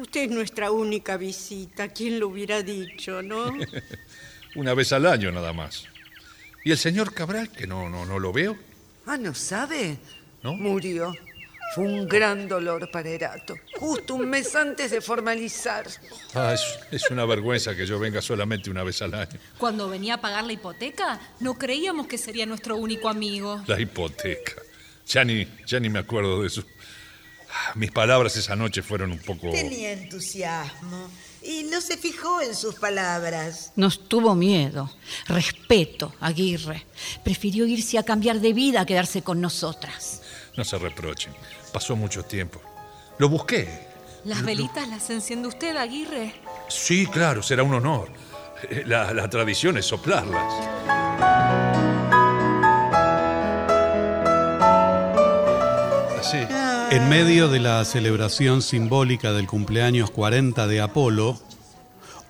Usted 0.00 0.22
es 0.24 0.30
nuestra 0.32 0.72
única 0.72 1.16
visita. 1.16 1.86
¿Quién 1.90 2.18
lo 2.18 2.26
hubiera 2.26 2.64
dicho, 2.64 3.22
no? 3.22 3.56
Una 4.56 4.74
vez 4.74 4.92
al 4.92 5.06
año 5.06 5.30
nada 5.30 5.52
más. 5.52 5.84
¿Y 6.64 6.70
el 6.70 6.78
señor 6.78 7.12
Cabral, 7.12 7.50
que 7.50 7.66
no, 7.66 7.90
no, 7.90 8.06
no 8.06 8.18
lo 8.18 8.32
veo? 8.32 8.56
Ah, 9.06 9.18
¿no 9.18 9.34
sabe? 9.34 9.98
¿No? 10.42 10.54
Murió. 10.54 11.14
Fue 11.74 11.84
un 11.84 12.08
gran 12.08 12.48
dolor 12.48 12.90
para 12.90 13.08
Erato. 13.08 13.54
Justo 13.78 14.14
un 14.14 14.30
mes 14.30 14.54
antes 14.54 14.90
de 14.90 15.00
formalizar. 15.00 15.86
Ah, 16.34 16.54
es, 16.54 16.62
es 16.90 17.10
una 17.10 17.24
vergüenza 17.26 17.74
que 17.74 17.84
yo 17.84 17.98
venga 17.98 18.22
solamente 18.22 18.70
una 18.70 18.82
vez 18.82 19.02
al 19.02 19.12
año. 19.14 19.38
Cuando 19.58 19.88
venía 19.88 20.14
a 20.14 20.20
pagar 20.20 20.44
la 20.44 20.52
hipoteca, 20.52 21.20
no 21.40 21.58
creíamos 21.58 22.06
que 22.06 22.16
sería 22.16 22.46
nuestro 22.46 22.76
único 22.76 23.08
amigo. 23.08 23.62
La 23.66 23.78
hipoteca. 23.80 24.52
Ya 25.06 25.24
ni, 25.24 25.46
ya 25.66 25.80
ni 25.80 25.90
me 25.90 25.98
acuerdo 25.98 26.40
de 26.40 26.46
eso. 26.46 26.64
Ah, 27.56 27.72
Mis 27.76 27.90
palabras 27.92 28.36
esa 28.36 28.56
noche 28.56 28.82
fueron 28.82 29.12
un 29.12 29.18
poco... 29.18 29.50
Tenía 29.50 29.92
entusiasmo 29.92 31.08
y 31.42 31.62
no 31.64 31.80
se 31.80 31.96
fijó 31.96 32.40
en 32.40 32.54
sus 32.54 32.74
palabras. 32.76 33.70
Nos 33.76 34.08
tuvo 34.08 34.34
miedo, 34.34 34.90
respeto, 35.28 36.12
Aguirre. 36.20 36.84
Prefirió 37.22 37.64
irse 37.66 37.96
a 37.98 38.02
cambiar 38.02 38.40
de 38.40 38.52
vida 38.52 38.80
a 38.80 38.86
quedarse 38.86 39.22
con 39.22 39.40
nosotras. 39.40 40.22
No 40.56 40.64
se 40.64 40.78
reprochen. 40.78 41.32
Pasó 41.72 41.94
mucho 41.96 42.24
tiempo. 42.24 42.60
Lo 43.18 43.28
busqué. 43.28 43.68
¿Las 44.24 44.42
velitas 44.42 44.88
las 44.88 45.08
enciende 45.10 45.48
usted, 45.48 45.76
Aguirre? 45.76 46.34
Sí, 46.68 47.06
claro, 47.06 47.42
será 47.42 47.62
un 47.62 47.74
honor. 47.74 48.10
Eh, 48.70 48.82
La, 48.86 49.12
la 49.12 49.28
tradición 49.28 49.76
es 49.78 49.84
soplarlas. 49.86 51.23
En 56.94 57.08
medio 57.08 57.48
de 57.48 57.58
la 57.58 57.84
celebración 57.84 58.62
simbólica 58.62 59.32
del 59.32 59.46
cumpleaños 59.48 60.10
40 60.10 60.66
de 60.68 60.80
Apolo, 60.80 61.40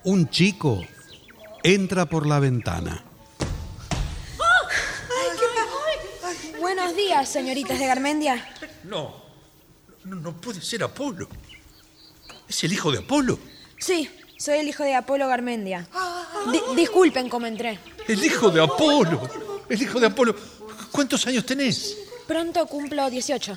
un 0.03 0.29
chico 0.29 0.81
entra 1.63 2.07
por 2.07 2.25
la 2.25 2.39
ventana. 2.39 3.03
Buenos 6.59 6.95
días, 6.95 7.29
señoritas 7.29 7.77
de 7.77 7.85
Garmendia. 7.85 8.47
No, 8.85 9.15
no, 10.03 10.15
no 10.15 10.33
puede 10.41 10.61
ser 10.61 10.83
Apolo. 10.83 11.27
¿Es 12.47 12.63
el 12.63 12.73
hijo 12.73 12.91
de 12.91 12.99
Apolo? 12.99 13.37
Sí, 13.77 14.09
soy 14.37 14.57
el 14.59 14.67
hijo 14.67 14.83
de 14.83 14.95
Apolo 14.95 15.27
Garmendia. 15.27 15.87
Di- 16.51 16.75
disculpen 16.75 17.29
cómo 17.29 17.45
entré. 17.45 17.77
El 18.07 18.23
hijo 18.23 18.49
de 18.49 18.63
Apolo. 18.63 19.21
El 19.69 19.81
hijo 19.81 19.99
de 19.99 20.07
Apolo. 20.07 20.35
¿Cuántos 20.91 21.25
años 21.27 21.45
tenés? 21.45 21.97
Pronto 22.27 22.65
cumplo 22.65 23.09
18. 23.11 23.55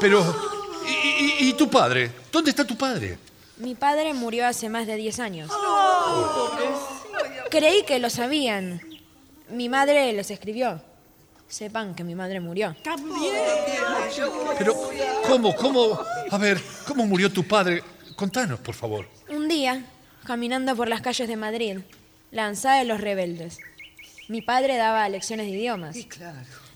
Pero... 0.00 0.24
¿Y, 0.86 1.44
y- 1.46 1.48
y 1.48 1.52
tu 1.54 1.68
padre? 1.68 2.10
¿Dónde 2.30 2.50
está 2.50 2.64
tu 2.64 2.76
padre? 2.76 3.18
Mi 3.56 3.74
padre 3.74 4.12
murió 4.14 4.46
hace 4.46 4.68
más 4.68 4.86
de 4.86 4.96
10 4.96 5.18
años. 5.20 5.50
Creí 7.50 7.82
que 7.84 7.98
lo 7.98 8.10
sabían. 8.10 8.80
Mi 9.48 9.68
madre 9.68 10.12
los 10.12 10.30
escribió. 10.30 10.80
Sepan 11.48 11.94
que 11.94 12.04
mi 12.04 12.14
madre 12.14 12.40
murió. 12.40 12.74
Pero, 14.58 14.74
¿cómo, 15.26 15.54
cómo? 15.54 16.00
A 16.30 16.38
ver, 16.38 16.60
¿cómo 16.86 17.06
murió 17.06 17.32
tu 17.32 17.44
padre? 17.46 17.82
Contanos, 18.16 18.58
por 18.60 18.74
favor. 18.74 19.08
Un 19.28 19.48
día, 19.48 19.84
caminando 20.24 20.74
por 20.76 20.88
las 20.88 21.00
calles 21.00 21.28
de 21.28 21.36
Madrid, 21.36 21.78
lanzada 22.30 22.78
de 22.78 22.84
los 22.84 23.00
rebeldes, 23.00 23.58
mi 24.28 24.42
padre 24.42 24.76
daba 24.76 25.08
lecciones 25.08 25.46
de 25.46 25.52
idiomas. 25.52 25.96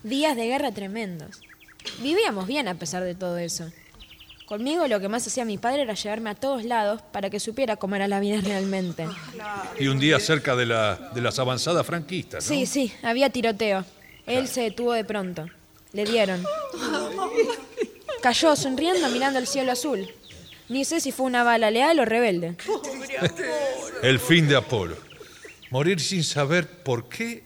Días 0.03 0.35
de 0.35 0.45
guerra 0.47 0.71
tremendos. 0.71 1.41
Vivíamos 1.99 2.47
bien 2.47 2.67
a 2.67 2.75
pesar 2.75 3.03
de 3.03 3.15
todo 3.15 3.37
eso. 3.37 3.71
Conmigo 4.45 4.85
lo 4.87 4.99
que 4.99 5.07
más 5.07 5.25
hacía 5.25 5.45
mi 5.45 5.57
padre 5.57 5.83
era 5.83 5.93
llevarme 5.93 6.29
a 6.29 6.35
todos 6.35 6.65
lados 6.65 7.01
para 7.13 7.29
que 7.29 7.39
supiera 7.39 7.77
cómo 7.77 7.95
era 7.95 8.07
la 8.09 8.19
vida 8.19 8.41
realmente. 8.41 9.07
Y 9.79 9.87
un 9.87 9.97
día 9.97 10.19
cerca 10.19 10.55
de, 10.57 10.65
la, 10.65 11.11
de 11.13 11.21
las 11.21 11.39
avanzadas 11.39 11.85
franquistas, 11.85 12.43
¿no? 12.43 12.55
Sí, 12.55 12.65
sí, 12.65 12.93
había 13.01 13.29
tiroteo. 13.29 13.85
Él 14.25 14.47
se 14.47 14.61
detuvo 14.61 14.91
de 14.91 15.05
pronto. 15.05 15.45
Le 15.93 16.05
dieron. 16.05 16.43
Cayó 18.21 18.55
sonriendo 18.55 19.07
mirando 19.09 19.39
el 19.39 19.47
cielo 19.47 19.71
azul. 19.71 20.07
Ni 20.69 20.85
sé 20.85 21.01
si 21.01 21.11
fue 21.11 21.25
una 21.25 21.43
bala 21.43 21.71
leal 21.71 21.99
o 21.99 22.05
rebelde. 22.05 22.55
El 24.03 24.19
fin 24.19 24.47
de 24.47 24.55
Apolo. 24.55 24.97
Morir 25.69 25.99
sin 25.99 26.23
saber 26.23 26.83
por 26.83 27.07
qué 27.07 27.43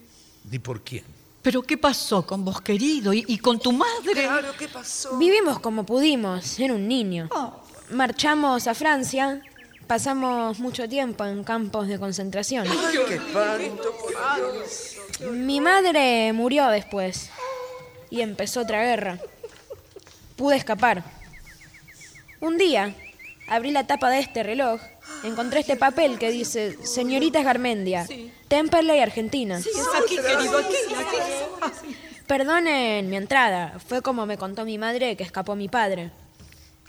ni 0.50 0.60
por 0.60 0.84
quién. 0.84 1.04
¿Pero 1.46 1.62
qué 1.62 1.78
pasó 1.78 2.26
con 2.26 2.44
vos, 2.44 2.60
querido? 2.60 3.14
¿Y, 3.14 3.24
y 3.28 3.38
con 3.38 3.60
tu 3.60 3.72
madre? 3.72 4.24
Claro, 4.24 4.48
¿qué 4.58 4.68
pasó? 4.68 5.16
Vivimos 5.20 5.60
como 5.60 5.86
pudimos, 5.86 6.58
era 6.60 6.74
un 6.74 6.88
niño. 6.88 7.30
Marchamos 7.92 8.66
a 8.66 8.74
Francia, 8.74 9.44
pasamos 9.86 10.58
mucho 10.58 10.90
tiempo 10.90 11.24
en 11.24 11.44
campos 11.44 11.88
de 11.88 12.00
concentración. 12.00 12.66
Ay, 12.68 12.98
qué 13.08 13.14
espanto, 13.14 13.94
por 14.02 14.10
Dios. 14.10 14.98
Mi 15.34 15.62
madre 15.62 16.34
murió 16.34 16.66
después 16.70 17.30
y 18.10 18.22
empezó 18.22 18.62
otra 18.62 18.82
guerra. 18.82 19.20
Pude 20.38 20.56
escapar. 20.56 21.04
Un 22.42 22.58
día 22.58 22.96
abrí 23.48 23.70
la 23.70 23.86
tapa 23.86 24.10
de 24.10 24.18
este 24.18 24.42
reloj, 24.42 24.82
encontré 25.24 25.62
este 25.62 25.76
papel 25.76 26.18
que 26.20 26.32
dice 26.32 26.78
Señorita 26.84 27.42
Garmendia, 27.44 28.08
Temperley, 28.48 29.00
Argentina. 29.00 29.62
Sí, 29.62 29.70
es 29.70 30.04
aquí, 30.04 30.16
querido, 30.16 30.58
aquí, 30.58 30.76
aquí. 31.64 31.96
Perdonen 32.28 33.10
mi 33.10 33.16
entrada, 33.18 33.80
fue 33.88 34.02
como 34.02 34.26
me 34.26 34.38
contó 34.38 34.66
mi 34.66 34.78
madre 34.78 35.16
que 35.16 35.24
escapó 35.24 35.56
mi 35.56 35.70
padre. 35.70 36.12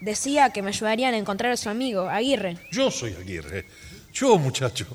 Decía 0.01 0.51
que 0.51 0.63
me 0.63 0.69
ayudarían 0.69 1.15
a 1.15 1.19
encontrar 1.19 1.53
a 1.53 1.57
su 1.57 1.69
amigo, 1.69 2.09
Aguirre. 2.09 2.59
Yo 2.73 2.91
soy 2.91 3.15
Aguirre. 3.15 3.67
Yo, 4.13 4.39
muchacho. 4.39 4.87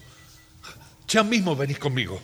Ya 1.08 1.24
mismo 1.24 1.56
venís 1.56 1.80
conmigo. 1.80 2.20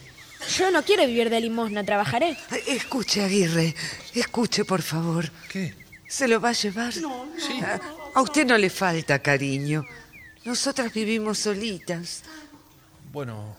Yo 0.55 0.69
no 0.71 0.83
quiero 0.83 1.05
vivir 1.05 1.29
de 1.29 1.41
limosna, 1.41 1.83
trabajaré. 1.83 2.37
Escuche, 2.67 3.23
Aguirre. 3.23 3.75
Escuche, 4.13 4.63
por 4.65 4.81
favor. 4.81 5.29
¿Qué? 5.49 5.73
¿Se 6.07 6.27
lo 6.27 6.39
va 6.39 6.49
a 6.49 6.53
llevar? 6.53 6.95
No, 6.97 7.25
A, 7.63 7.79
a 8.19 8.21
usted 8.21 8.45
no 8.45 8.57
le 8.57 8.69
falta 8.69 9.19
cariño. 9.19 9.83
Nosotras 10.47 10.93
vivimos 10.93 11.39
solitas. 11.39 12.23
Bueno. 13.11 13.57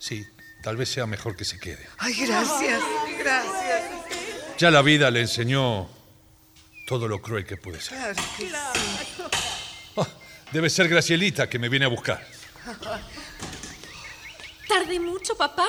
Sí, 0.00 0.26
tal 0.64 0.76
vez 0.76 0.88
sea 0.88 1.06
mejor 1.06 1.36
que 1.36 1.44
se 1.44 1.60
quede. 1.60 1.86
Ay, 1.98 2.12
gracias, 2.26 2.82
gracias. 3.16 3.82
Ya 4.58 4.72
la 4.72 4.82
vida 4.82 5.12
le 5.12 5.20
enseñó 5.20 5.88
todo 6.88 7.06
lo 7.06 7.22
cruel 7.22 7.46
que 7.46 7.56
puede 7.56 7.80
ser. 7.80 7.96
Claro 7.98 8.14
que 8.16 8.44
sí. 8.44 8.50
Ah, 9.96 10.08
debe 10.50 10.68
ser 10.68 10.88
Gracielita 10.88 11.48
que 11.48 11.60
me 11.60 11.68
viene 11.68 11.84
a 11.84 11.88
buscar. 11.88 12.26
¿Tardé 14.68 14.98
mucho, 14.98 15.36
papá? 15.36 15.68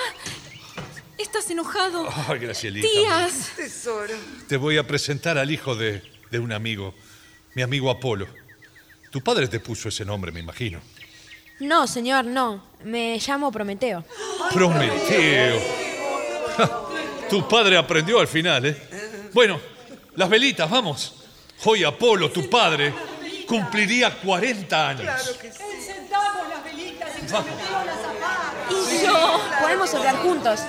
¿Estás 1.15 1.47
enojado? 1.51 2.09
Ay, 2.27 2.39
Gracielita. 2.39 2.87
Tías. 2.91 3.51
Tesoro. 3.55 4.15
Te 4.47 4.57
voy 4.57 4.79
a 4.79 4.87
presentar 4.87 5.37
al 5.37 5.51
hijo 5.51 5.75
de, 5.75 6.01
de 6.31 6.39
un 6.39 6.51
amigo, 6.51 6.95
mi 7.53 7.61
amigo 7.61 7.91
Apolo. 7.91 8.44
Tu 9.15 9.21
padre 9.21 9.47
te 9.47 9.61
puso 9.61 9.87
ese 9.87 10.03
nombre, 10.03 10.29
me 10.29 10.41
imagino. 10.41 10.81
No, 11.61 11.87
señor, 11.87 12.25
no. 12.25 12.61
Me 12.83 13.17
llamo 13.25 13.49
Prometeo. 13.49 14.03
Prometeo. 14.51 15.61
Tu 17.29 17.47
padre 17.47 17.77
aprendió 17.77 18.19
al 18.19 18.27
final, 18.27 18.65
¿eh? 18.65 18.77
Bueno, 19.31 19.57
las 20.17 20.27
velitas, 20.27 20.69
vamos. 20.69 21.13
Hoy 21.63 21.85
Apolo, 21.85 22.29
tu 22.29 22.49
padre, 22.49 22.93
cumpliría 23.47 24.19
40 24.19 24.89
años. 24.89 25.39
Encendamos 25.41 26.49
las 26.49 26.61
velitas 26.65 27.09
y 27.17 27.21
las 27.21 27.37
apaga. 27.37 28.53
Y 28.69 29.05
yo. 29.05 29.41
Podemos 29.61 29.93
orar 29.93 30.15
juntos. 30.17 30.59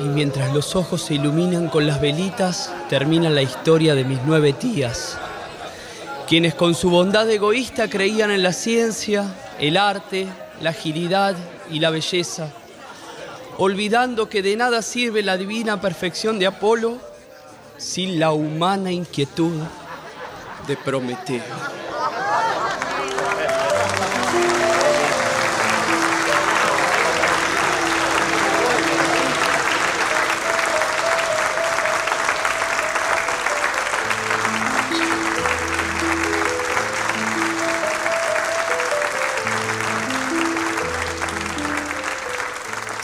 Y 0.00 0.04
mientras 0.04 0.54
los 0.54 0.76
ojos 0.76 1.02
se 1.02 1.14
iluminan 1.14 1.68
con 1.68 1.86
las 1.86 2.00
velitas, 2.00 2.72
termina 2.88 3.28
la 3.28 3.42
historia 3.42 3.94
de 3.94 4.04
mis 4.04 4.18
nueve 4.24 4.54
tías, 4.54 5.18
quienes 6.26 6.54
con 6.54 6.74
su 6.74 6.88
bondad 6.88 7.28
egoísta 7.28 7.90
creían 7.90 8.30
en 8.30 8.42
la 8.42 8.54
ciencia, 8.54 9.34
el 9.58 9.76
arte, 9.76 10.26
la 10.62 10.70
agilidad 10.70 11.36
y 11.70 11.80
la 11.80 11.90
belleza, 11.90 12.48
olvidando 13.58 14.30
que 14.30 14.40
de 14.40 14.56
nada 14.56 14.80
sirve 14.80 15.22
la 15.22 15.36
divina 15.36 15.82
perfección 15.82 16.38
de 16.38 16.46
Apolo 16.46 16.98
sin 17.76 18.18
la 18.18 18.32
humana 18.32 18.90
inquietud 18.90 19.52
de 20.66 20.76
Prometeo. 20.78 21.42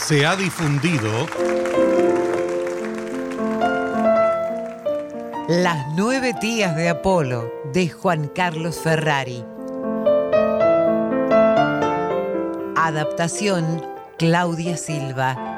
Se 0.07 0.25
ha 0.25 0.37
difundido 0.37 1.27
Las 5.49 5.85
nueve 5.97 6.33
tías 6.39 6.77
de 6.77 6.87
Apolo 6.87 7.51
de 7.73 7.89
Juan 7.89 8.29
Carlos 8.29 8.79
Ferrari. 8.79 9.43
Adaptación 12.77 13.85
Claudia 14.17 14.77
Silva. 14.77 15.56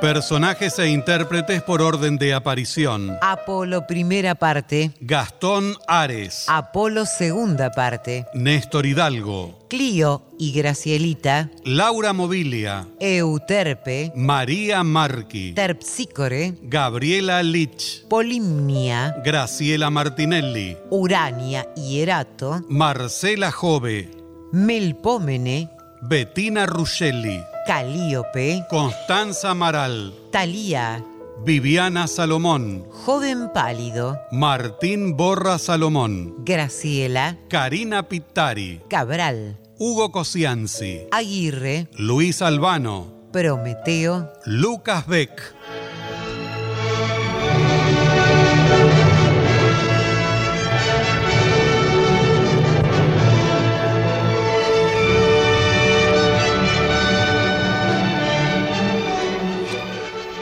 Personajes 0.00 0.78
e 0.78 0.88
intérpretes 0.88 1.62
por 1.62 1.82
orden 1.82 2.18
de 2.18 2.34
aparición. 2.34 3.16
Apolo 3.20 3.86
primera 3.86 4.34
parte. 4.34 4.92
Gastón 5.00 5.74
Ares, 5.86 6.46
Apolo 6.48 7.06
segunda 7.06 7.70
parte. 7.70 8.26
Néstor 8.34 8.86
Hidalgo, 8.86 9.66
Clio 9.68 10.22
y 10.38 10.52
Gracielita. 10.52 11.50
Laura 11.64 12.12
Mobilia, 12.12 12.86
Euterpe. 12.98 14.12
María 14.16 14.82
Marchi, 14.82 15.52
Terpsícore. 15.52 16.54
Gabriela 16.62 17.42
Lich, 17.42 18.04
Polimnia. 18.08 19.16
Graciela 19.24 19.90
Martinelli, 19.90 20.76
Urania 20.90 21.68
y 21.76 22.00
Erato. 22.00 22.62
Marcela 22.68 23.52
Jove, 23.52 24.10
Melpómene. 24.52 25.70
Bettina 26.02 26.64
Ruscelli, 26.64 27.42
Calíope. 27.66 28.64
Constanza 28.68 29.50
Amaral, 29.50 30.14
Talía. 30.32 31.04
Viviana 31.44 32.06
Salomón, 32.06 32.84
Joven 32.90 33.50
pálido. 33.52 34.18
Martín 34.30 35.16
Borra 35.16 35.58
Salomón, 35.58 36.34
Graciela. 36.44 37.38
Karina 37.48 38.08
Pittari, 38.08 38.80
Cabral. 38.88 39.58
Hugo 39.78 40.10
Cosianzi, 40.10 41.06
Aguirre. 41.10 41.88
Luis 41.92 42.42
Albano, 42.42 43.06
Prometeo. 43.32 44.32
Lucas 44.44 45.06
Beck. 45.06 45.54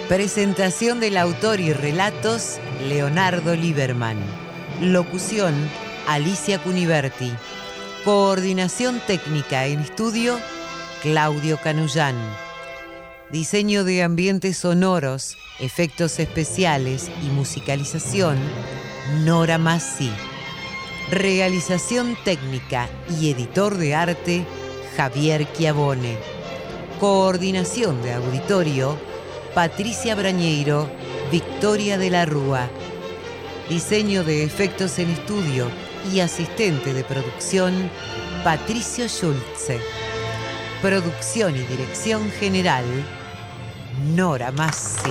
Presentación 0.08 1.00
del 1.00 1.18
autor 1.18 1.60
y 1.60 1.74
relatos, 1.74 2.58
Leonardo 2.88 3.54
Lieberman. 3.54 4.16
Locución, 4.80 5.54
Alicia 6.06 6.58
Cuniverti. 6.62 7.30
Coordinación 8.06 9.02
técnica 9.06 9.66
en 9.66 9.80
estudio, 9.80 10.38
Claudio 11.02 11.58
Canullán. 11.62 12.16
Diseño 13.30 13.84
de 13.84 14.02
ambientes 14.02 14.56
sonoros, 14.56 15.36
efectos 15.60 16.18
especiales 16.18 17.10
y 17.22 17.26
musicalización, 17.26 18.38
Nora 19.26 19.58
Massi. 19.58 20.10
Realización 21.10 22.16
técnica 22.24 22.88
y 23.20 23.30
editor 23.30 23.76
de 23.76 23.94
arte, 23.94 24.46
Javier 24.96 25.46
Chiavone. 25.52 26.16
Coordinación 26.98 28.02
de 28.02 28.14
auditorio, 28.14 28.96
Patricia 29.54 30.14
Brañeiro, 30.14 30.88
Victoria 31.32 31.98
de 31.98 32.10
la 32.10 32.24
Rúa. 32.24 32.68
Diseño 33.68 34.24
de 34.24 34.44
efectos 34.44 34.98
en 34.98 35.10
estudio 35.10 35.68
y 36.12 36.20
asistente 36.20 36.92
de 36.94 37.04
producción, 37.04 37.90
Patricio 38.44 39.08
Schulze. 39.08 39.80
Producción 40.80 41.56
y 41.56 41.60
dirección 41.60 42.30
general, 42.30 42.84
Nora 44.14 44.52
Massi. 44.52 45.10